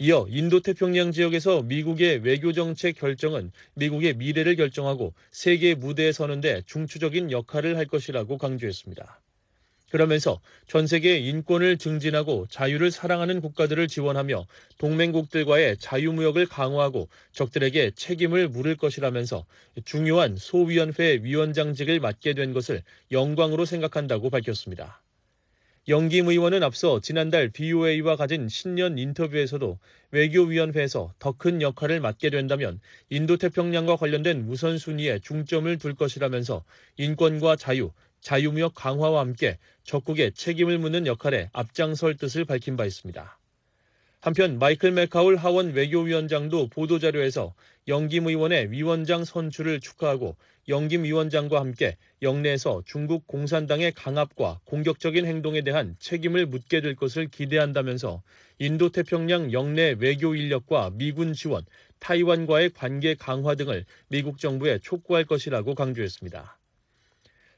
이어 0.00 0.26
인도태평양 0.28 1.12
지역에서 1.12 1.62
미국의 1.62 2.18
외교정책 2.18 2.98
결정은 2.98 3.52
미국의 3.72 4.16
미래를 4.16 4.56
결정하고 4.56 5.14
세계 5.30 5.74
무대에 5.74 6.12
서는데 6.12 6.60
중추적인 6.66 7.30
역할을 7.30 7.78
할 7.78 7.86
것이라고 7.86 8.36
강조했습니다. 8.36 9.22
그러면서 9.92 10.40
전 10.68 10.86
세계 10.86 11.18
인권을 11.18 11.76
증진하고 11.76 12.46
자유를 12.48 12.90
사랑하는 12.90 13.42
국가들을 13.42 13.88
지원하며 13.88 14.46
동맹국들과의 14.78 15.76
자유무역을 15.76 16.46
강화하고 16.46 17.10
적들에게 17.32 17.90
책임을 17.94 18.48
물을 18.48 18.74
것이라면서 18.74 19.44
중요한 19.84 20.36
소위원회 20.36 21.20
위원장직을 21.22 22.00
맡게 22.00 22.32
된 22.32 22.54
것을 22.54 22.82
영광으로 23.10 23.66
생각한다고 23.66 24.30
밝혔습니다. 24.30 25.02
영김 25.88 26.28
의원은 26.28 26.62
앞서 26.62 27.00
지난달 27.00 27.50
BOA와 27.50 28.16
가진 28.16 28.48
신년 28.48 28.96
인터뷰에서도 28.96 29.78
외교위원회에서 30.12 31.12
더 31.18 31.32
큰 31.32 31.60
역할을 31.60 32.00
맡게 32.00 32.30
된다면 32.30 32.80
인도태평양과 33.10 33.96
관련된 33.96 34.46
우선순위에 34.48 35.18
중점을 35.18 35.76
둘 35.76 35.94
것이라면서 35.96 36.64
인권과 36.96 37.56
자유, 37.56 37.90
자유무역 38.22 38.74
강화와 38.74 39.20
함께 39.20 39.58
적국에 39.84 40.30
책임을 40.30 40.78
묻는 40.78 41.06
역할에 41.06 41.50
앞장설 41.52 42.16
뜻을 42.16 42.44
밝힌 42.44 42.76
바 42.76 42.86
있습니다. 42.86 43.38
한편 44.20 44.60
마이클 44.60 44.92
맥카울 44.92 45.34
하원 45.34 45.72
외교위원장도 45.72 46.68
보도자료에서 46.68 47.54
영김 47.88 48.28
의원의 48.28 48.70
위원장 48.70 49.24
선출을 49.24 49.80
축하하고 49.80 50.36
영김 50.68 51.02
위원장과 51.02 51.58
함께 51.58 51.96
영내에서 52.22 52.84
중국 52.86 53.26
공산당의 53.26 53.90
강압과 53.90 54.60
공격적인 54.64 55.26
행동에 55.26 55.62
대한 55.62 55.96
책임을 55.98 56.46
묻게 56.46 56.80
될 56.80 56.94
것을 56.94 57.26
기대한다면서 57.26 58.22
인도태평양 58.60 59.52
영내 59.52 59.96
외교 59.98 60.36
인력과 60.36 60.90
미군 60.94 61.32
지원, 61.32 61.64
타이완과의 61.98 62.70
관계 62.70 63.16
강화 63.16 63.56
등을 63.56 63.84
미국 64.06 64.38
정부에 64.38 64.78
촉구할 64.78 65.24
것이라고 65.24 65.74
강조했습니다. 65.74 66.61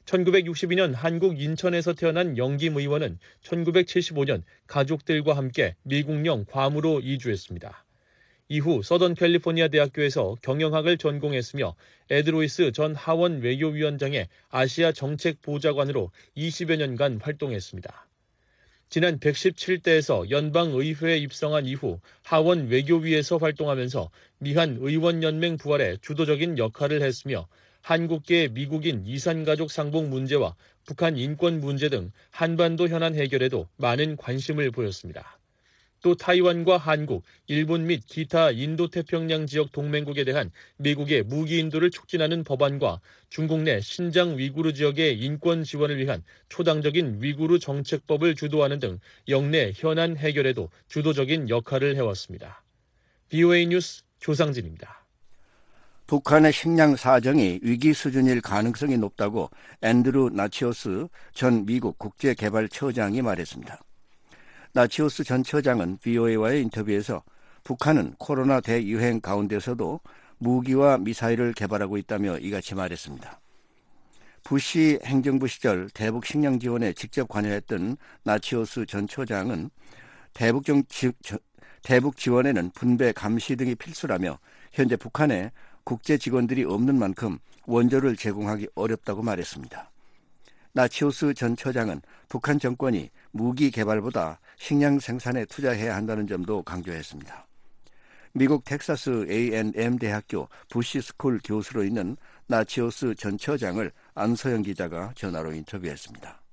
1962년 0.04 0.94
한국 0.94 1.40
인천에서 1.40 1.94
태어난 1.94 2.36
영김 2.36 2.76
의원은 2.76 3.18
1975년 3.42 4.42
가족들과 4.66 5.36
함께 5.36 5.74
미국령 5.82 6.44
괌으로 6.44 7.00
이주했습니다. 7.00 7.84
이후 8.48 8.82
서던 8.82 9.14
캘리포니아 9.14 9.68
대학교에서 9.68 10.36
경영학을 10.42 10.98
전공했으며 10.98 11.74
에드로이스 12.10 12.72
전 12.72 12.94
하원 12.94 13.40
외교위원장의 13.40 14.28
아시아 14.50 14.92
정책 14.92 15.40
보좌관으로 15.40 16.10
20여 16.36 16.76
년간 16.76 17.20
활동했습니다. 17.22 18.06
지난 18.90 19.18
117대에서 19.18 20.30
연방의회에 20.30 21.16
입성한 21.16 21.64
이후 21.64 22.00
하원 22.22 22.68
외교위에서 22.68 23.38
활동하면서 23.38 24.10
미한 24.38 24.76
의원연맹 24.78 25.56
부활에 25.56 25.96
주도적인 26.02 26.58
역할을 26.58 27.00
했으며 27.00 27.48
한국계 27.84 28.48
미국인 28.48 29.04
이산가족 29.04 29.70
상봉 29.70 30.08
문제와 30.08 30.56
북한 30.86 31.18
인권 31.18 31.60
문제 31.60 31.90
등 31.90 32.12
한반도 32.30 32.88
현안 32.88 33.14
해결에도 33.14 33.68
많은 33.76 34.16
관심을 34.16 34.70
보였습니다. 34.70 35.38
또 36.00 36.14
타이완과 36.14 36.78
한국, 36.78 37.24
일본 37.46 37.86
및 37.86 38.02
기타 38.06 38.50
인도태평양 38.52 39.44
지역 39.46 39.70
동맹국에 39.70 40.24
대한 40.24 40.50
미국의 40.78 41.24
무기 41.24 41.58
인도를 41.58 41.90
촉진하는 41.90 42.42
법안과 42.42 43.02
중국 43.28 43.60
내 43.60 43.82
신장 43.82 44.38
위구르 44.38 44.72
지역의 44.72 45.18
인권 45.18 45.62
지원을 45.62 45.98
위한 45.98 46.22
초당적인 46.48 47.18
위구르 47.20 47.58
정책법을 47.58 48.34
주도하는 48.34 48.78
등 48.80 48.98
영내 49.28 49.72
현안 49.74 50.16
해결에도 50.16 50.70
주도적인 50.88 51.50
역할을 51.50 51.96
해왔습니다. 51.96 52.64
BOA 53.28 53.66
뉴스 53.66 54.04
조상진입니다. 54.20 55.03
북한의 56.06 56.52
식량 56.52 56.96
사정이 56.96 57.60
위기 57.62 57.94
수준일 57.94 58.42
가능성이 58.42 58.98
높다고 58.98 59.50
앤드루 59.80 60.30
나치오스 60.34 61.08
전 61.32 61.64
미국 61.64 61.98
국제개발처장이 61.98 63.22
말했습니다. 63.22 63.80
나치오스 64.74 65.24
전 65.24 65.42
처장은 65.42 65.98
BOA와의 66.02 66.62
인터뷰에서 66.62 67.22
북한은 67.62 68.14
코로나 68.18 68.60
대유행 68.60 69.20
가운데서도 69.20 70.00
무기와 70.38 70.98
미사일을 70.98 71.54
개발하고 71.54 71.96
있다며 71.96 72.38
이같이 72.38 72.74
말했습니다. 72.74 73.40
부시 74.42 74.98
행정부 75.04 75.48
시절 75.48 75.88
대북 75.88 76.26
식량 76.26 76.58
지원에 76.58 76.92
직접 76.92 77.26
관여했던 77.28 77.96
나치오스 78.24 78.84
전 78.84 79.08
처장은 79.08 79.70
대북, 80.34 80.66
정, 80.66 80.82
지, 80.90 81.12
대북 81.82 82.18
지원에는 82.18 82.72
분배 82.74 83.12
감시 83.12 83.56
등이 83.56 83.74
필수라며 83.76 84.38
현재 84.72 84.96
북한에 84.96 85.50
국제 85.84 86.18
직원들이 86.18 86.64
없는 86.64 86.98
만큼 86.98 87.38
원조를 87.66 88.16
제공하기 88.16 88.68
어렵다고 88.74 89.22
말했습니다. 89.22 89.90
나치오스 90.72 91.34
전 91.34 91.56
처장은 91.56 92.02
북한 92.28 92.58
정권이 92.58 93.10
무기 93.30 93.70
개발보다 93.70 94.40
식량 94.56 94.98
생산에 94.98 95.44
투자해야 95.44 95.94
한다는 95.94 96.26
점도 96.26 96.62
강조했습니다. 96.62 97.46
미국 98.32 98.64
텍사스 98.64 99.26
A&M 99.30 99.98
대학교 99.98 100.48
부시 100.68 101.00
스쿨 101.00 101.40
교수로 101.44 101.84
있는 101.84 102.16
나치오스 102.48 103.14
전 103.14 103.38
처장을 103.38 103.92
안소영 104.14 104.62
기자가 104.62 105.12
전화로 105.14 105.52
인터뷰했습니다. 105.52 106.43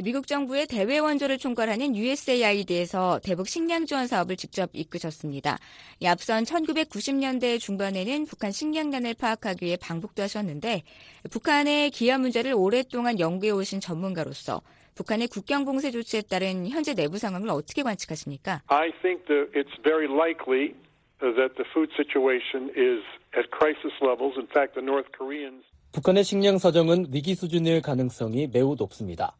미국 0.00 0.26
정부의 0.26 0.66
대외 0.66 0.98
원조를 0.98 1.36
총괄하는 1.36 1.94
USAID에서 1.94 3.20
대북 3.22 3.46
식량 3.46 3.84
지원 3.84 4.06
사업을 4.06 4.36
직접 4.36 4.70
이끄셨습니다. 4.72 5.58
앞선 6.06 6.44
1990년대 6.44 7.60
중반에는 7.60 8.24
북한 8.24 8.52
식량난을 8.52 9.12
파악하기 9.14 9.66
위해 9.66 9.76
방북도 9.76 10.22
하셨는데 10.22 10.82
북한의 11.30 11.90
기아 11.90 12.16
문제를 12.16 12.54
오랫동안 12.54 13.20
연구해 13.20 13.50
오신 13.50 13.80
전문가로서 13.80 14.62
북한의 14.94 15.28
국경 15.28 15.66
봉쇄 15.66 15.90
조치에 15.90 16.22
따른 16.22 16.66
현재 16.68 16.94
내부 16.94 17.18
상황을 17.18 17.50
어떻게 17.50 17.82
관측하십니까? 17.82 18.62
I 18.68 18.92
think 19.02 19.26
that 19.26 19.52
it's 19.52 19.76
very 19.82 20.08
likely 20.08 20.74
that 21.20 21.52
the 21.56 21.68
food 21.72 21.92
situation 21.96 22.72
is 22.72 23.04
at 23.36 23.44
crisis 23.52 23.92
levels. 24.00 24.40
In 24.40 24.48
fact, 24.48 24.72
the 24.72 24.84
North 24.84 25.10
Koreans 25.16 25.64
북한의 25.92 26.24
식량 26.24 26.56
사정은 26.56 27.08
위기 27.12 27.34
수준일 27.34 27.82
가능성이 27.82 28.48
매우 28.50 28.74
높습니다. 28.78 29.36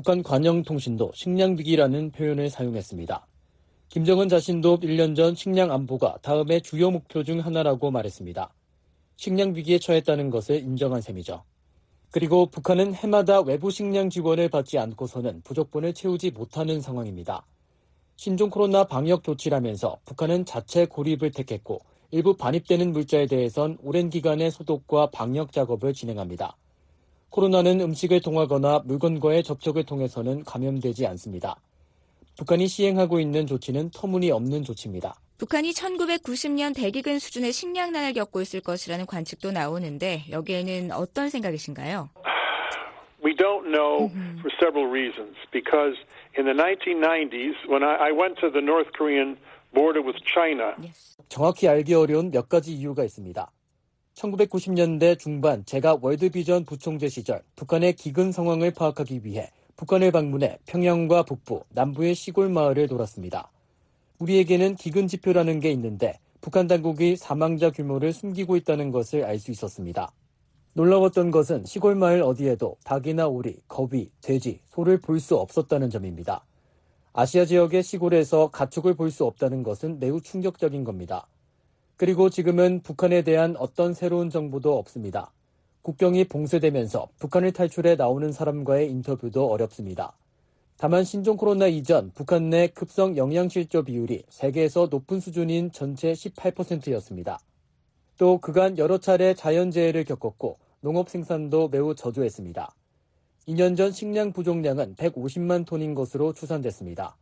북한 0.00 0.22
관영통신도 0.22 1.12
식량위기라는 1.14 2.12
표현을 2.12 2.48
사용했습니다. 2.48 3.26
김정은 3.90 4.30
자신도 4.30 4.78
1년 4.80 5.14
전 5.14 5.34
식량 5.34 5.70
안보가 5.70 6.20
다음의 6.22 6.62
주요 6.62 6.90
목표 6.90 7.22
중 7.22 7.40
하나라고 7.40 7.90
말했습니다. 7.90 8.50
식량 9.16 9.54
위기에 9.54 9.78
처했다는 9.78 10.30
것을 10.30 10.56
인정한 10.60 11.02
셈이죠. 11.02 11.42
그리고 12.10 12.46
북한은 12.46 12.94
해마다 12.94 13.42
외부 13.42 13.70
식량 13.70 14.08
지원을 14.08 14.48
받지 14.48 14.78
않고서는 14.78 15.42
부족분을 15.42 15.92
채우지 15.92 16.30
못하는 16.30 16.80
상황입니다. 16.80 17.44
신종 18.16 18.48
코로나 18.48 18.84
방역 18.84 19.22
조치라면서 19.22 19.98
북한은 20.06 20.46
자체 20.46 20.86
고립을 20.86 21.30
택했고 21.32 21.82
일부 22.10 22.38
반입되는 22.38 22.90
물자에 22.90 23.26
대해선 23.26 23.76
오랜 23.82 24.08
기간의 24.08 24.50
소독과 24.50 25.10
방역 25.10 25.52
작업을 25.52 25.92
진행합니다. 25.92 26.56
코로나는 27.30 27.80
음식을 27.80 28.20
통하거나 28.20 28.82
물건과의 28.84 29.44
접촉을 29.44 29.84
통해서는 29.84 30.44
감염되지 30.44 31.06
않습니다. 31.06 31.56
북한이 32.36 32.66
시행하고 32.66 33.20
있는 33.20 33.46
조치는 33.46 33.90
터무니없는 33.90 34.64
조치입니다. 34.64 35.14
북한이 35.38 35.70
1990년 35.70 36.74
대기근 36.74 37.18
수준의 37.18 37.52
식량난을 37.52 38.12
겪고 38.14 38.40
있을 38.42 38.60
것이라는 38.60 39.06
관측도 39.06 39.52
나오는데 39.52 40.24
여기에는 40.30 40.92
어떤 40.92 41.30
생각이신가요? 41.30 42.10
We 43.24 43.34
don't 43.36 43.70
know 43.70 44.10
for 44.40 44.50
several 44.58 44.90
reasons. 44.90 45.36
Because 45.52 45.96
in 46.36 46.44
the 46.44 46.54
1990s, 46.54 47.54
when 47.68 47.82
I, 47.82 48.08
I 48.08 48.12
went 48.12 48.40
to 48.40 48.50
the 48.50 48.62
North 48.62 48.90
Korean 48.96 49.36
border 49.72 50.02
with 50.02 50.18
China, 50.24 50.74
정확히 51.28 51.68
알기 51.68 51.94
어려운 51.94 52.30
몇 52.30 52.48
가지 52.48 52.74
이유가 52.74 53.04
있습니다. 53.04 53.50
1990년대 54.20 55.18
중반 55.18 55.64
제가 55.64 55.98
월드비전 56.00 56.64
부총재 56.64 57.08
시절 57.08 57.42
북한의 57.56 57.94
기근 57.94 58.32
상황을 58.32 58.70
파악하기 58.70 59.24
위해 59.24 59.50
북한을 59.76 60.12
방문해 60.12 60.58
평양과 60.66 61.22
북부, 61.22 61.64
남부의 61.70 62.14
시골 62.14 62.50
마을을 62.50 62.86
돌았습니다. 62.86 63.50
우리에게는 64.18 64.76
기근 64.76 65.08
지표라는 65.08 65.60
게 65.60 65.70
있는데 65.72 66.18
북한 66.42 66.66
당국이 66.66 67.16
사망자 67.16 67.70
규모를 67.70 68.12
숨기고 68.12 68.56
있다는 68.56 68.90
것을 68.90 69.24
알 69.24 69.38
수 69.38 69.50
있었습니다. 69.50 70.12
놀라웠던 70.74 71.30
것은 71.30 71.64
시골 71.64 71.94
마을 71.94 72.22
어디에도 72.22 72.76
닭이나 72.84 73.26
오리, 73.26 73.56
거위, 73.68 74.10
돼지, 74.20 74.60
소를 74.68 74.98
볼 74.98 75.18
수 75.18 75.36
없었다는 75.36 75.88
점입니다. 75.88 76.44
아시아 77.12 77.44
지역의 77.46 77.82
시골에서 77.82 78.50
가축을 78.50 78.94
볼 78.94 79.10
수 79.10 79.24
없다는 79.24 79.62
것은 79.62 79.98
매우 79.98 80.20
충격적인 80.20 80.84
겁니다. 80.84 81.26
그리고 82.00 82.30
지금은 82.30 82.80
북한에 82.80 83.20
대한 83.20 83.56
어떤 83.58 83.92
새로운 83.92 84.30
정보도 84.30 84.78
없습니다. 84.78 85.34
국경이 85.82 86.24
봉쇄되면서 86.24 87.10
북한을 87.18 87.52
탈출해 87.52 87.96
나오는 87.96 88.32
사람과의 88.32 88.88
인터뷰도 88.88 89.46
어렵습니다. 89.50 90.16
다만 90.78 91.04
신종 91.04 91.36
코로나 91.36 91.66
이전 91.66 92.10
북한 92.14 92.48
내 92.48 92.68
급성 92.68 93.18
영양실조 93.18 93.82
비율이 93.82 94.22
세계에서 94.30 94.88
높은 94.90 95.20
수준인 95.20 95.72
전체 95.72 96.12
18%였습니다. 96.12 97.38
또 98.16 98.38
그간 98.38 98.78
여러 98.78 98.96
차례 98.96 99.34
자연재해를 99.34 100.06
겪었고 100.06 100.56
농업 100.80 101.10
생산도 101.10 101.68
매우 101.68 101.94
저조했습니다. 101.94 102.74
2년 103.46 103.76
전 103.76 103.92
식량 103.92 104.32
부족량은 104.32 104.94
150만 104.94 105.66
톤인 105.66 105.94
것으로 105.94 106.32
추산됐습니다. 106.32 107.18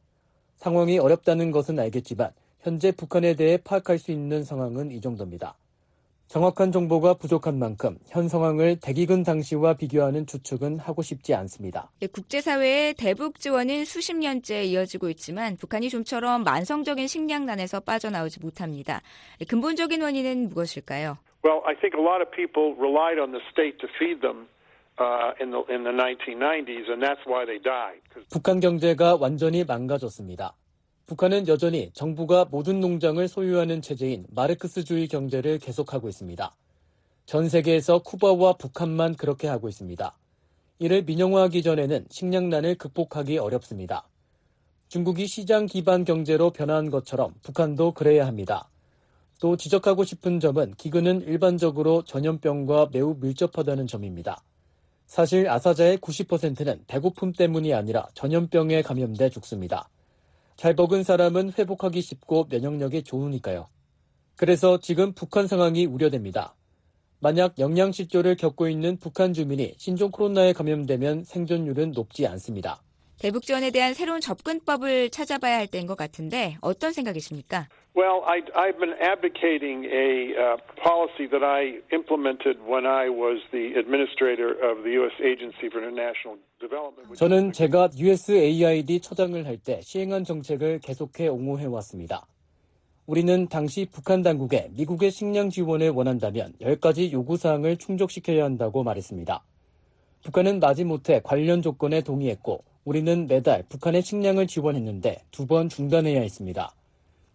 상황이 0.54 1.00
어렵다는 1.00 1.50
것은 1.50 1.80
알겠지만 1.80 2.30
현재 2.60 2.92
북한에 2.92 3.34
대해 3.34 3.56
파악할 3.56 3.98
수 3.98 4.10
있는 4.10 4.42
상황은 4.42 4.90
이 4.90 5.00
정도입니다. 5.00 5.56
정확한 6.28 6.72
정보가 6.72 7.14
부족한 7.14 7.58
만큼 7.58 7.96
현 8.08 8.28
상황을 8.28 8.80
대기근 8.82 9.22
당시와 9.22 9.74
비교하는 9.74 10.26
추측은 10.26 10.78
하고 10.78 11.00
싶지 11.00 11.32
않습니다. 11.34 11.90
네, 12.00 12.06
국제사회의 12.06 12.92
대북 12.92 13.40
지원은 13.40 13.86
수십 13.86 14.14
년째 14.14 14.62
이어지고 14.64 15.08
있지만 15.08 15.56
북한이 15.56 15.88
좀처럼 15.88 16.44
만성적인 16.44 17.06
식량난에서 17.06 17.80
빠져나오지 17.80 18.40
못합니다. 18.40 19.00
네, 19.38 19.46
근본적인 19.46 20.02
원인은 20.02 20.50
무엇일까요? 20.50 21.16
Well, 21.42 21.62
I 21.64 21.74
think 21.80 21.96
a 21.96 22.02
lot 22.02 22.20
of 22.20 22.30
people 22.30 22.74
relied 22.76 23.18
on 23.18 23.32
the 23.32 23.40
state 23.50 23.78
to 23.78 23.88
feed 23.96 24.20
them 24.20 24.48
uh, 25.00 25.32
in 25.40 25.50
the 25.50 25.64
in 25.72 25.84
the 25.84 25.96
1990s, 25.96 26.92
and 26.92 27.00
that's 27.00 27.24
why 27.24 27.46
they 27.46 27.56
died. 27.62 28.02
북한 28.28 28.60
경제가 28.60 29.16
완전히 29.16 29.64
망가졌습니다. 29.64 30.52
북한은 31.08 31.48
여전히 31.48 31.90
정부가 31.94 32.44
모든 32.50 32.80
농장을 32.80 33.26
소유하는 33.28 33.80
체제인 33.80 34.26
마르크스주의 34.28 35.08
경제를 35.08 35.58
계속하고 35.58 36.06
있습니다. 36.10 36.54
전 37.24 37.48
세계에서 37.48 38.00
쿠바와 38.00 38.58
북한만 38.58 39.16
그렇게 39.16 39.48
하고 39.48 39.70
있습니다. 39.70 40.14
이를 40.80 41.04
민영화하기 41.04 41.62
전에는 41.62 42.08
식량난을 42.10 42.74
극복하기 42.74 43.38
어렵습니다. 43.38 44.06
중국이 44.88 45.26
시장 45.26 45.64
기반 45.64 46.04
경제로 46.04 46.50
변화한 46.50 46.90
것처럼 46.90 47.32
북한도 47.42 47.92
그래야 47.92 48.26
합니다. 48.26 48.68
또 49.40 49.56
지적하고 49.56 50.04
싶은 50.04 50.40
점은 50.40 50.74
기근은 50.76 51.22
일반적으로 51.22 52.02
전염병과 52.02 52.90
매우 52.92 53.16
밀접하다는 53.18 53.86
점입니다. 53.86 54.42
사실 55.06 55.48
아사자의 55.48 55.96
90%는 55.98 56.84
배고픔 56.86 57.32
때문이 57.32 57.72
아니라 57.72 58.06
전염병에 58.12 58.82
감염돼 58.82 59.30
죽습니다. 59.30 59.88
잘 60.58 60.74
먹은 60.74 61.04
사람은 61.04 61.52
회복하기 61.56 62.02
쉽고 62.02 62.48
면역력이 62.50 63.04
좋으니까요. 63.04 63.68
그래서 64.34 64.80
지금 64.80 65.12
북한 65.12 65.46
상황이 65.46 65.86
우려됩니다. 65.86 66.56
만약 67.20 67.56
영양실조를 67.60 68.34
겪고 68.34 68.68
있는 68.68 68.96
북한 68.96 69.32
주민이 69.32 69.74
신종 69.78 70.10
코로나에 70.10 70.52
감염되면 70.52 71.22
생존율은 71.22 71.92
높지 71.92 72.26
않습니다. 72.26 72.82
대북 73.18 73.42
지원에 73.42 73.70
대한 73.70 73.94
새로운 73.94 74.20
접근법을 74.20 75.10
찾아봐야 75.10 75.58
할 75.58 75.66
때인 75.66 75.86
것 75.86 75.96
같은데 75.96 76.56
어떤 76.60 76.92
생각이십니까? 76.92 77.66
Well, 77.96 78.22
I, 78.24 78.42
I've 78.54 78.78
been 78.78 78.94
advocating 79.02 79.84
a 79.90 80.30
uh, 80.38 80.56
policy 80.80 81.26
that 81.26 81.42
I 81.42 81.82
implemented 81.92 82.62
when 82.62 82.86
I 82.86 83.10
was 83.10 83.42
the 83.50 83.74
administrator 83.74 84.54
of 84.62 84.84
the 84.86 84.94
U.S. 85.02 85.18
Agency 85.18 85.66
for 85.66 85.82
International 85.82 86.38
Development. 86.60 87.18
저는 87.18 87.50
제가 87.52 87.90
USAID 87.98 89.00
처장을 89.00 89.44
할 89.44 89.58
때 89.58 89.80
시행한 89.82 90.22
정책을 90.22 90.78
계속해 90.78 91.26
옹호해 91.26 91.66
왔습니다. 91.66 92.24
우리는 93.06 93.48
당시 93.48 93.88
북한 93.90 94.22
당국에 94.22 94.68
미국의 94.76 95.10
식량 95.10 95.50
지원을 95.50 95.90
원한다면 95.90 96.52
10가지 96.60 97.10
요구사항을 97.10 97.78
충족시켜야 97.78 98.44
한다고 98.44 98.84
말했습니다. 98.84 99.42
북한은 100.28 100.60
마지못해 100.60 101.22
관련 101.24 101.62
조건에 101.62 102.02
동의했고 102.02 102.62
우리는 102.84 103.26
매달 103.28 103.62
북한의 103.70 104.02
식량을 104.02 104.46
지원했는데 104.46 105.22
두 105.30 105.46
번 105.46 105.70
중단해야 105.70 106.20
했습니다. 106.20 106.74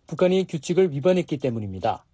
북한이 0.06 0.46
규칙을 0.46 0.92
위반했기 0.92 1.40
때문입니다. 1.40 2.06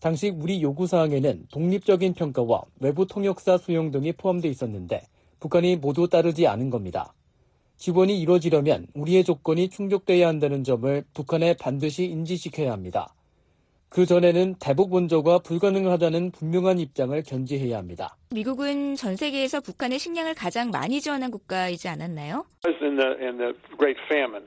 당시 0.00 0.30
우리 0.30 0.62
요구 0.62 0.86
사항에는 0.86 1.48
독립적인 1.52 2.14
평가와 2.14 2.62
외부 2.80 3.06
통역사 3.06 3.58
수용 3.58 3.90
등이 3.90 4.12
포함되어 4.12 4.50
있었는데 4.50 5.02
북한이 5.40 5.76
모두 5.76 6.08
따르지 6.08 6.46
않은 6.46 6.70
겁니다. 6.70 7.12
지원이 7.76 8.18
이루어지려면 8.18 8.86
우리의 8.94 9.24
조건이 9.24 9.68
충족돼야 9.68 10.26
한다는 10.26 10.64
점을 10.64 11.04
북한에 11.12 11.52
반드시 11.52 12.06
인지시켜야 12.06 12.72
합니다. 12.72 13.12
그 13.90 14.04
전에는 14.04 14.56
대북 14.60 14.92
원조가 14.92 15.38
불가능하다는 15.38 16.32
분명한 16.32 16.78
입장을 16.78 17.20
견지해야 17.22 17.78
합니다. 17.78 18.16
미국은 18.30 18.96
전 18.96 19.16
세계에서 19.16 19.60
북한의 19.60 19.98
식량을 19.98 20.34
가장 20.34 20.70
많이 20.70 21.00
지원한 21.00 21.30
국가이지 21.30 21.88
않았나요? 21.88 22.44
In 22.66 22.96
the, 22.96 23.16
in 23.20 23.38
the 23.38 23.54
Great 23.78 23.98
Famine, 24.08 24.44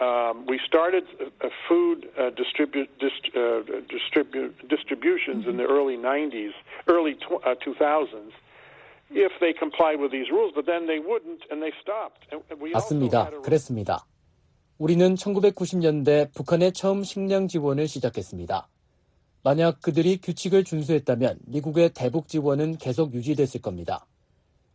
um, 0.00 0.46
we 0.48 0.58
started 0.64 1.04
uh, 1.42 1.50
food 1.66 2.06
uh, 2.16 2.30
distribu- 2.38 2.86
dist- 3.02 3.34
uh, 3.34 3.66
distribu- 3.90 4.54
distributions 4.68 5.46
in 5.48 5.56
the 5.56 5.66
early 5.66 5.96
90s, 5.98 6.54
early 6.86 7.14
tw- 7.18 7.42
uh, 7.44 7.56
2000s. 7.58 8.30
If 9.10 9.32
they 9.40 9.52
complied 9.58 9.98
with 9.98 10.12
these 10.12 10.30
rules, 10.30 10.52
but 10.54 10.66
then 10.66 10.86
they 10.86 11.00
wouldn't, 11.00 11.40
and 11.50 11.62
they 11.62 11.72
stopped. 11.82 12.28
And 12.30 12.44
we 12.62 12.74
also 12.74 12.94
맞습니다. 12.94 13.30
그랬습니다. 13.42 14.04
우리는 14.78 15.16
1990년대 15.16 16.32
북한에 16.32 16.70
처음 16.70 17.02
식량 17.02 17.48
지원을 17.48 17.88
시작했습니다. 17.88 18.68
만약 19.42 19.80
그들이 19.80 20.18
규칙을 20.18 20.62
준수했다면 20.62 21.40
미국의 21.46 21.90
대북 21.94 22.28
지원은 22.28 22.76
계속 22.78 23.12
유지됐을 23.12 23.60
겁니다. 23.60 24.06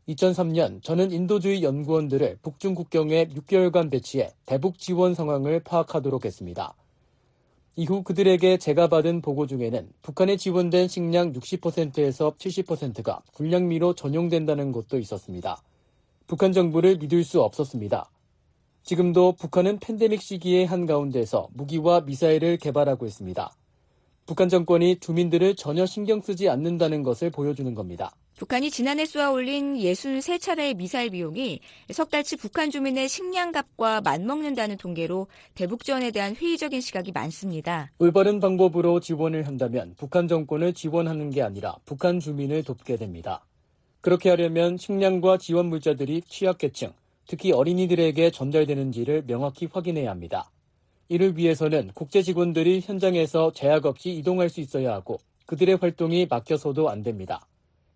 2003년 0.09 0.83
저는 0.83 1.11
인도주의 1.13 1.63
연구원들을 1.63 2.39
북중 2.41 2.75
국경에 2.75 3.27
6개월간 3.27 3.89
배치해 3.89 4.33
대북 4.45 4.77
지원 4.77 5.15
상황을 5.15 5.61
파악하도록 5.61 6.25
했습니다. 6.25 6.75
이후 7.77 8.03
그들에게 8.03 8.57
제가 8.57 8.89
받은 8.89 9.21
보고 9.21 9.47
중에는 9.47 9.89
북한에 10.01 10.35
지원된 10.35 10.89
식량 10.89 11.31
60%에서 11.31 12.35
70%가 12.37 13.21
군량미로 13.33 13.93
전용된다는 13.93 14.73
것도 14.73 14.99
있었습니다. 14.99 15.63
북한 16.27 16.51
정부를 16.51 16.97
믿을 16.97 17.23
수 17.23 17.41
없었습니다. 17.41 18.09
지금도 18.83 19.35
북한은 19.39 19.79
팬데믹 19.79 20.21
시기의 20.21 20.65
한가운데서 20.65 21.47
무기와 21.53 22.01
미사일을 22.01 22.57
개발하고 22.57 23.05
있습니다. 23.05 23.55
북한 24.25 24.49
정권이 24.49 24.99
주민들을 24.99 25.55
전혀 25.55 25.85
신경 25.85 26.21
쓰지 26.21 26.49
않는다는 26.49 27.01
것을 27.01 27.29
보여주는 27.29 27.73
겁니다. 27.73 28.13
북한이 28.37 28.71
지난해 28.71 29.05
쏘아 29.05 29.31
올린 29.31 29.75
63차례의 29.77 30.75
미사일 30.75 31.11
비용이 31.11 31.61
석 31.91 32.09
달치 32.09 32.35
북한 32.35 32.71
주민의 32.71 33.07
식량값과 33.07 34.01
맞먹는다는 34.01 34.77
통계로 34.77 35.27
대북 35.55 35.85
지원에 35.85 36.11
대한 36.11 36.35
회의적인 36.35 36.81
시각이 36.81 37.13
많습니다. 37.13 37.91
올바른 37.99 38.41
방법으로 38.41 38.99
지원을 38.99 39.47
한다면 39.47 39.93
북한 39.97 40.27
정권을 40.27 40.73
지원하는 40.73 41.29
게 41.29 41.41
아니라 41.41 41.77
북한 41.85 42.19
주민을 42.19 42.63
돕게 42.63 42.97
됩니다. 42.97 43.45
그렇게 44.01 44.29
하려면 44.29 44.77
식량과 44.77 45.37
지원 45.37 45.67
물자들이 45.67 46.23
취약계층, 46.27 46.91
특히 47.27 47.51
어린이들에게 47.51 48.31
전달되는지를 48.31 49.23
명확히 49.27 49.67
확인해야 49.71 50.09
합니다. 50.09 50.49
이를 51.09 51.37
위해서는 51.37 51.91
국제 51.93 52.21
직원들이 52.21 52.81
현장에서 52.81 53.51
제약 53.53 53.85
없이 53.85 54.09
이동할 54.11 54.49
수 54.49 54.59
있어야 54.61 54.93
하고 54.93 55.17
그들의 55.45 55.75
활동이 55.75 56.27
막혀서도 56.29 56.89
안 56.89 57.03
됩니다. 57.03 57.45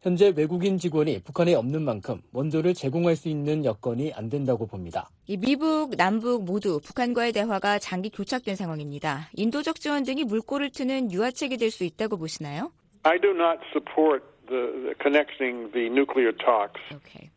현재 0.01 0.31
외국인 0.35 0.77
직원이 0.77 1.19
북한에 1.23 1.55
없는 1.55 1.81
만큼 1.81 2.21
원조를 2.31 2.73
제공할 2.75 3.15
수 3.15 3.29
있는 3.29 3.65
여건이 3.65 4.13
안 4.13 4.29
된다고 4.29 4.67
봅니다. 4.67 5.09
이 5.25 5.35
미북, 5.37 5.95
남북 5.97 6.43
모두 6.45 6.79
북한과의 6.79 7.33
대화가 7.33 7.79
장기 7.79 8.09
교착된 8.09 8.55
상황입니다. 8.55 9.29
인도적 9.35 9.79
지원 9.79 10.03
등이 10.03 10.23
물꼬를 10.25 10.69
트는 10.71 11.11
유화책이 11.11 11.57
될 11.57 11.71
수 11.71 11.83
있다고 11.83 12.17
보시나요? 12.17 12.71
I 13.03 13.19
do 13.19 13.31
not 13.31 13.59
support 13.73 14.23
the, 14.47 14.71
the 14.83 14.95
connecting 15.01 15.71
the 15.73 15.87
nuclear 15.87 16.31
talks 16.37 16.79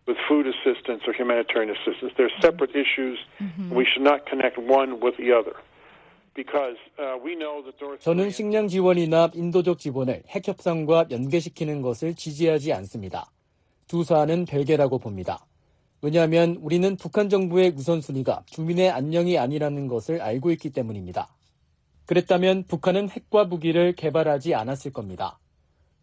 with 0.07 0.19
food 0.29 0.47
assistance 0.47 1.03
or 1.07 1.13
humanitarian 1.13 1.75
assistance. 1.75 2.13
They're 2.17 2.33
separate 2.41 2.75
issues. 2.75 3.19
We 3.71 3.85
should 3.85 4.03
not 4.03 4.27
connect 4.27 4.59
one 4.59 5.01
with 5.01 5.17
the 5.17 5.33
other. 5.33 5.57
Because 6.35 6.77
uh, 6.99 7.19
we 7.23 7.35
know 7.35 7.63
that 7.63 7.77
North 7.81 8.01
저는 8.05 8.31
식량 8.31 8.69
지원이나 8.69 9.31
인도적 9.35 9.79
지원을 9.79 10.23
핵 10.29 10.47
협상과 10.47 11.07
연계시키는 11.11 11.83
것을 11.83 12.15
지지하지 12.15 12.73
않습니다. 12.73 13.31
두 13.89 14.05
사안은 14.05 14.47
별개라고 14.47 14.99
봅니다. 14.99 15.45
왜냐하면 16.03 16.57
우리는 16.63 16.97
북한 16.97 17.29
정부의 17.29 17.73
우선순위가 17.77 18.45
주민의 18.47 18.91
안녕이 18.91 19.39
아니라는 19.39 19.89
것을 19.89 20.23
알고 20.23 20.53
있기 20.53 20.71
때문입니다. 20.71 21.29
그랬다면 22.07 22.65
북한은 22.65 23.11
핵과 23.11 23.45
무기를 23.45 23.93
개발하지 23.93 24.55
않았을 24.55 24.93
겁니다. 24.93 25.39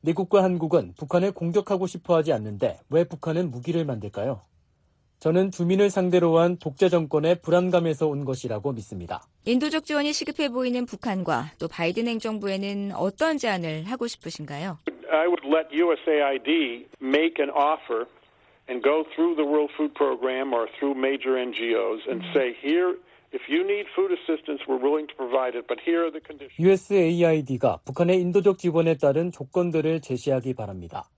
미국과 0.01 0.43
한국은 0.43 0.93
북한을 0.97 1.31
공격하고 1.31 1.87
싶어 1.87 2.15
하지 2.15 2.33
않는데 2.33 2.79
왜 2.89 3.03
북한은 3.03 3.51
무기를 3.51 3.85
만들까요? 3.85 4.41
저는 5.19 5.49
주민을 5.49 5.89
상대로 5.89 6.37
한 6.37 6.57
독재 6.57 6.89
정권의 6.89 7.41
불안감에서 7.41 8.07
온 8.07 8.23
것이라고 8.23 8.71
믿습니다. 8.73 9.23
인도적 9.45 9.85
지원이 9.85 10.13
시급해 10.13 10.49
보이는 10.49 10.85
북한과 10.85 11.53
또 11.59 11.67
바이든 11.67 12.07
행정부에는 12.07 12.91
어떤 12.93 13.37
제안을 13.37 13.85
하고 13.85 14.05
싶으신가요? 14.05 14.77
I 15.11 15.25
would 15.25 15.45
let 15.45 15.73
USAID 15.73 16.87
make 17.01 17.39
an 17.39 17.49
offer 17.49 18.05
and 18.69 18.83
go 18.83 19.03
through 19.15 19.35
the 19.35 19.47
World 19.47 19.71
Food 19.73 19.95
Program 19.95 20.53
or 20.53 20.67
through 20.77 20.93
major 20.95 21.33
NGOs 21.33 22.05
and 22.07 22.21
say, 22.33 22.53
here, 22.61 22.93
USAID가 26.59 27.79
북한의 27.85 28.21
인도적 28.21 28.57
지원에 28.57 28.95
따른 28.97 29.31
조건들을 29.31 30.01
제시하기 30.01 30.53
바랍니다. 30.53 31.09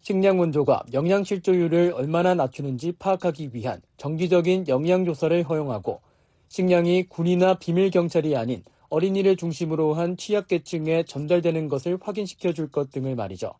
식량 0.00 0.38
원조가 0.38 0.84
영양 0.92 1.24
실조율을 1.24 1.92
얼마나 1.94 2.34
낮추는지 2.34 2.92
파악하기 2.98 3.50
위한 3.54 3.80
정기적인 3.96 4.68
영양 4.68 5.04
조사를 5.04 5.42
허용하고 5.44 6.02
식량이 6.48 7.04
군이나 7.08 7.54
비밀 7.58 7.90
경찰이 7.90 8.36
아닌 8.36 8.62
어린이를 8.90 9.36
중심으로 9.36 9.94
한 9.94 10.16
취약계층에 10.16 11.04
전달되는 11.04 11.68
것을 11.68 11.98
확인시켜 12.00 12.52
줄 12.52 12.68
것 12.70 12.90
등을 12.90 13.14
말이죠. 13.14 13.54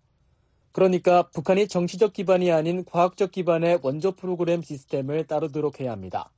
그러니까 0.73 1.29
북한이 1.31 1.69
정치적 1.69 2.13
기반이 2.13 2.51
아닌 2.53 2.85
과학적 2.85 3.31
기반의 3.31 3.79
원조 3.83 4.13
프로그램 4.13 4.63
시스템을 4.63 5.27
따르도록 5.27 5.81
해야 5.81 5.93
합니다. 5.93 6.31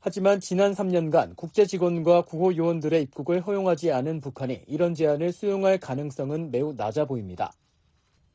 하지만 0.00 0.38
지난 0.40 0.72
3년간 0.72 1.34
국제 1.36 1.66
직원과 1.66 2.22
구호 2.22 2.54
요원들의 2.54 3.02
입국을 3.02 3.40
허용하지 3.40 3.90
않은 3.92 4.20
북한이 4.20 4.62
이런 4.68 4.94
제안을 4.94 5.32
수용할 5.32 5.78
가능성은 5.78 6.52
매우 6.52 6.72
낮아 6.76 7.04
보입니다. 7.04 7.52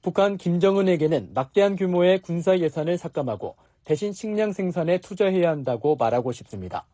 북한 0.02 0.38
김정은에게는 0.38 1.32
막대한 1.34 1.78
규모의 1.78 2.22
군사 2.22 2.60
예산을 2.60 2.98
삭감하고 2.98 3.56
대신 3.86 4.12
식량 4.12 4.52
생산에 4.52 5.00
투자해야 5.00 5.50
한다고 5.50 5.96
말하고 5.96 6.34
싶습니다. 6.34 6.86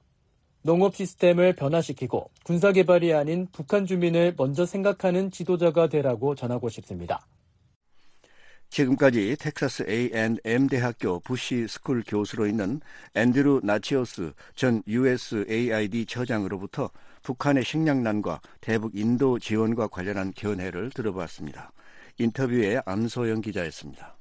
농업 0.61 0.95
시스템을 0.95 1.53
변화시키고 1.53 2.29
군사 2.43 2.71
개발이 2.71 3.13
아닌 3.13 3.47
북한 3.51 3.87
주민을 3.87 4.35
먼저 4.37 4.65
생각하는 4.65 5.31
지도자가 5.31 5.87
되라고 5.87 6.35
전하고 6.35 6.69
싶습니다. 6.69 7.25
지금까지 8.69 9.35
텍사스 9.39 9.85
A&M 9.89 10.67
대학교 10.67 11.19
부시 11.19 11.67
스쿨 11.67 12.03
교수로 12.05 12.45
있는 12.45 12.81
앤드루 13.15 13.61
나치오스 13.63 14.33
전 14.55 14.83
USAID 14.87 16.05
처장으로부터 16.05 16.89
북한의 17.23 17.63
식량난과 17.65 18.41
대북 18.61 18.95
인도 18.95 19.39
지원과 19.39 19.87
관련한 19.87 20.31
견해를 20.35 20.91
들어봤습니다. 20.91 21.71
인터뷰에 22.17 22.81
안소영 22.85 23.41
기자였습니다. 23.41 24.17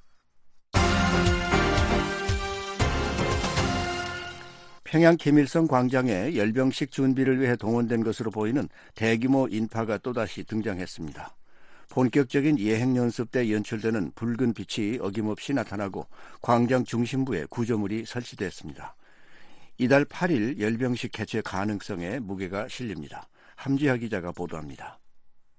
평양 4.85 5.19
김일성 5.19 5.67
광장에 5.67 6.35
열병식 6.35 6.91
준비를 6.91 7.41
위해 7.41 7.57
동원된 7.57 8.03
것으로 8.03 8.31
보이는 8.31 8.67
대규모 8.95 9.47
인파가 9.47 9.99
또다시 9.99 10.45
등장했습니다. 10.45 11.37
본격적인 11.89 12.59
예행 12.59 12.97
연습 12.97 13.31
때 13.31 13.51
연출되는 13.51 14.13
붉은 14.15 14.55
빛이 14.55 14.99
어김없이 15.01 15.55
나타나고 15.55 16.07
광장 16.43 16.85
중심부에 16.85 17.47
구조물이 17.49 18.05
설치됐습니다. 18.05 18.95
이달 19.79 20.05
8일 20.05 20.61
열병식 20.61 21.13
개최 21.13 21.41
가능성에 21.41 22.19
무게가 22.19 22.69
실립니다. 22.69 23.29
함지하 23.57 23.97
기자가 23.97 24.33
보도합니다. 24.33 24.99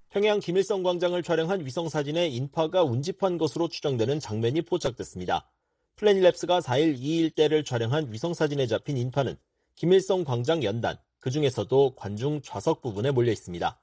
평양 0.09 0.39
김일성 0.39 0.83
광장을 0.83 1.21
촬영한 1.21 1.65
위성 1.65 1.87
사진에 1.87 2.27
인파가 2.27 2.83
운집한 2.83 3.37
것으로 3.37 3.67
추정되는 3.67 4.19
장면이 4.19 4.63
포착됐습니다. 4.63 5.49
플래닛랩스가 5.97 6.61
4일 6.61 6.97
2일 6.97 7.35
때를 7.35 7.63
촬영한 7.63 8.11
위성 8.11 8.33
사진에 8.33 8.67
잡힌 8.67 8.97
인파는 8.97 9.35
김일성 9.75 10.23
광장 10.23 10.63
연단, 10.63 10.97
그 11.19 11.29
중에서도 11.29 11.95
관중 11.95 12.41
좌석 12.41 12.81
부분에 12.81 13.11
몰려 13.11 13.31
있습니다. 13.31 13.79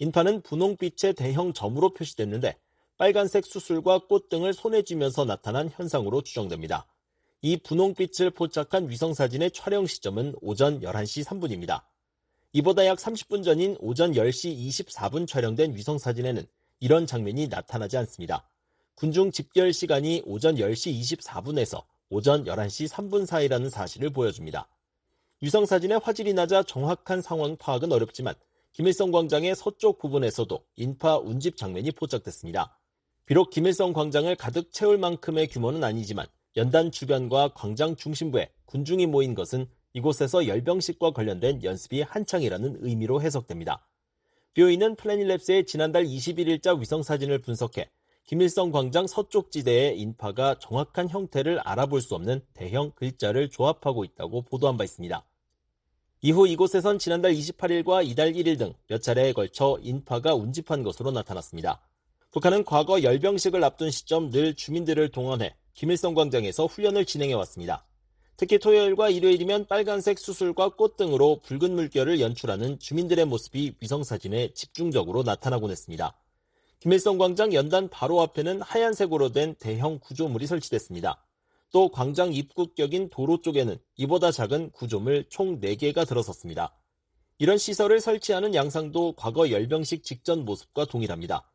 인파는 0.00 0.40
분홍빛의 0.40 1.12
대형 1.12 1.52
점으로 1.52 1.92
표시됐는데 1.92 2.56
빨간색 2.96 3.44
수술과 3.44 4.06
꽃 4.08 4.30
등을 4.30 4.54
손에 4.54 4.80
쥐면서 4.80 5.26
나타난 5.26 5.68
현상으로 5.70 6.22
추정됩니다. 6.22 6.86
이 7.42 7.58
분홍빛을 7.58 8.30
포착한 8.30 8.88
위성사진의 8.88 9.50
촬영 9.50 9.86
시점은 9.86 10.36
오전 10.40 10.80
11시 10.80 11.24
3분입니다. 11.26 11.82
이보다 12.54 12.86
약 12.86 12.96
30분 12.96 13.44
전인 13.44 13.76
오전 13.78 14.12
10시 14.12 14.56
24분 14.68 15.28
촬영된 15.28 15.76
위성사진에는 15.76 16.46
이런 16.80 17.06
장면이 17.06 17.48
나타나지 17.48 17.98
않습니다. 17.98 18.48
군중 18.94 19.30
집결 19.30 19.74
시간이 19.74 20.22
오전 20.24 20.56
10시 20.56 20.98
24분에서 21.18 21.84
오전 22.08 22.44
11시 22.46 22.88
3분 22.88 23.26
사이라는 23.26 23.68
사실을 23.68 24.08
보여줍니다. 24.08 24.66
위성사진의 25.42 26.00
화질이 26.02 26.32
낮아 26.32 26.62
정확한 26.62 27.20
상황 27.20 27.56
파악은 27.58 27.92
어렵지만 27.92 28.34
김일성 28.72 29.10
광장의 29.10 29.56
서쪽 29.56 29.98
부분에서도 29.98 30.64
인파 30.76 31.18
운집 31.18 31.56
장면이 31.56 31.90
포착됐습니다. 31.90 32.78
비록 33.26 33.50
김일성 33.50 33.92
광장을 33.92 34.32
가득 34.36 34.72
채울 34.72 34.96
만큼의 34.96 35.48
규모는 35.48 35.82
아니지만 35.82 36.26
연단 36.56 36.92
주변과 36.92 37.54
광장 37.54 37.96
중심부에 37.96 38.50
군중이 38.66 39.06
모인 39.06 39.34
것은 39.34 39.66
이곳에서 39.92 40.46
열병식과 40.46 41.10
관련된 41.10 41.64
연습이 41.64 42.02
한창이라는 42.02 42.78
의미로 42.80 43.20
해석됩니다. 43.20 43.88
뷰이는 44.54 44.94
플래닛랩스의 44.96 45.66
지난달 45.66 46.04
21일자 46.04 46.78
위성사진을 46.78 47.40
분석해 47.40 47.90
김일성 48.24 48.70
광장 48.70 49.08
서쪽 49.08 49.50
지대의 49.50 49.98
인파가 49.98 50.58
정확한 50.60 51.08
형태를 51.08 51.58
알아볼 51.60 52.00
수 52.00 52.14
없는 52.14 52.40
대형 52.54 52.92
글자를 52.92 53.50
조합하고 53.50 54.04
있다고 54.04 54.42
보도한 54.42 54.76
바 54.76 54.84
있습니다. 54.84 55.24
이후 56.22 56.46
이곳에선 56.46 56.98
지난달 56.98 57.32
28일과 57.32 58.06
이달 58.06 58.34
1일 58.34 58.58
등 58.58 58.74
몇 58.88 59.02
차례에 59.02 59.32
걸쳐 59.32 59.78
인파가 59.82 60.34
운집한 60.34 60.82
것으로 60.82 61.12
나타났습니다. 61.12 61.80
북한은 62.30 62.64
과거 62.64 63.02
열병식을 63.02 63.64
앞둔 63.64 63.90
시점 63.90 64.30
늘 64.30 64.54
주민들을 64.54 65.08
동원해 65.12 65.54
김일성 65.72 66.12
광장에서 66.14 66.66
훈련을 66.66 67.06
진행해 67.06 67.32
왔습니다. 67.32 67.86
특히 68.36 68.58
토요일과 68.58 69.08
일요일이면 69.08 69.66
빨간색 69.66 70.18
수술과 70.18 70.76
꽃 70.76 70.98
등으로 70.98 71.40
붉은 71.40 71.74
물결을 71.74 72.20
연출하는 72.20 72.78
주민들의 72.78 73.24
모습이 73.24 73.76
위성사진에 73.80 74.52
집중적으로 74.52 75.22
나타나곤 75.22 75.70
했습니다. 75.70 76.14
김일성 76.80 77.16
광장 77.16 77.54
연단 77.54 77.88
바로 77.88 78.20
앞에는 78.20 78.60
하얀색으로 78.60 79.32
된 79.32 79.54
대형 79.58 79.98
구조물이 79.98 80.46
설치됐습니다. 80.46 81.24
또 81.72 81.88
광장 81.88 82.32
입구격인 82.32 83.10
도로 83.10 83.40
쪽에는 83.40 83.78
이보다 83.96 84.30
작은 84.32 84.70
구조물 84.70 85.24
총 85.28 85.60
4개가 85.60 86.06
들어섰습니다. 86.06 86.74
이런 87.38 87.58
시설을 87.58 88.00
설치하는 88.00 88.54
양상도 88.54 89.12
과거 89.12 89.50
열병식 89.50 90.04
직전 90.04 90.44
모습과 90.44 90.84
동일합니다. 90.86 91.48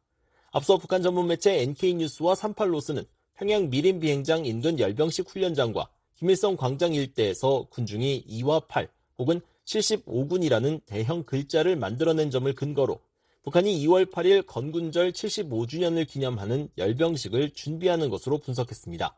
앞서 0.51 0.77
북한 0.77 1.03
전문 1.03 1.27
매체 1.27 1.61
NK뉴스와 1.61 2.33
38로스는 2.33 3.05
평양 3.35 3.69
미림 3.69 3.99
비행장 3.99 4.45
인근 4.45 4.79
열병식 4.79 5.29
훈련장과 5.29 5.89
김일성 6.15 6.55
광장 6.55 6.93
일대에서 6.93 7.67
군중이 7.69 8.25
2와 8.27 8.67
8 8.67 8.89
혹은 9.17 9.41
75군이라는 9.65 10.81
대형 10.85 11.23
글자를 11.23 11.75
만들어낸 11.75 12.31
점을 12.31 12.51
근거로 12.55 12.99
북한이 13.43 13.85
2월 13.85 14.09
8일 14.09 14.45
건군절 14.47 15.11
75주년을 15.11 16.07
기념하는 16.07 16.69
열병식을 16.77 17.51
준비하는 17.53 18.09
것으로 18.09 18.39
분석했습니다. 18.39 19.15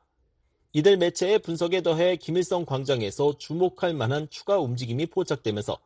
이들 0.77 0.95
매체의 0.97 1.39
분석에 1.39 1.81
더해 1.81 2.17
김일성 2.17 2.63
광장에서 2.63 3.35
주목할 3.39 3.95
만한 3.95 4.27
추가 4.29 4.59
움직임이 4.59 5.07
포착되면서 5.07 5.79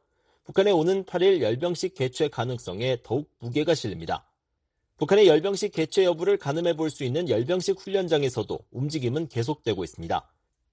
북한의 0.43 0.73
오는 0.73 1.05
8일 1.05 1.39
열병식 1.39 1.95
개최 1.95 2.27
가능성에 2.27 2.97
더욱 3.01 3.29
무게가 3.39 3.73
실립니다. 3.73 4.27
북한의 4.97 5.27
열병식 5.27 5.71
개최 5.71 6.03
여부를 6.03 6.35
가늠해 6.35 6.75
볼 6.75 6.89
수 6.89 7.05
있는 7.05 7.29
열병식 7.29 7.79
훈련장에서도 7.79 8.59
움직임은 8.71 9.29
계속되고 9.29 9.81
있습니다. 9.81 10.29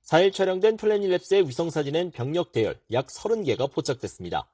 4일 0.06 0.32
촬영된 0.32 0.78
플래닛랩스의 0.78 1.46
위성사진엔 1.46 2.10
병력 2.10 2.50
대열 2.50 2.76
약 2.90 3.06
30개가 3.06 3.70
포착됐습니다. 3.70 4.50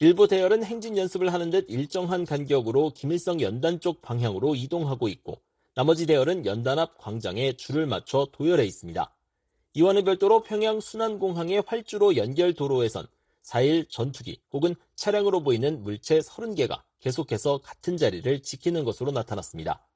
일부 0.00 0.28
대열은 0.28 0.64
행진 0.64 0.98
연습을 0.98 1.32
하는 1.32 1.48
듯 1.48 1.64
일정한 1.70 2.26
간격으로 2.26 2.92
김일성 2.94 3.40
연단 3.40 3.80
쪽 3.80 4.02
방향으로 4.02 4.54
이동하고 4.54 5.08
있고 5.08 5.40
나머지 5.78 6.06
대열은 6.06 6.44
연단 6.44 6.80
앞 6.80 6.98
광장에 6.98 7.52
줄을 7.52 7.86
맞춰 7.86 8.26
도열해 8.32 8.64
있습니다. 8.64 9.14
이와는 9.74 10.02
별도로 10.02 10.42
평양 10.42 10.80
순안공항의 10.80 11.62
활주로 11.68 12.16
연결 12.16 12.52
도로에선 12.52 13.06
4일 13.44 13.88
전투기 13.88 14.40
혹은 14.50 14.74
차량으로 14.96 15.44
보이는 15.44 15.84
물체 15.84 16.18
30개가 16.18 16.82
계속해서 16.98 17.58
같은 17.58 17.96
자리를 17.96 18.42
지키는 18.42 18.82
것으로 18.82 19.12
나타났습니다. 19.12 19.86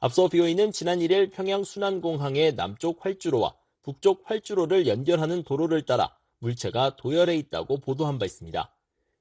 앞서 0.00 0.26
비오이는 0.26 0.72
지난 0.72 0.98
1일 0.98 1.30
평양 1.30 1.62
순안공항의 1.62 2.56
남쪽 2.56 3.06
활주로와 3.06 3.54
북쪽 3.82 4.28
활주로를 4.28 4.88
연결하는 4.88 5.44
도로를 5.44 5.82
따라 5.82 6.12
물체가 6.40 6.96
도열해 6.96 7.36
있다고 7.36 7.78
보도한 7.78 8.18
바 8.18 8.24
있습니다. 8.24 8.74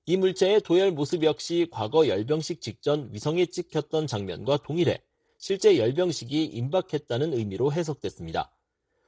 이 0.08 0.18
물체의 0.18 0.62
도열 0.62 0.90
모습 0.90 1.24
역시 1.24 1.68
과거 1.70 2.08
열병식 2.08 2.62
직전 2.62 3.10
위성에 3.14 3.46
찍혔던 3.46 4.08
장면과 4.08 4.58
동일해 4.64 5.04
실제 5.40 5.78
열병식이 5.78 6.44
임박했다는 6.44 7.34
의미로 7.34 7.72
해석됐습니다. 7.72 8.52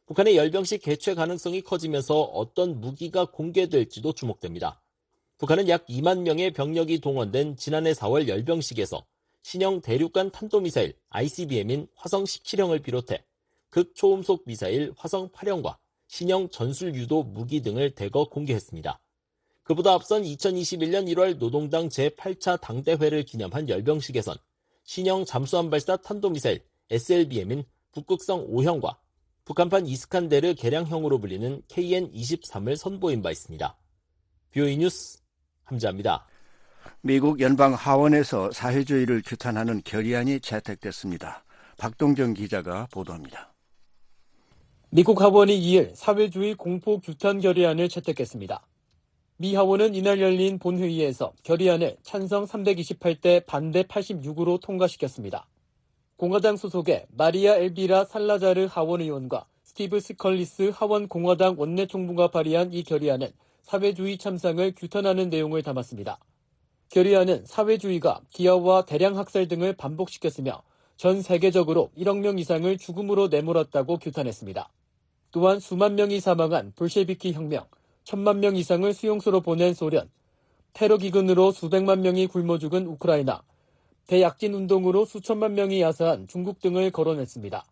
북한의 0.06 0.38
열병식 0.38 0.82
개최 0.82 1.14
가능성이 1.14 1.62
커지면서 1.62 2.22
어떤 2.22 2.80
무기가 2.80 3.26
공개될지도 3.26 4.14
주목됩니다. 4.14 4.82
북한은 5.38 5.68
약 5.68 5.86
2만 5.88 6.22
명의 6.22 6.52
병력이 6.52 7.00
동원된 7.00 7.58
지난해 7.58 7.92
4월 7.92 8.30
열병식에서 8.30 9.06
신형 9.44 9.82
대륙간 9.82 10.32
탄도미사일 10.32 10.96
ICBM인 11.10 11.88
화성 11.96 12.24
17형을 12.24 12.82
비롯해 12.82 13.26
극초음속 13.70 14.44
미사일 14.46 14.94
화성 14.96 15.30
8형과 15.30 15.78
신형 16.08 16.50
전술 16.50 16.96
유도 16.96 17.24
무기 17.24 17.62
등을 17.62 17.94
대거 17.94 18.30
공개했습니다. 18.30 19.02
그보다 19.64 19.94
앞선 19.94 20.24
2021년 20.24 21.14
1월 21.14 21.38
노동당 21.38 21.90
제8차 21.90 22.62
당대회를 22.62 23.24
기념한 23.24 23.68
열병식에선 23.68 24.38
신형 24.84 25.26
잠수함 25.26 25.70
발사 25.70 25.98
탄도미사일 25.98 26.64
SLBM인 26.90 27.64
북극성 27.92 28.48
5형과 28.48 28.98
북한판 29.46 29.88
이스칸데르 29.88 30.56
개량형으로 30.56 31.20
불리는 31.20 31.62
KN-23을 31.68 32.76
선보인 32.76 33.22
바 33.22 33.32
있습니다. 33.32 33.78
VOA 34.52 34.78
뉴스 34.78 35.20
함지하입니다. 35.64 36.28
미국 37.02 37.40
연방 37.40 37.74
하원에서 37.74 38.52
사회주의를 38.52 39.22
규탄하는 39.26 39.82
결의안이 39.84 40.40
채택됐습니다. 40.40 41.44
박동정 41.78 42.34
기자가 42.34 42.88
보도합니다. 42.92 43.54
미국 44.90 45.22
하원이 45.22 45.60
2일 45.60 45.96
사회주의 45.96 46.54
공포 46.54 47.00
규탄 47.00 47.40
결의안을 47.40 47.88
채택했습니다. 47.90 48.62
미 49.42 49.56
하원은 49.56 49.96
이날 49.96 50.22
열린 50.22 50.60
본회의에서 50.60 51.34
결의안을 51.42 51.98
찬성 52.04 52.46
328대 52.46 53.44
반대 53.48 53.82
86으로 53.82 54.62
통과시켰습니다. 54.62 55.48
공화당 56.16 56.58
소속의 56.58 57.08
마리아 57.10 57.56
엘비라 57.56 58.06
살라자르 58.06 58.68
하원 58.70 59.02
의원과 59.02 59.48
스티브 59.64 60.00
스컬리스 60.00 60.72
하원 60.76 61.08
공화당 61.08 61.56
원내총무가 61.58 62.28
발의한 62.28 62.72
이 62.72 62.84
결의안은 62.84 63.32
사회주의 63.64 64.20
참상을 64.20 64.76
규탄하는 64.78 65.32
내용을 65.32 65.64
담았습니다. 65.64 66.20
결의안은 66.90 67.44
사회주의가 67.48 68.22
기아와 68.30 68.86
대량 68.86 69.18
학살 69.18 69.48
등을 69.48 69.74
반복시켰으며 69.74 70.62
전 70.98 71.24
세계적으로 71.24 71.90
1억 71.98 72.20
명 72.20 72.38
이상을 72.38 72.78
죽음으로 72.78 73.30
내몰았다고 73.30 73.98
규탄했습니다. 73.98 74.70
또한 75.32 75.60
수만 75.60 75.96
명이 75.96 76.20
사망한 76.20 76.74
볼셰비키 76.76 77.34
혁명, 77.34 77.66
천만 78.12 78.42
명 78.42 78.58
이상을 78.58 78.94
수용소로 78.94 79.40
보낸 79.40 79.74
소련, 79.74 80.10
테러 80.74 80.98
기근으로 80.98 81.54
수백만 81.54 82.02
명이 82.02 82.28
굶어 82.28 82.58
죽은 82.58 82.86
우크라이나, 82.86 83.42
대약진 84.08 84.54
운동으로 84.54 85.06
수천만 85.06 85.54
명이 85.54 85.80
야사한 85.80 86.28
중국 86.28 86.60
등을 86.60 86.92
거론했습니다. 86.92 87.64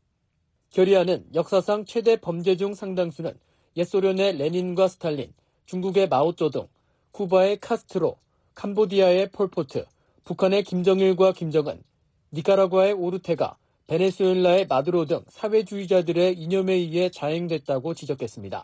결의안은 0.69 1.25
역사상 1.35 1.83
최대 1.83 2.15
범죄 2.15 2.55
중 2.55 2.73
상당수는 2.73 3.37
옛소련의 3.75 4.37
레닌과 4.37 4.87
스탈린, 4.87 5.33
중국의 5.65 6.07
마오쩌둥, 6.07 6.69
쿠바의 7.11 7.59
카스트로, 7.59 8.15
캄보디아의 8.55 9.31
폴포트, 9.31 9.83
북한의 10.23 10.63
김정일과 10.63 11.33
김정은, 11.33 11.83
니카라과의 12.31 12.93
오르테가, 12.93 13.57
베네수엘라의 13.87 14.67
마두로 14.67 15.03
등 15.03 15.19
사회주의자들의 15.27 16.37
이념에 16.37 16.75
의해 16.75 17.09
자행됐다고 17.09 17.93
지적했습니다. 17.93 18.63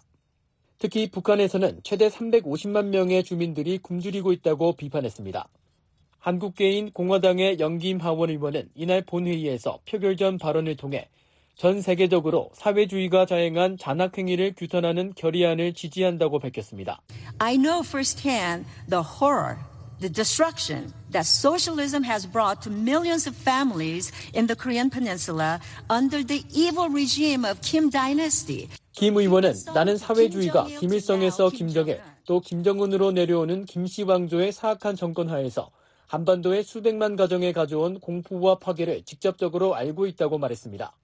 특히 0.79 1.09
북한에서는 1.09 1.81
최대 1.83 2.09
350만 2.09 2.87
명의 2.87 3.23
주민들이 3.23 3.77
굶주리고 3.77 4.31
있다고 4.33 4.73
비판했습니다. 4.73 5.47
한국계인 6.19 6.91
공화당의 6.91 7.59
영김 7.59 7.99
하원 7.99 8.29
의원은 8.29 8.69
이날 8.75 9.03
본회의에서 9.03 9.79
표결 9.85 10.17
전 10.17 10.37
발언을 10.37 10.75
통해 10.75 11.07
전 11.55 11.81
세계적으로 11.81 12.49
사회주의가 12.53 13.25
자행한 13.25 13.77
잔악행위를 13.77 14.55
규탄하는 14.57 15.13
결의안을 15.15 15.73
지지한다고 15.73 16.39
밝혔습니다. 16.39 16.99
I 17.39 17.55
know 17.55 17.81
firsthand 17.81 18.65
the 18.89 19.03
horror, 19.03 19.57
the 19.99 20.11
destruction 20.11 20.91
that 21.11 21.25
socialism 21.25 22.03
has 22.03 22.29
brought 22.29 22.61
to 22.63 22.73
millions 22.73 23.29
of 23.29 23.37
families 23.37 24.11
in 24.35 24.47
the 24.47 24.55
Korean 24.55 24.89
peninsula 24.89 25.59
under 25.89 26.25
the 26.25 26.43
evil 26.51 26.89
regime 26.89 27.45
of 27.45 27.61
Kim 27.61 27.89
dynasty. 27.89 28.67
김 28.95 29.17
의원은 29.17 29.53
나는 29.73 29.97
사회주의가 29.97 30.67
김일성에서 30.67 31.49
김정일 31.49 31.99
또 32.25 32.39
김정은으로 32.39 33.11
내려오는 33.11 33.65
김씨 33.65 34.03
왕조의 34.03 34.53
사악한 34.53 34.95
정권 34.95 35.29
하에서 35.29 35.69
한반도의 36.07 36.63
수백만 36.63 37.17
가정에 37.17 37.51
가져온 37.51 37.99
공포와 37.99 38.59
파괴를 38.59 39.03
직접적으로 39.03 39.75
알고 39.75 40.05
있다고 40.07 40.37
말했습니다. 40.37 40.95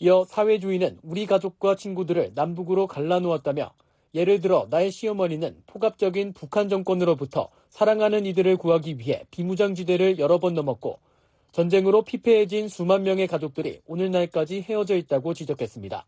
이어 0.00 0.24
사회주의는 0.28 0.98
우리 1.04 1.26
가족과 1.26 1.76
친구들을 1.76 2.32
남북으로 2.34 2.88
갈라놓았다며 2.88 3.74
예를 4.14 4.40
들어 4.40 4.66
나의 4.68 4.90
시어머니는 4.90 5.62
폭압적인 5.68 6.32
북한 6.32 6.68
정권으로부터 6.68 7.48
사랑하는 7.68 8.26
이들을 8.26 8.56
구하기 8.56 8.98
위해 8.98 9.24
비무장지대를 9.30 10.18
여러 10.18 10.40
번 10.40 10.54
넘었고 10.54 10.98
전쟁으로 11.52 12.02
피폐해진 12.02 12.66
수만 12.68 13.04
명의 13.04 13.28
가족들이 13.28 13.82
오늘날까지 13.86 14.62
헤어져 14.62 14.96
있다고 14.96 15.32
지적했습니다. 15.34 16.06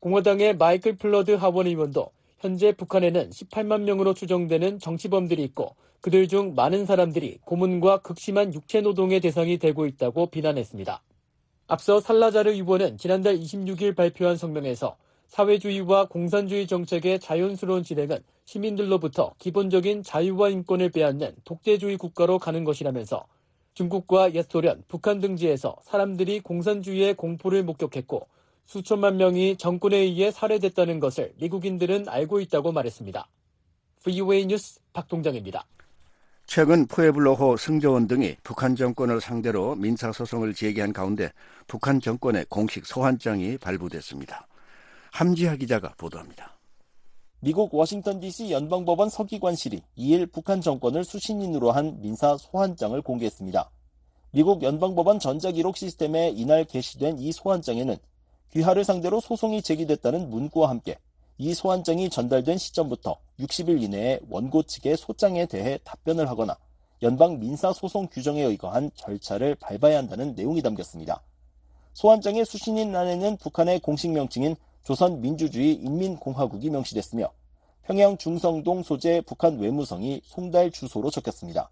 공화당의 0.00 0.56
마이클 0.56 0.96
플러드 0.96 1.32
하원 1.32 1.66
의원도 1.66 2.10
현재 2.38 2.72
북한에는 2.72 3.30
18만 3.30 3.82
명으로 3.82 4.14
추정되는 4.14 4.78
정치범들이 4.78 5.42
있고 5.44 5.74
그들 6.00 6.28
중 6.28 6.54
많은 6.54 6.86
사람들이 6.86 7.38
고문과 7.44 7.98
극심한 8.02 8.54
육체 8.54 8.80
노동의 8.80 9.20
대상이 9.20 9.58
되고 9.58 9.86
있다고 9.86 10.26
비난했습니다. 10.26 11.02
앞서 11.68 12.00
살라자르 12.00 12.50
의원은 12.50 12.98
지난달 12.98 13.38
26일 13.38 13.96
발표한 13.96 14.36
성명에서 14.36 14.96
사회주의와 15.28 16.06
공산주의 16.06 16.66
정책의 16.66 17.18
자연스러운 17.18 17.82
진행은 17.82 18.18
시민들로부터 18.44 19.34
기본적인 19.38 20.04
자유와 20.04 20.50
인권을 20.50 20.90
빼앗는 20.90 21.34
독재주의 21.44 21.96
국가로 21.96 22.38
가는 22.38 22.62
것이라면서 22.62 23.26
중국과 23.74 24.34
옛소련, 24.34 24.84
북한 24.86 25.20
등지에서 25.20 25.76
사람들이 25.82 26.40
공산주의의 26.40 27.14
공포를 27.14 27.64
목격했고 27.64 28.28
수천만 28.66 29.16
명이 29.16 29.56
정권에 29.56 29.96
의해 29.96 30.30
살해됐다는 30.30 31.00
것을 31.00 31.32
미국인들은 31.38 32.08
알고 32.08 32.40
있다고 32.40 32.72
말했습니다. 32.72 33.28
VOA 34.04 34.46
뉴스 34.46 34.80
박동장입니다. 34.92 35.66
최근 36.46 36.86
푸에블로호 36.86 37.56
승조원 37.56 38.06
등이 38.06 38.36
북한 38.42 38.76
정권을 38.76 39.20
상대로 39.20 39.74
민사소송을 39.76 40.54
제기한 40.54 40.92
가운데 40.92 41.32
북한 41.66 42.00
정권의 42.00 42.46
공식 42.48 42.86
소환장이 42.86 43.58
발부됐습니다. 43.58 44.46
함지하 45.12 45.56
기자가 45.56 45.94
보도합니다. 45.96 46.56
미국 47.40 47.74
워싱턴 47.74 48.20
DC 48.20 48.50
연방법원 48.50 49.10
서기관실이 49.10 49.82
2일 49.98 50.32
북한 50.32 50.60
정권을 50.60 51.04
수신인으로 51.04 51.70
한 51.70 52.00
민사 52.00 52.36
소환장을 52.36 53.00
공개했습니다. 53.02 53.70
미국 54.32 54.62
연방법원 54.62 55.18
전자기록 55.18 55.76
시스템에 55.76 56.30
이날 56.30 56.64
게시된 56.64 57.18
이 57.18 57.32
소환장에는 57.32 57.96
귀하를 58.52 58.84
상대로 58.84 59.20
소송이 59.20 59.62
제기됐다는 59.62 60.30
문구와 60.30 60.70
함께 60.70 60.98
이 61.38 61.52
소환장이 61.52 62.08
전달된 62.08 62.56
시점부터 62.56 63.18
60일 63.38 63.82
이내에 63.82 64.20
원고 64.30 64.62
측의 64.62 64.96
소장에 64.96 65.46
대해 65.46 65.78
답변을 65.84 66.28
하거나 66.30 66.56
연방 67.02 67.38
민사소송 67.38 68.08
규정에 68.10 68.42
의거한 68.42 68.90
절차를 68.94 69.56
밟아야 69.56 69.98
한다는 69.98 70.34
내용이 70.34 70.62
담겼습니다. 70.62 71.22
소환장의 71.92 72.46
수신인란에는 72.46 73.36
북한의 73.36 73.80
공식 73.80 74.10
명칭인 74.10 74.56
조선민주주의 74.84 75.74
인민공화국이 75.74 76.70
명시됐으며 76.70 77.30
평양 77.82 78.16
중성동 78.16 78.82
소재 78.82 79.20
북한 79.26 79.58
외무성이 79.58 80.22
송달 80.24 80.70
주소로 80.70 81.10
적혔습니다. 81.10 81.70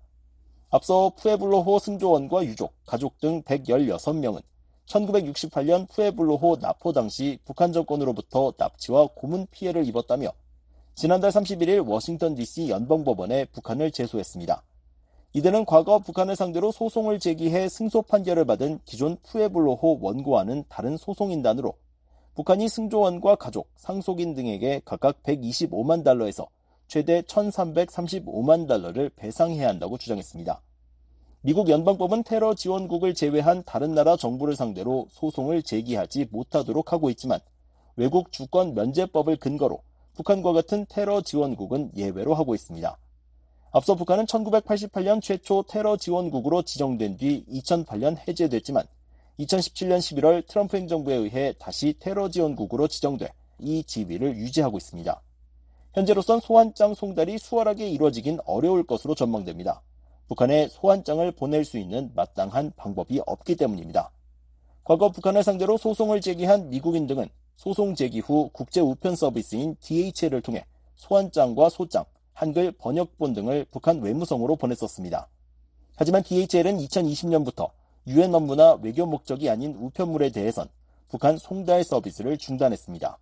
앞서 0.71 1.13
푸에블로호 1.17 1.79
승조원과 1.79 2.45
유족, 2.45 2.73
가족 2.85 3.19
등 3.19 3.43
116명은 3.43 4.43
1968년 4.87 5.89
푸에블로호 5.89 6.59
납포 6.61 6.93
당시 6.93 7.39
북한 7.45 7.73
정권으로부터 7.73 8.53
납치와 8.57 9.09
고문 9.15 9.47
피해를 9.51 9.87
입었다며 9.87 10.33
지난달 10.95 11.31
31일 11.31 11.89
워싱턴 11.89 12.35
DC 12.35 12.69
연방법원에 12.69 13.47
북한을 13.47 13.91
제소했습니다. 13.91 14.63
이들은 15.33 15.65
과거 15.65 15.99
북한을 15.99 16.37
상대로 16.37 16.71
소송을 16.71 17.19
제기해 17.19 17.69
승소 17.69 18.03
판결을 18.03 18.45
받은 18.45 18.79
기존 18.85 19.17
푸에블로호 19.25 19.99
원고와는 20.01 20.65
다른 20.69 20.97
소송인단으로 20.97 21.75
북한이 22.37 22.69
승조원과 22.69 23.37
가족, 23.37 23.69
상속인 23.77 24.35
등에게 24.35 24.83
각각 24.85 25.23
125만 25.25 26.05
달러에서 26.05 26.49
최대 26.87 27.23
1335만 27.23 28.69
달러를 28.69 29.11
배상해야 29.11 29.69
한다고 29.69 29.99
주장했습니다. 29.99 30.61
미국 31.47 31.69
연방법은 31.69 32.23
테러 32.23 32.55
지원국을 32.55 33.13
제외한 33.13 33.65
다른 33.67 33.95
나라 33.95 34.17
정부를 34.17 34.57
상대로 34.57 35.09
소송을 35.11 35.63
제기하지 35.63 36.29
못하도록 36.31 36.91
하고 36.91 37.11
있지만 37.11 37.39
외국 37.97 38.33
주권 38.33 38.73
면제법을 38.73 39.37
근거로 39.37 39.83
북한과 40.15 40.55
같은 40.55 40.87
테러 40.89 41.21
지원국은 41.21 41.91
예외로 41.97 42.33
하고 42.33 42.55
있습니다. 42.55 42.97
앞서 43.73 43.95
북한은 43.95 44.25
1988년 44.25 45.21
최초 45.21 45.65
테러 45.65 45.99
지원국으로 45.99 46.63
지정된 46.63 47.19
뒤 47.19 47.45
2008년 47.53 48.27
해제됐지만 48.27 48.87
2017년 49.39 49.99
11월 49.99 50.47
트럼프 50.47 50.79
행정부에 50.79 51.15
의해 51.15 51.53
다시 51.59 51.95
테러 52.01 52.31
지원국으로 52.31 52.89
지정돼 52.89 53.31
이 53.59 53.85
지위를 53.85 54.39
유지하고 54.39 54.79
있습니다. 54.79 55.21
현재로선 55.93 56.41
소환장 56.41 56.95
송달이 56.95 57.37
수월하게 57.37 57.91
이루어지긴 57.91 58.39
어려울 58.47 58.87
것으로 58.87 59.15
전망됩니다. 59.15 59.83
북한에 60.29 60.69
소환장을 60.69 61.31
보낼 61.33 61.65
수 61.65 61.79
있는 61.79 62.11
마땅한 62.15 62.73
방법이 62.77 63.21
없기 63.27 63.57
때문입니다. 63.57 64.11
과거 64.83 65.11
북한을 65.11 65.43
상대로 65.43 65.77
소송을 65.77 66.21
제기한 66.21 66.71
미국인 66.71 67.07
등은 67.07 67.29
소송 67.57 67.95
제기 67.95 68.21
후 68.21 68.51
국제 68.53 68.81
우편 68.81 69.17
서비스인 69.17 69.77
DHL을 69.81 70.43
통해 70.43 70.65
소환장과 70.97 71.69
소장, 71.69 72.05
한글 72.33 72.73
번역본 72.73 73.35
등을 73.35 73.67
북한 73.71 74.01
외무성으로 74.01 74.57
보냈었습니다. 74.57 75.29
하지만 75.97 76.23
DHL은 76.23 76.79
2020년부터 76.79 77.71
유엔 78.07 78.35
업무나 78.35 78.75
외교 78.75 79.07
목적이 79.07 79.49
아닌 79.51 79.75
우편물에 79.77 80.31
대해선 80.31 80.69
북한 81.09 81.39
송달 81.39 81.85
서비스를 81.85 82.39
중단했습니다. 82.39 83.19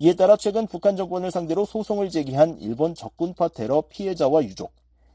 이에 0.00 0.14
따라 0.14 0.36
최근 0.36 0.66
북한 0.66 0.96
정권을 0.96 1.30
상대로 1.30 1.64
소송을 1.64 2.10
제기한 2.10 2.58
일본 2.60 2.94
적군파 2.94 3.48
테러 3.48 3.84
피해자와 3.88 4.44
유족, 4.44 4.72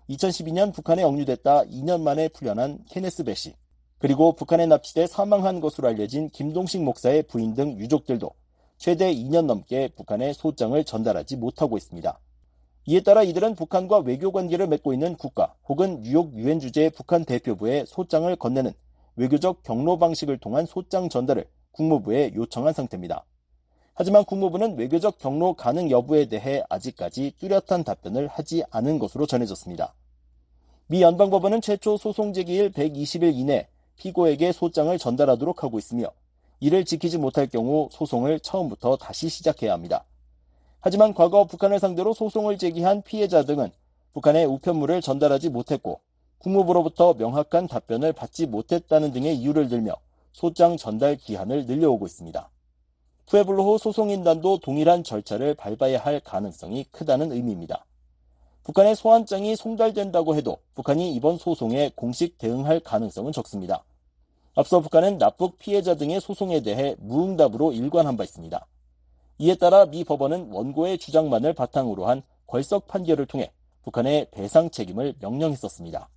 2012년 0.10 0.74
북한에 0.74 1.04
억류됐다 1.04 1.66
2년 1.66 2.02
만에 2.02 2.30
풀려난 2.30 2.84
케네스 2.90 3.24
베시, 3.24 3.54
그리고 4.00 4.34
북한에 4.34 4.66
납치돼 4.66 5.06
사망한 5.06 5.60
것으로 5.60 5.88
알려진 5.88 6.30
김동식 6.30 6.82
목사의 6.82 7.24
부인 7.24 7.54
등 7.54 7.78
유족들도 7.78 8.32
최대 8.78 9.14
2년 9.14 9.46
넘게 9.46 9.90
북한에 9.96 10.34
소장을 10.34 10.84
전달하지 10.84 11.36
못하고 11.38 11.78
있습니다. 11.78 12.20
이에 12.86 13.02
따라 13.02 13.22
이들은 13.22 13.54
북한과 13.54 14.00
외교 14.00 14.32
관계를 14.32 14.68
맺고 14.68 14.94
있는 14.94 15.16
국가 15.16 15.54
혹은 15.68 16.02
뉴욕 16.02 16.34
유엔 16.36 16.60
주재의 16.60 16.90
북한 16.90 17.24
대표부에 17.24 17.86
소장을 17.86 18.34
건네는 18.36 18.74
외교적 19.16 19.62
경로 19.62 20.00
방식을 20.00 20.40
통한 20.40 20.66
소장 20.66 21.10
전달을 21.10 21.46
국무부에 21.72 22.32
요청한 22.34 22.74
상태입니다. 22.74 23.26
하지만 23.94 24.24
국무부는 24.24 24.78
외교적 24.78 25.18
경로 25.20 25.54
가능 25.54 25.92
여부에 25.92 26.28
대해 26.30 26.64
아직까지 26.70 27.34
뚜렷한 27.38 27.84
답변을 27.84 28.28
하지 28.28 28.64
않은 28.72 28.98
것으로 28.98 29.28
전해졌습니다. 29.28 29.94
미 30.92 31.04
연방법원은 31.04 31.62
최초 31.62 31.98
소송 31.98 32.34
제기일 32.34 32.72
120일 32.72 33.36
이내 33.36 33.68
피고에게 33.98 34.52
소장을 34.52 34.98
전달하도록 34.98 35.64
하고 35.64 35.78
있으며 35.78 36.08
이를 36.60 36.84
지키지 36.84 37.20
못할 37.20 37.46
경우 37.46 37.90
소송을 37.92 38.40
처음부터 38.40 38.98
다시 38.98 39.30
시작해야 39.30 39.72
합니다. 39.72 40.04
하지만 40.80 41.14
과거 41.14 41.46
북한을 41.46 41.78
상대로 41.78 42.12
소송을 42.16 42.58
제기한 42.58 43.04
피해자 43.04 43.44
등은 43.44 43.70
북한에 44.14 44.46
우편물을 44.46 45.02
전달하지 45.02 45.50
못했고 45.50 46.00
국무부로부터 46.40 47.14
명확한 47.14 47.68
답변을 47.68 48.12
받지 48.14 48.48
못했다는 48.48 49.12
등의 49.12 49.38
이유를 49.38 49.70
들며 49.70 49.94
소장 50.32 50.76
전달 50.76 51.18
기한을 51.18 51.68
늘려오고 51.68 52.08
있습니다. 52.08 52.50
푸에블로호 53.28 53.78
소송인단도 53.78 54.62
동일한 54.62 55.04
절차를 55.04 55.54
밟아야 55.54 56.00
할 56.00 56.20
가능성이 56.20 56.86
크다는 56.86 57.32
의미입니다. 57.32 57.86
북한의 58.70 58.96
소환장이 58.96 59.56
송달된다고 59.56 60.36
해도 60.36 60.60
북한이 60.76 61.16
이번 61.16 61.40
소송에 61.40 61.92
공식 61.96 62.38
대응할 62.38 62.80
가능성은 62.80 63.32
적습니다. 63.32 63.84
앞서 64.54 64.80
북한은 64.80 65.18
납북 65.18 65.58
피해자 65.58 65.96
등의 65.96 66.22
소송에 66.22 66.62
대해 66.62 66.96
무응답으로 67.00 67.74
일관한 67.74 68.16
바 68.16 68.24
있습니다. 68.24 68.64
이에 69.40 69.56
따라 69.56 69.88
미 69.88 70.04
법원은 70.04 70.52
원고의 70.52 71.00
주장만을 71.00 71.54
바탕으로 71.54 72.06
한 72.06 72.22
궐석 72.46 72.86
판결을 72.86 73.26
통해 73.26 73.52
북한의 73.82 74.28
배상 74.30 74.70
책임을 74.70 75.16
명령했었습니다. 75.20 76.08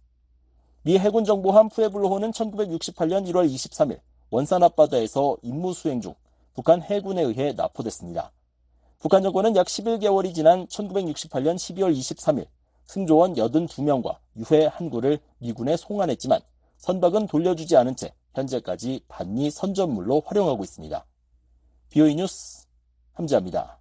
미 0.82 0.98
해군 0.98 1.24
정보함 1.24 1.70
푸에블로호는 1.70 2.32
1968년 2.32 3.26
1월 3.28 3.50
23일 3.50 4.00
원산 4.28 4.62
앞바다에서 4.62 5.38
임무 5.40 5.72
수행 5.72 6.02
중 6.02 6.14
북한 6.52 6.82
해군에 6.82 7.22
의해 7.22 7.54
납포됐습니다. 7.54 8.30
북한 9.02 9.20
정권은 9.20 9.56
약 9.56 9.66
11개월이 9.66 10.32
지난 10.32 10.64
1968년 10.68 11.56
12월 11.56 11.92
23일 11.92 12.46
승조원 12.86 13.34
82명과 13.34 14.18
유해 14.36 14.66
한 14.66 14.90
구를 14.90 15.18
미군에 15.38 15.76
송환했지만 15.76 16.40
선박은 16.76 17.26
돌려주지 17.26 17.76
않은 17.78 17.96
채 17.96 18.12
현재까지 18.32 19.00
반미 19.08 19.50
선전물로 19.50 20.22
활용하고 20.24 20.62
있습니다. 20.62 21.04
비오이 21.90 22.14
뉴스 22.14 22.64
함지합니다. 23.14 23.80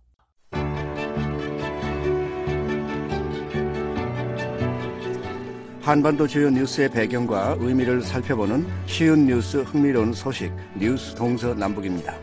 한반도 5.82 6.28
주요 6.28 6.50
뉴스의 6.50 6.90
배경과 6.90 7.58
의미를 7.60 8.02
살펴보는 8.02 8.66
쉬운 8.88 9.28
뉴스 9.28 9.58
흥미로운 9.62 10.14
소식 10.14 10.52
뉴스 10.80 11.14
동서 11.14 11.54
남북입니다. 11.54 12.18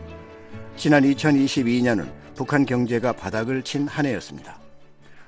지난 0.76 1.05
2022년은 1.05 2.28
북한 2.39 2.64
경제가 2.64 3.14
바닥을 3.14 3.64
친 3.64 3.89
한 3.89 4.07
해였습니다. 4.07 4.61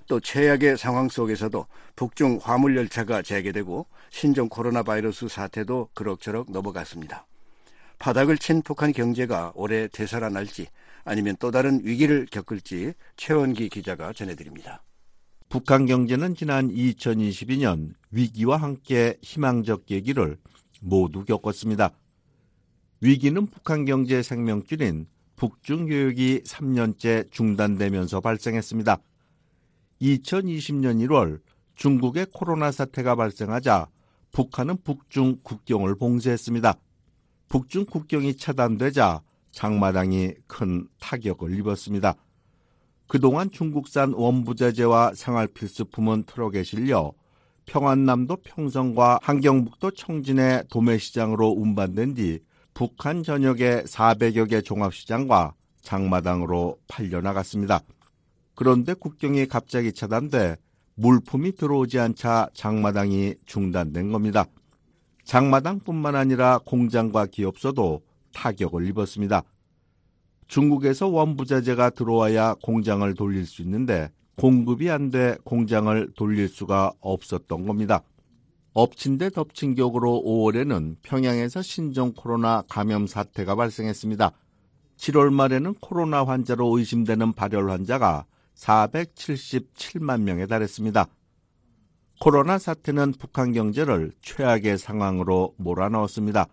또 0.06 0.20
최악의 0.20 0.78
상황 0.78 1.08
속에서도 1.08 1.66
북중 1.96 2.38
화물 2.40 2.76
열차가 2.76 3.20
재개되고 3.20 3.84
신종 4.10 4.48
코로나 4.48 4.84
바이러스 4.84 5.26
사태도 5.26 5.88
그럭저럭 5.92 6.52
넘어갔습니다. 6.52 7.26
바닥을 7.98 8.38
친 8.38 8.62
북한 8.62 8.92
경제가 8.92 9.50
올해 9.56 9.88
되살아날지 9.88 10.68
아니면 11.02 11.34
또 11.40 11.50
다른 11.50 11.80
위기를 11.82 12.26
겪을지 12.30 12.92
최원기 13.16 13.70
기자가 13.70 14.12
전해드립니다. 14.12 14.84
북한 15.48 15.86
경제는 15.86 16.36
지난 16.36 16.68
2022년 16.68 17.94
위기와 18.12 18.56
함께 18.56 19.18
희망적 19.20 19.84
계기를 19.86 20.38
모두 20.80 21.24
겪었습니다. 21.24 21.90
위기는 23.00 23.46
북한 23.48 23.84
경제 23.84 24.22
생명줄인 24.22 25.08
북중 25.40 25.86
교육이 25.86 26.42
3년째 26.44 27.30
중단되면서 27.30 28.20
발생했습니다. 28.20 28.98
2020년 30.02 31.02
1월 31.06 31.40
중국의 31.76 32.26
코로나 32.30 32.70
사태가 32.70 33.14
발생하자 33.14 33.88
북한은 34.32 34.82
북중 34.84 35.38
국경을 35.42 35.94
봉쇄했습니다. 35.96 36.74
북중 37.48 37.86
국경이 37.86 38.36
차단되자 38.36 39.22
장마당이 39.52 40.34
큰 40.46 40.86
타격을 41.00 41.58
입었습니다. 41.58 42.16
그동안 43.06 43.50
중국산 43.50 44.12
원부재재와 44.12 45.14
생활필수품은 45.14 46.24
트럭에 46.24 46.64
실려 46.64 47.14
평안남도 47.64 48.36
평성과 48.44 49.20
한경북도 49.22 49.92
청진의 49.92 50.64
도매시장으로 50.68 51.48
운반된 51.48 52.12
뒤 52.12 52.40
북한 52.74 53.22
전역의 53.22 53.84
400여 53.84 54.48
개 54.48 54.60
종합시장과 54.62 55.54
장마당으로 55.82 56.78
팔려나갔습니다. 56.88 57.80
그런데 58.54 58.94
국경이 58.94 59.46
갑자기 59.46 59.92
차단돼 59.92 60.56
물품이 60.94 61.52
들어오지 61.56 61.98
않자 61.98 62.50
장마당이 62.54 63.36
중단된 63.46 64.12
겁니다. 64.12 64.44
장마당뿐만 65.24 66.14
아니라 66.16 66.58
공장과 66.64 67.26
기업소도 67.26 68.02
타격을 68.34 68.86
입었습니다. 68.88 69.42
중국에서 70.48 71.08
원부자재가 71.08 71.90
들어와야 71.90 72.54
공장을 72.62 73.12
돌릴 73.14 73.46
수 73.46 73.62
있는데 73.62 74.10
공급이 74.36 74.90
안 74.90 75.10
돼 75.10 75.36
공장을 75.44 76.12
돌릴 76.16 76.48
수가 76.48 76.92
없었던 77.00 77.66
겁니다. 77.66 78.02
엎친 78.80 79.18
데 79.18 79.28
덮친 79.28 79.74
격으로 79.74 80.22
5월에는 80.24 80.96
평양에서 81.02 81.60
신종 81.60 82.14
코로나 82.14 82.62
감염 82.66 83.06
사태가 83.06 83.54
발생했습니다. 83.54 84.32
7월 84.96 85.30
말에는 85.30 85.74
코로나 85.82 86.24
환자로 86.24 86.78
의심되는 86.78 87.34
발열 87.34 87.68
환자가 87.68 88.24
477만 88.54 90.22
명에 90.22 90.46
달했습니다. 90.46 91.06
코로나 92.20 92.56
사태는 92.56 93.12
북한 93.18 93.52
경제를 93.52 94.12
최악의 94.22 94.78
상황으로 94.78 95.52
몰아넣었습니다. 95.58 96.46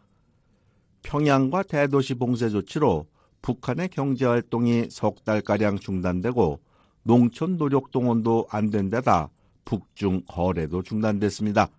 평양과 1.03 1.63
대도시 1.63 2.15
봉쇄 2.15 2.49
조치로 2.49 3.07
북한의 3.41 3.87
경제 3.87 4.25
활동이 4.25 4.87
석 4.89 5.23
달가량 5.23 5.79
중단되고 5.79 6.59
농촌 7.03 7.57
노력 7.57 7.91
동원도 7.91 8.47
안 8.49 8.69
된 8.69 8.89
데다 8.89 9.29
북중 9.63 10.23
거래도 10.27 10.81
중단됐습니다. 10.83 11.69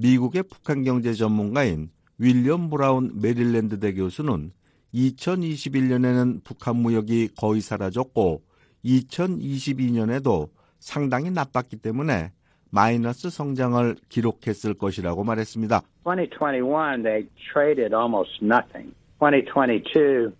미국의 0.00 0.44
북한 0.44 0.84
경제 0.84 1.12
전문가인 1.12 1.90
윌리엄 2.18 2.70
브라운 2.70 3.20
메릴랜드 3.20 3.80
대 3.80 3.92
교수는 3.92 4.52
2021년에는 4.94 6.44
북한 6.44 6.76
무역이 6.76 7.30
거의 7.36 7.60
사라졌고 7.60 8.42
2022년에도 8.84 10.50
상당히 10.78 11.30
나빴기 11.30 11.76
때문에 11.78 12.30
마이너스 12.70 13.28
성장을 13.28 13.96
기록했을 14.08 14.74
것이라고 14.74 15.24
말했습니다. 15.24 15.82
2021 16.04 17.02
they 17.02 17.28
traded 17.52 17.92
almost 17.92 18.38
nothing. 18.42 18.94
2022 19.20 20.32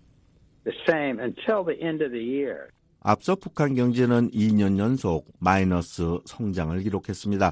the 0.63 0.75
same 0.87 1.19
until 1.19 1.65
the 1.65 1.77
end 1.81 2.03
of 2.03 2.11
the 2.11 2.23
year. 2.23 2.69
앞서 3.01 3.35
북한 3.35 3.75
경제는 3.75 4.31
2년 4.31 4.77
연속 4.77 5.27
마이너스 5.39 6.19
성장을 6.25 6.79
기록했습니다. 6.79 7.51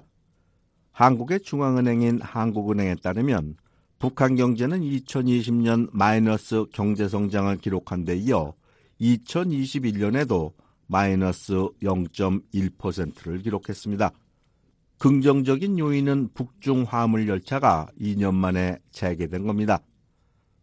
한국의 0.97 1.41
중앙은행인 1.41 2.21
한국은행에 2.23 2.95
따르면 2.95 3.55
북한 3.99 4.35
경제는 4.35 4.81
2020년 4.81 5.89
마이너스 5.91 6.65
경제 6.73 7.07
성장을 7.07 7.55
기록한 7.57 8.03
데 8.03 8.15
이어 8.15 8.55
2021년에도 8.99 10.53
마이너스 10.87 11.53
0.1%를 11.83 13.43
기록했습니다. 13.43 14.09
긍정적인 14.97 15.77
요인은 15.77 16.29
북중 16.33 16.85
화물 16.89 17.27
열차가 17.27 17.85
2년 18.01 18.33
만에 18.33 18.79
재개된 18.89 19.45
겁니다. 19.45 19.83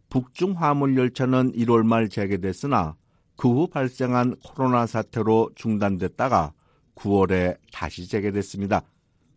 북중 0.09 0.55
화물 0.61 0.97
열차는 0.97 1.53
1월 1.53 1.85
말 1.85 2.09
재개됐으나 2.09 2.97
그 3.37 3.47
후 3.47 3.67
발생한 3.67 4.35
코로나 4.43 4.85
사태로 4.85 5.51
중단됐다가 5.55 6.51
9월에 6.95 7.57
다시 7.71 8.05
재개됐습니다. 8.09 8.81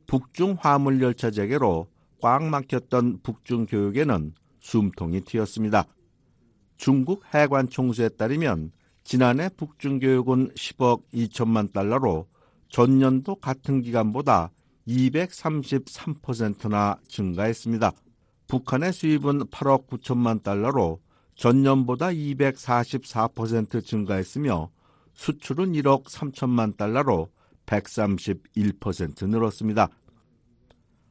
북중 0.09 0.57
화물 0.59 1.01
열차 1.03 1.31
재개로 1.31 1.87
꽉 2.21 2.43
막혔던 2.43 3.21
북중 3.23 3.67
교육에는 3.67 4.33
숨통이 4.59 5.21
튀었습니다. 5.21 5.85
중국 6.79 7.23
해관 7.35 7.69
총수에 7.69 8.09
따르면 8.09 8.73
지난해 9.05 9.51
북중 9.51 10.01
교육은 10.01 10.55
10억 10.55 11.03
2천만 11.13 11.73
달러로 11.73 12.27
전년도 12.71 13.37
같은 13.37 13.83
기간보다 13.83 14.51
233%나 14.89 16.99
증가했습니다. 17.07 17.93
북한의 18.47 18.95
수입은 18.95 19.41
8억 19.51 19.89
9천만 19.89 20.43
달러로 20.43 21.01
전년보다 21.35 22.07
244% 22.09 23.85
증가했으며 23.85 24.71
수출은 25.13 25.75
1억 25.75 26.05
3천만 26.05 26.79
달러로 26.79 27.29
131% 27.69 29.29
늘었습니다. 29.29 29.89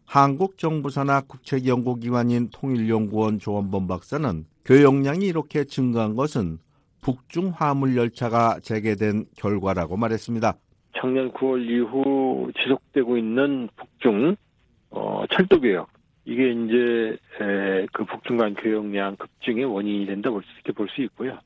한국 0.06 0.58
정부 0.58 0.90
산하 0.90 1.22
국책 1.22 1.68
연구기관인 1.68 2.50
통일연구원 2.50 3.40
조원범 3.40 3.88
박사는 3.88 4.46
교역량이 4.66 5.26
이렇게 5.26 5.64
증가한 5.64 6.16
것은 6.16 6.60
북중 7.02 7.54
화물 7.56 7.96
열차가 7.96 8.60
재개된 8.62 9.26
결과라고 9.38 9.98
말했습니다. 9.98 10.54
작년 11.00 11.32
9월 11.32 11.62
이후 11.70 12.52
지속되고 12.60 13.18
있는 13.18 13.70
북중 13.76 14.36
어, 14.90 15.24
철도 15.32 15.60
교역 15.62 15.90
이게 16.26 16.52
이제 16.52 17.18
에, 17.40 17.86
그 17.94 18.04
북중 18.06 18.38
간 18.38 18.54
교역량 18.56 19.18
급증의 19.18 19.66
원인이 19.66 20.06
된다 20.08 20.30
볼 20.30 20.42
수, 20.44 20.50
이렇게 20.56 20.72
볼 20.74 20.88
수 20.90 21.02
있고요. 21.04 21.38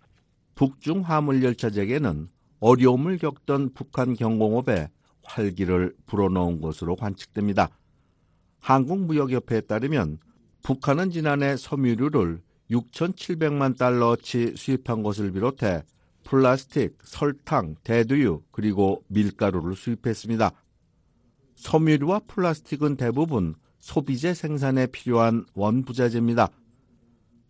북중 0.55 1.01
화물 1.01 1.43
열차 1.43 1.70
재개는 1.70 2.30
어려움을 2.59 3.18
겪던 3.18 3.74
북한 3.74 4.14
경공업에 4.14 4.88
활기를 5.32 5.93
불어넣은 6.05 6.61
것으로 6.61 6.95
관측됩니다. 6.95 7.69
한국무역협회에 8.59 9.61
따르면 9.61 10.19
북한은 10.63 11.09
지난해 11.09 11.57
섬유류를 11.57 12.41
6,700만 12.69 13.77
달러치 13.77 14.53
수입한 14.55 15.03
것을 15.03 15.32
비롯해 15.32 15.84
플라스틱, 16.23 16.97
설탕, 17.03 17.75
대두유, 17.84 18.43
그리고 18.51 19.03
밀가루를 19.07 19.75
수입했습니다. 19.75 20.51
섬유류와 21.55 22.21
플라스틱은 22.27 22.95
대부분 22.95 23.55
소비재 23.79 24.34
생산에 24.34 24.88
필요한 24.88 25.45
원부자재입니다. 25.55 26.49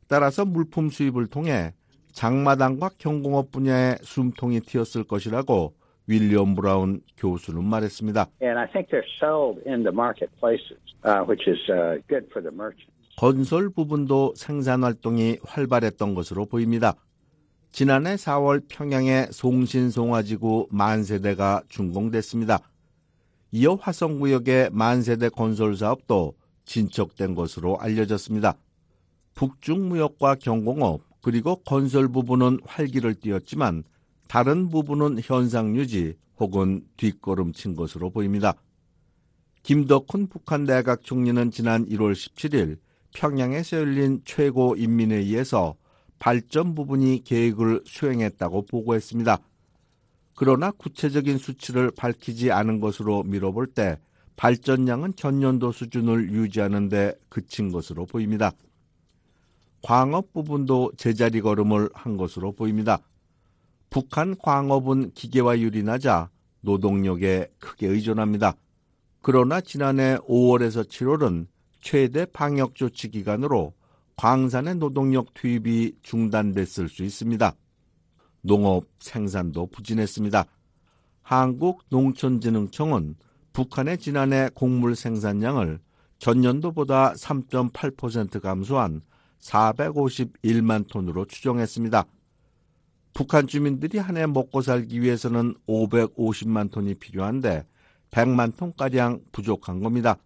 따라서 0.07 0.45
물품 0.45 0.89
수입을 0.89 1.27
통해 1.27 1.73
장마당과 2.13 2.91
경공업 2.97 3.51
분야에 3.51 3.97
숨통이 4.03 4.61
튀었을 4.61 5.03
것이라고 5.03 5.75
윌리엄 6.11 6.55
브라운 6.55 7.01
교수는 7.17 7.63
말했습니다. 7.63 8.27
건설 13.17 13.69
부분도 13.69 14.33
생산 14.35 14.83
활동이 14.83 15.37
활발했던 15.43 16.13
것으로 16.13 16.45
보입니다. 16.45 16.95
지난해 17.71 18.15
4월 18.15 18.61
평양의 18.67 19.27
송신송화지구 19.31 20.67
만세대가 20.71 21.61
준공됐습니다. 21.69 22.59
이어 23.53 23.75
화성구역의 23.75 24.69
만세대 24.73 25.29
건설 25.29 25.75
사업도 25.75 26.33
진척된 26.65 27.35
것으로 27.35 27.77
알려졌습니다. 27.79 28.55
북중 29.33 29.87
무역과 29.87 30.35
경공업 30.35 31.01
그리고 31.21 31.55
건설 31.57 32.09
부분은 32.09 32.59
활기를 32.65 33.15
띄었지만 33.15 33.83
다른 34.31 34.69
부분은 34.69 35.19
현상 35.21 35.75
유지 35.75 36.15
혹은 36.39 36.85
뒷걸음 36.95 37.51
친 37.51 37.75
것으로 37.75 38.11
보입니다. 38.11 38.53
김덕훈 39.63 40.27
북한 40.27 40.63
내각 40.63 41.03
총리는 41.03 41.51
지난 41.51 41.85
1월 41.85 42.13
17일 42.13 42.77
평양에서 43.13 43.75
열린 43.75 44.21
최고 44.23 44.77
인민회의에서 44.77 45.75
발전 46.17 46.75
부분이 46.75 47.25
계획을 47.25 47.81
수행했다고 47.85 48.67
보고했습니다. 48.67 49.37
그러나 50.37 50.71
구체적인 50.71 51.37
수치를 51.37 51.91
밝히지 51.91 52.53
않은 52.53 52.79
것으로 52.79 53.23
미뤄볼 53.23 53.67
때 53.67 53.97
발전량은 54.37 55.17
전년도 55.17 55.73
수준을 55.73 56.31
유지하는 56.31 56.87
데 56.87 57.15
그친 57.27 57.69
것으로 57.69 58.05
보입니다. 58.05 58.53
광업 59.81 60.31
부분도 60.31 60.93
제자리 60.95 61.41
걸음을 61.41 61.89
한 61.93 62.15
것으로 62.15 62.53
보입니다. 62.53 63.01
북한 63.91 64.37
광업은 64.37 65.11
기계화율이 65.11 65.83
낮아 65.83 66.29
노동력에 66.61 67.51
크게 67.59 67.87
의존합니다. 67.87 68.55
그러나 69.21 69.59
지난해 69.59 70.15
5월에서 70.29 70.87
7월은 70.87 71.47
최대 71.81 72.25
방역 72.25 72.73
조치 72.75 73.09
기간으로 73.09 73.73
광산의 74.15 74.75
노동력 74.75 75.33
투입이 75.33 75.97
중단됐을 76.03 76.87
수 76.87 77.03
있습니다. 77.03 77.53
농업 78.41 78.85
생산도 78.99 79.67
부진했습니다. 79.67 80.45
한국농촌진흥청은 81.23 83.15
북한의 83.51 83.97
지난해 83.97 84.49
곡물 84.53 84.95
생산량을 84.95 85.81
전년도보다 86.17 87.11
3.8% 87.13 88.39
감소한 88.39 89.01
451만 89.41 90.87
톤으로 90.87 91.25
추정했습니다. 91.25 92.05
북한 93.13 93.47
주민들이 93.47 93.97
한 93.97 94.17
해 94.17 94.25
먹고 94.25 94.61
살기 94.61 95.01
위해서는 95.01 95.55
550만 95.67 96.71
톤이 96.71 96.95
필요한데 96.95 97.65
100만 98.11 98.57
톤가량 98.57 99.21
부족한 99.31 99.81
겁니다. 99.81 100.17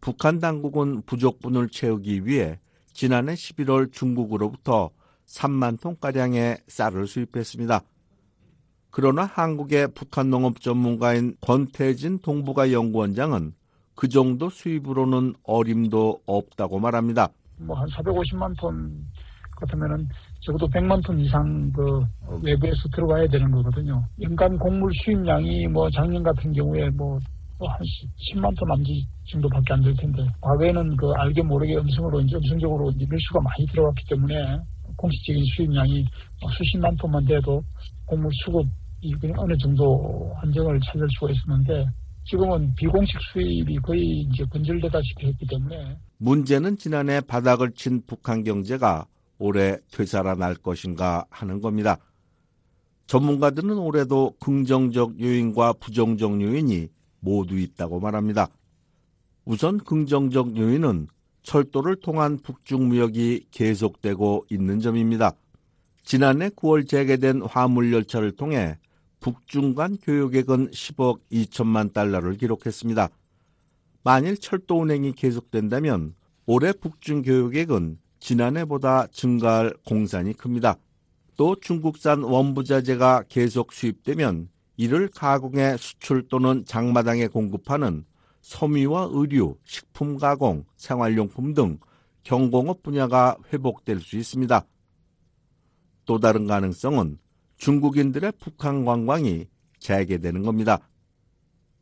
북한 0.00 0.38
당국은 0.38 1.02
부족분을 1.02 1.68
채우기 1.68 2.26
위해 2.26 2.58
지난해 2.92 3.34
11월 3.34 3.92
중국으로부터 3.92 4.90
3만 5.26 5.80
톤가량의 5.80 6.58
쌀을 6.68 7.06
수입했습니다. 7.06 7.80
그러나 8.90 9.24
한국의 9.24 9.88
북한 9.94 10.30
농업 10.30 10.60
전문가인 10.60 11.36
권태진 11.40 12.20
동북아 12.20 12.72
연구원장은 12.72 13.52
그 13.94 14.08
정도 14.08 14.48
수입으로는 14.48 15.34
어림도 15.42 16.22
없다고 16.26 16.78
말합니다. 16.78 17.28
뭐 17.58 17.76
한 17.76 17.88
450만 17.90 18.56
톤 18.58 19.04
같으면은 19.56 20.08
적어도 20.40 20.68
100만 20.68 21.04
톤 21.04 21.18
이상 21.20 21.70
그 21.72 22.04
외부에서 22.42 22.88
들어가야 22.94 23.26
되는 23.28 23.50
거거든요. 23.50 24.04
연간 24.20 24.56
곡물 24.58 24.92
수입량이 25.04 25.66
뭐 25.68 25.90
작년 25.90 26.22
같은 26.22 26.52
경우에 26.52 26.88
뭐 26.90 27.18
한 27.60 27.76
10만 28.30 28.56
톤 28.56 28.68
남짓 28.68 29.04
정도밖에 29.32 29.72
안 29.72 29.82
될 29.82 29.92
텐데 29.96 30.24
과거에는 30.40 30.96
그 30.96 31.10
알게 31.16 31.42
모르게 31.42 31.76
음성으로 31.76 32.20
이제 32.20 32.36
음성적으로 32.36 32.88
이제 32.92 33.04
밀수가 33.10 33.40
많이 33.40 33.66
들어갔기 33.66 34.04
때문에 34.08 34.60
공식적인 34.96 35.44
수입량이 35.56 36.06
수십만 36.56 36.94
톤만 36.98 37.24
돼도 37.24 37.60
곡물 38.06 38.30
수급이 38.44 39.32
어느 39.36 39.56
정도 39.58 40.32
안정을 40.40 40.78
찾을 40.86 41.08
수가 41.18 41.32
있었는데 41.32 41.86
지금은 42.30 42.74
비공식 42.76 43.16
수입이 43.32 43.76
거의 43.78 44.20
이제 44.20 44.44
근절되다시피 44.52 45.26
했기 45.26 45.44
때문에 45.48 45.96
문제는 46.18 46.76
지난해 46.76 47.20
바닥을 47.20 47.72
친 47.72 48.02
북한 48.06 48.44
경제가 48.44 49.04
올해 49.38 49.78
되살아날 49.92 50.56
것인가 50.56 51.24
하는 51.30 51.60
겁니다. 51.60 51.98
전문가들은 53.06 53.78
올해도 53.78 54.34
긍정적 54.38 55.20
요인과 55.20 55.74
부정적 55.74 56.40
요인이 56.40 56.88
모두 57.20 57.58
있다고 57.58 58.00
말합니다. 58.00 58.48
우선 59.44 59.78
긍정적 59.78 60.56
요인은 60.56 61.08
철도를 61.42 61.96
통한 61.96 62.38
북중 62.38 62.88
무역이 62.88 63.46
계속되고 63.50 64.44
있는 64.50 64.80
점입니다. 64.80 65.32
지난해 66.02 66.50
9월 66.50 66.86
재개된 66.86 67.42
화물열차를 67.42 68.32
통해 68.32 68.78
북중 69.20 69.74
간 69.74 69.96
교역액은 69.96 70.70
10억 70.70 71.20
2천만 71.32 71.92
달러를 71.92 72.36
기록했습니다. 72.36 73.08
만일 74.04 74.36
철도 74.36 74.80
운행이 74.80 75.12
계속된다면 75.12 76.14
올해 76.46 76.72
북중 76.72 77.22
교역액은 77.22 77.98
지난해보다 78.20 79.06
증가할 79.08 79.74
공산이 79.86 80.34
큽니다. 80.34 80.76
또 81.36 81.54
중국산 81.60 82.22
원부자재가 82.22 83.24
계속 83.28 83.72
수입되면 83.72 84.48
이를 84.76 85.08
가공해 85.08 85.76
수출 85.76 86.26
또는 86.28 86.64
장마당에 86.64 87.26
공급하는 87.28 88.04
섬유와 88.42 89.10
의류, 89.12 89.56
식품 89.64 90.18
가공, 90.18 90.64
생활용품 90.76 91.54
등 91.54 91.78
경공업 92.22 92.82
분야가 92.82 93.36
회복될 93.52 94.00
수 94.00 94.16
있습니다. 94.16 94.64
또 96.04 96.18
다른 96.18 96.46
가능성은 96.46 97.18
중국인들의 97.56 98.32
북한 98.38 98.84
관광이 98.84 99.46
재개되는 99.78 100.42
겁니다. 100.42 100.78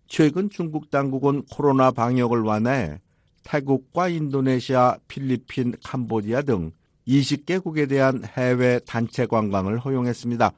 최근 0.07 0.51
중국 0.51 0.91
당국은 0.91 1.45
코로나 1.47 1.91
방역을 1.91 2.41
완화해 2.41 3.01
태국과 3.47 4.09
인도네시아, 4.09 4.99
필리핀, 5.07 5.75
캄보디아 5.85 6.43
등 6.43 6.73
20개국에 7.07 7.89
대한 7.89 8.25
해외 8.37 8.81
단체 8.81 9.25
관광을 9.25 9.79
허용했습니다. 9.79 10.51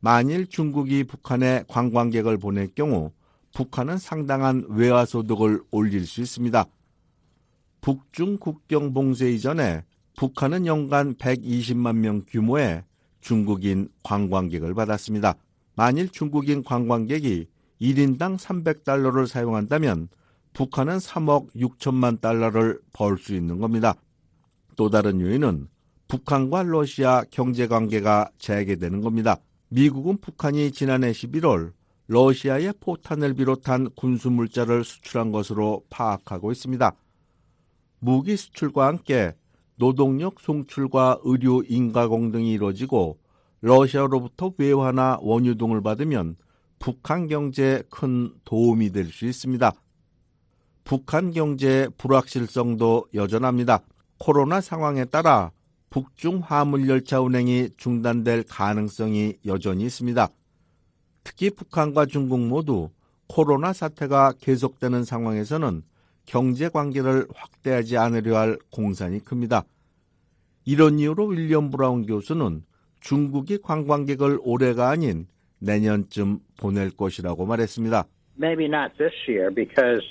만일 0.00 0.46
중국이 0.46 1.04
북한에 1.04 1.64
관광객을 1.66 2.36
보낼 2.36 2.68
경우 2.74 3.10
북한은 3.54 3.96
상당한 3.96 4.64
외화 4.68 5.06
소득을 5.06 5.62
올릴 5.70 6.06
수 6.06 6.20
있습니다. 6.20 6.66
북중 7.80 8.36
국경 8.36 8.92
봉쇄 8.92 9.32
이전에 9.32 9.82
북한은 10.16 10.66
연간 10.66 11.14
120만 11.14 11.96
명 11.96 12.22
규모의 12.28 12.84
중국인 13.22 13.88
관광객을 14.02 14.74
받았습니다. 14.74 15.34
만일 15.74 16.10
중국인 16.10 16.62
관광객이 16.62 17.46
1인당 17.80 18.38
300달러를 18.38 19.26
사용한다면 19.26 20.08
북한은 20.52 20.98
3억 20.98 21.54
6천만 21.54 22.20
달러를 22.20 22.80
벌 22.92 23.16
수 23.16 23.34
있는 23.34 23.58
겁니다. 23.58 23.94
또 24.76 24.90
다른 24.90 25.20
요인은 25.20 25.68
북한과 26.08 26.64
러시아 26.64 27.22
경제 27.30 27.66
관계가 27.66 28.30
재개되는 28.38 29.00
겁니다. 29.00 29.36
미국은 29.68 30.18
북한이 30.18 30.72
지난해 30.72 31.12
11월 31.12 31.72
러시아에 32.08 32.72
포탄을 32.80 33.34
비롯한 33.34 33.90
군수 33.94 34.30
물자를 34.30 34.82
수출한 34.82 35.30
것으로 35.30 35.84
파악하고 35.90 36.50
있습니다. 36.50 36.92
무기 38.00 38.36
수출과 38.36 38.86
함께 38.88 39.34
노동력 39.76 40.40
송출과 40.40 41.20
의료 41.22 41.62
인가공 41.62 42.32
등이 42.32 42.50
이루어지고 42.52 43.18
러시아로부터 43.60 44.52
외화나 44.58 45.18
원유 45.20 45.56
등을 45.56 45.82
받으면 45.82 46.36
북한 46.80 47.28
경제에 47.28 47.82
큰 47.90 48.32
도움이 48.44 48.90
될 48.90 49.06
수 49.06 49.26
있습니다. 49.26 49.72
북한 50.84 51.32
경제의 51.32 51.90
불확실성도 51.96 53.06
여전합니다. 53.14 53.80
코로나 54.18 54.60
상황에 54.60 55.04
따라 55.04 55.50
북중 55.90 56.42
화물 56.44 56.88
열차 56.88 57.20
운행이 57.20 57.70
중단될 57.76 58.44
가능성이 58.48 59.34
여전히 59.46 59.84
있습니다. 59.84 60.28
특히 61.24 61.50
북한과 61.50 62.06
중국 62.06 62.40
모두 62.40 62.90
코로나 63.26 63.72
사태가 63.72 64.34
계속되는 64.40 65.04
상황에서는 65.04 65.82
경제 66.26 66.68
관계를 66.68 67.26
확대하지 67.34 67.96
않으려 67.96 68.36
할 68.36 68.58
공산이 68.70 69.24
큽니다. 69.24 69.64
이런 70.64 70.98
이유로 70.98 71.26
윌리엄 71.26 71.70
브라운 71.70 72.06
교수는 72.06 72.62
중국이 73.00 73.58
관광객을 73.58 74.38
올해가 74.42 74.90
아닌 74.90 75.26
내년쯤 75.58 76.40
보낼 76.58 76.90
것이라고 76.90 77.46
말했습니다. 77.46 78.04
Maybe 78.38 78.66
not 78.66 78.96
this 78.96 79.14
year 79.28 79.52
because 79.54 80.04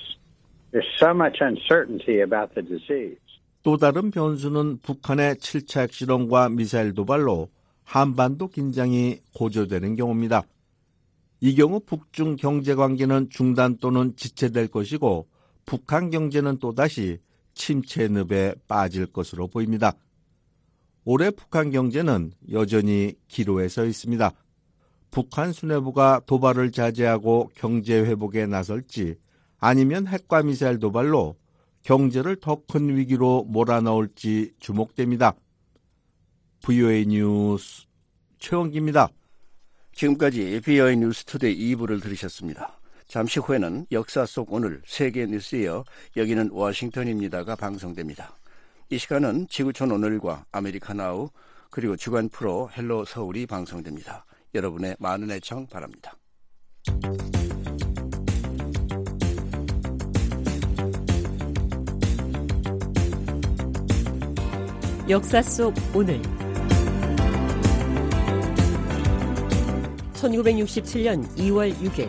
또 3.62 3.76
다른 3.76 4.10
변수는 4.10 4.78
북한의 4.78 5.36
7차 5.36 5.82
핵실험과 5.82 6.48
미사일 6.48 6.94
도발로 6.94 7.48
한반도 7.84 8.48
긴장이 8.48 9.18
고조되는 9.34 9.96
경우입니다. 9.96 10.44
이 11.40 11.54
경우 11.54 11.80
북중 11.80 12.36
경제 12.36 12.74
관계는 12.74 13.30
중단 13.30 13.78
또는 13.78 14.14
지체될 14.16 14.68
것이고 14.68 15.26
북한 15.66 16.10
경제는 16.10 16.58
또다시 16.58 17.18
침체 17.54 18.08
늪에 18.08 18.54
빠질 18.68 19.06
것으로 19.06 19.48
보입니다. 19.48 19.92
올해 21.04 21.30
북한 21.30 21.70
경제는 21.70 22.32
여전히 22.52 23.14
기로에 23.28 23.68
서 23.68 23.84
있습니다. 23.84 24.32
북한 25.10 25.52
수뇌부가 25.52 26.20
도발을 26.26 26.70
자제하고 26.70 27.50
경제 27.54 28.00
회복에 28.00 28.46
나설지 28.46 29.16
아니면 29.60 30.06
핵과 30.06 30.42
미사일 30.42 30.78
도발로 30.78 31.36
경제를 31.82 32.36
더 32.36 32.62
큰 32.66 32.96
위기로 32.96 33.44
몰아넣을지 33.48 34.52
주목됩니다. 34.58 35.34
VOA 36.62 37.06
뉴스 37.06 37.84
최원기입니다. 38.38 39.08
지금까지 39.92 40.60
VOA 40.64 40.96
뉴스 40.96 41.24
투데이 41.24 41.74
2부를 41.74 42.02
들으셨습니다. 42.02 42.78
잠시 43.06 43.40
후에는 43.40 43.86
역사 43.92 44.24
속 44.24 44.52
오늘 44.52 44.82
세계 44.86 45.26
뉴스에 45.26 45.64
이어 45.64 45.84
여기는 46.16 46.50
워싱턴입니다가 46.52 47.56
방송됩니다. 47.56 48.36
이 48.88 48.98
시간은 48.98 49.48
지구촌 49.48 49.90
오늘과 49.90 50.46
아메리카나우 50.52 51.30
그리고 51.70 51.96
주간 51.96 52.28
프로 52.28 52.70
헬로 52.76 53.04
서울이 53.04 53.46
방송됩니다. 53.46 54.24
여러분의 54.54 54.96
많은 54.98 55.30
애청 55.30 55.66
바랍니다. 55.66 56.16
역사 65.10 65.42
속 65.42 65.74
오늘 65.92 66.22
1967년 70.12 71.28
2월 71.34 71.74
6일 71.80 72.08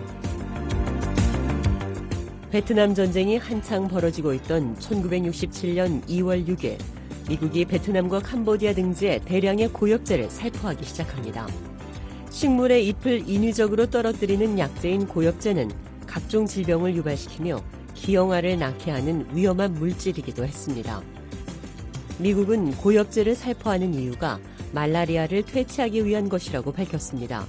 베트남 2.51 2.93
전쟁이 2.93 3.37
한창 3.37 3.87
벌어지고 3.87 4.35
있던 4.35 4.75
1967년 4.75 6.05
2월 6.05 6.47
6일 6.47 6.77
미국이 7.27 7.65
베트남과 7.65 8.19
캄보디아 8.19 8.75
등지에 8.75 9.21
대량의 9.25 9.69
고엽제를 9.69 10.29
살포하기 10.29 10.85
시작합니다. 10.85 11.47
식물의 12.29 12.87
잎을 12.89 13.27
인위적으로 13.27 13.89
떨어뜨리는 13.89 14.59
약재인 14.59 15.07
고엽제는 15.07 15.71
각종 16.05 16.45
질병을 16.45 16.95
유발시키며 16.97 17.63
기형아를 17.95 18.59
낳게 18.59 18.91
하는 18.91 19.25
위험한 19.33 19.73
물질이기도 19.73 20.45
했습니다. 20.45 21.01
미국은 22.21 22.71
고엽제를 22.77 23.33
살포하는 23.33 23.95
이유가 23.95 24.39
말라리아를 24.73 25.43
퇴치하기 25.43 26.05
위한 26.05 26.29
것이라고 26.29 26.71
밝혔습니다. 26.71 27.47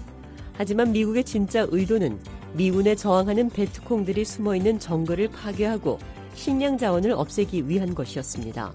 하지만 0.55 0.93
미국의 0.93 1.25
진짜 1.25 1.67
의도는 1.71 2.19
미군에 2.55 2.95
저항하는 2.95 3.51
베트콩들이 3.51 4.25
숨어있는 4.25 4.79
정글을 4.79 5.29
파괴하고 5.29 5.99
식량 6.35 6.79
자원을 6.79 7.13
없애기 7.13 7.69
위한 7.69 7.95
것이었습니다. 7.95 8.73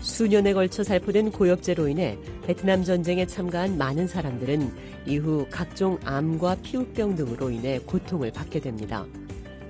수년에 0.00 0.54
걸쳐 0.54 0.82
살포된 0.82 1.32
고엽제로 1.32 1.88
인해 1.88 2.16
베트남 2.46 2.82
전쟁에 2.82 3.26
참가한 3.26 3.76
많은 3.76 4.08
사람들은 4.08 4.72
이후 5.06 5.46
각종 5.50 5.98
암과 6.04 6.58
피부병 6.62 7.14
등으로 7.14 7.50
인해 7.50 7.78
고통을 7.80 8.32
받게 8.32 8.60
됩니다. 8.60 9.04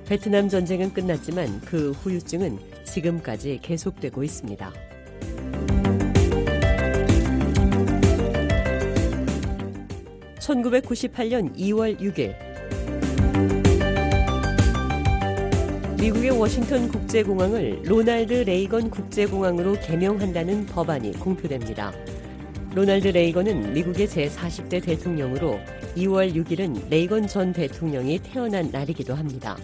베트남 0.06 0.48
전쟁은 0.48 0.92
끝났지만 0.92 1.60
그 1.62 1.90
후유증은 1.90 2.58
지금까지 2.84 3.58
계속되고 3.62 4.22
있습니다. 4.22 4.86
1998년 10.46 11.56
2월 11.56 11.98
6일 11.98 12.34
미국의 15.98 16.30
워싱턴 16.30 16.88
국제공항을 16.88 17.82
로날드 17.84 18.32
레이건 18.32 18.90
국제공항으로 18.90 19.72
개명한다는 19.80 20.66
법안이 20.66 21.12
공표됩니다. 21.12 21.92
로날드 22.74 23.08
레이건은 23.08 23.72
미국의 23.72 24.06
제40대 24.06 24.84
대통령으로 24.84 25.58
2월 25.96 26.34
6일은 26.34 26.90
레이건 26.90 27.26
전 27.26 27.52
대통령이 27.52 28.20
태어난 28.20 28.70
날이기도 28.70 29.14
합니다. 29.14 29.56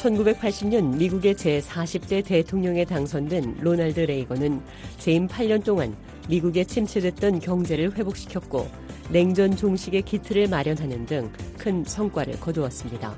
1980년 0.00 0.96
미국의 0.96 1.34
제40대 1.34 2.24
대통령에 2.24 2.84
당선된 2.84 3.58
로날드 3.60 4.00
레이건은 4.00 4.60
재임 4.98 5.28
8년 5.28 5.62
동안 5.64 5.94
미국에 6.28 6.64
침체됐던 6.64 7.40
경제를 7.40 7.96
회복시켰고 7.96 8.68
냉전 9.10 9.56
종식의 9.56 10.02
기틀을 10.02 10.48
마련하는 10.48 11.06
등 11.06 11.30
큰 11.60 11.84
성과를 11.84 12.40
거두었습니다. 12.40 13.14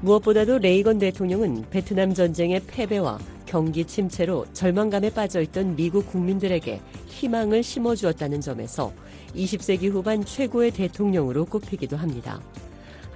무엇보다도 0.00 0.58
레이건 0.58 0.98
대통령은 0.98 1.64
베트남 1.70 2.12
전쟁의 2.12 2.62
패배와 2.66 3.18
경기 3.46 3.84
침체로 3.84 4.46
절망감에 4.52 5.10
빠져있던 5.10 5.76
미국 5.76 6.06
국민들에게 6.08 6.80
희망을 7.06 7.62
심어주었다는 7.62 8.40
점에서 8.40 8.92
20세기 9.34 9.90
후반 9.90 10.24
최고의 10.24 10.72
대통령으로 10.72 11.44
꼽히기도 11.46 11.96
합니다. 11.96 12.40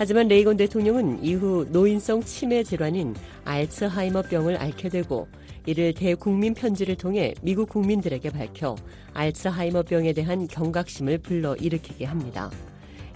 하지만 0.03 0.27
레이건 0.27 0.57
대통령은 0.57 1.23
이후 1.23 1.65
노인성 1.71 2.25
치매 2.25 2.65
질환인 2.65 3.15
알츠하이머병을 3.45 4.57
앓게 4.57 4.89
되고 4.89 5.29
이를 5.65 5.95
대국민 5.95 6.55
편지를 6.55 6.97
통해 6.97 7.35
미국 7.41 7.69
국민들에게 7.69 8.31
밝혀 8.31 8.75
알츠하이머병에 9.15 10.13
대한 10.13 10.49
경각심을 10.49 11.19
불러 11.19 11.55
일으키게 11.55 12.05
합니다. 12.05 12.51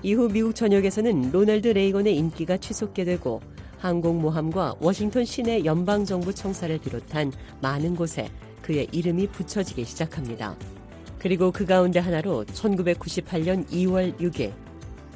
이후 0.04 0.28
미국 0.28 0.54
전역에서는 0.54 1.32
로널드 1.32 1.66
레이건의 1.66 2.16
인기가 2.16 2.56
치솟게 2.56 3.02
되고 3.02 3.40
항공모함과 3.78 4.76
워싱턴 4.78 5.24
시내 5.24 5.64
연방정부 5.64 6.32
청사를 6.34 6.78
비롯한 6.78 7.32
많은 7.62 7.96
곳에 7.96 8.30
그의 8.62 8.86
이름이 8.92 9.26
붙여지기 9.26 9.84
시작합니다. 9.84 10.56
그리고 11.18 11.50
그 11.50 11.66
가운데 11.66 11.98
하나로 11.98 12.44
1998년 12.44 13.66
2월 13.70 14.16
6일 14.20 14.65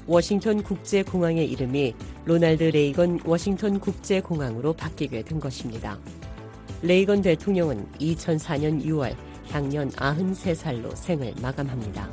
워싱턴 0.07 0.63
국제공항의 0.63 1.51
이름이 1.51 1.95
로날드 2.25 2.65
레이건 2.65 3.21
워싱턴 3.25 3.79
국제공항으로 3.79 4.73
바뀌게 4.73 5.23
된 5.23 5.41
것입니다. 5.41 5.99
레이건 6.83 7.23
대통령은 7.23 7.87
2004년 8.01 8.85
6월 8.85 9.15
향년 9.49 9.91
93살로 9.91 10.95
생을 10.97 11.35
마감합니다. 11.43 12.09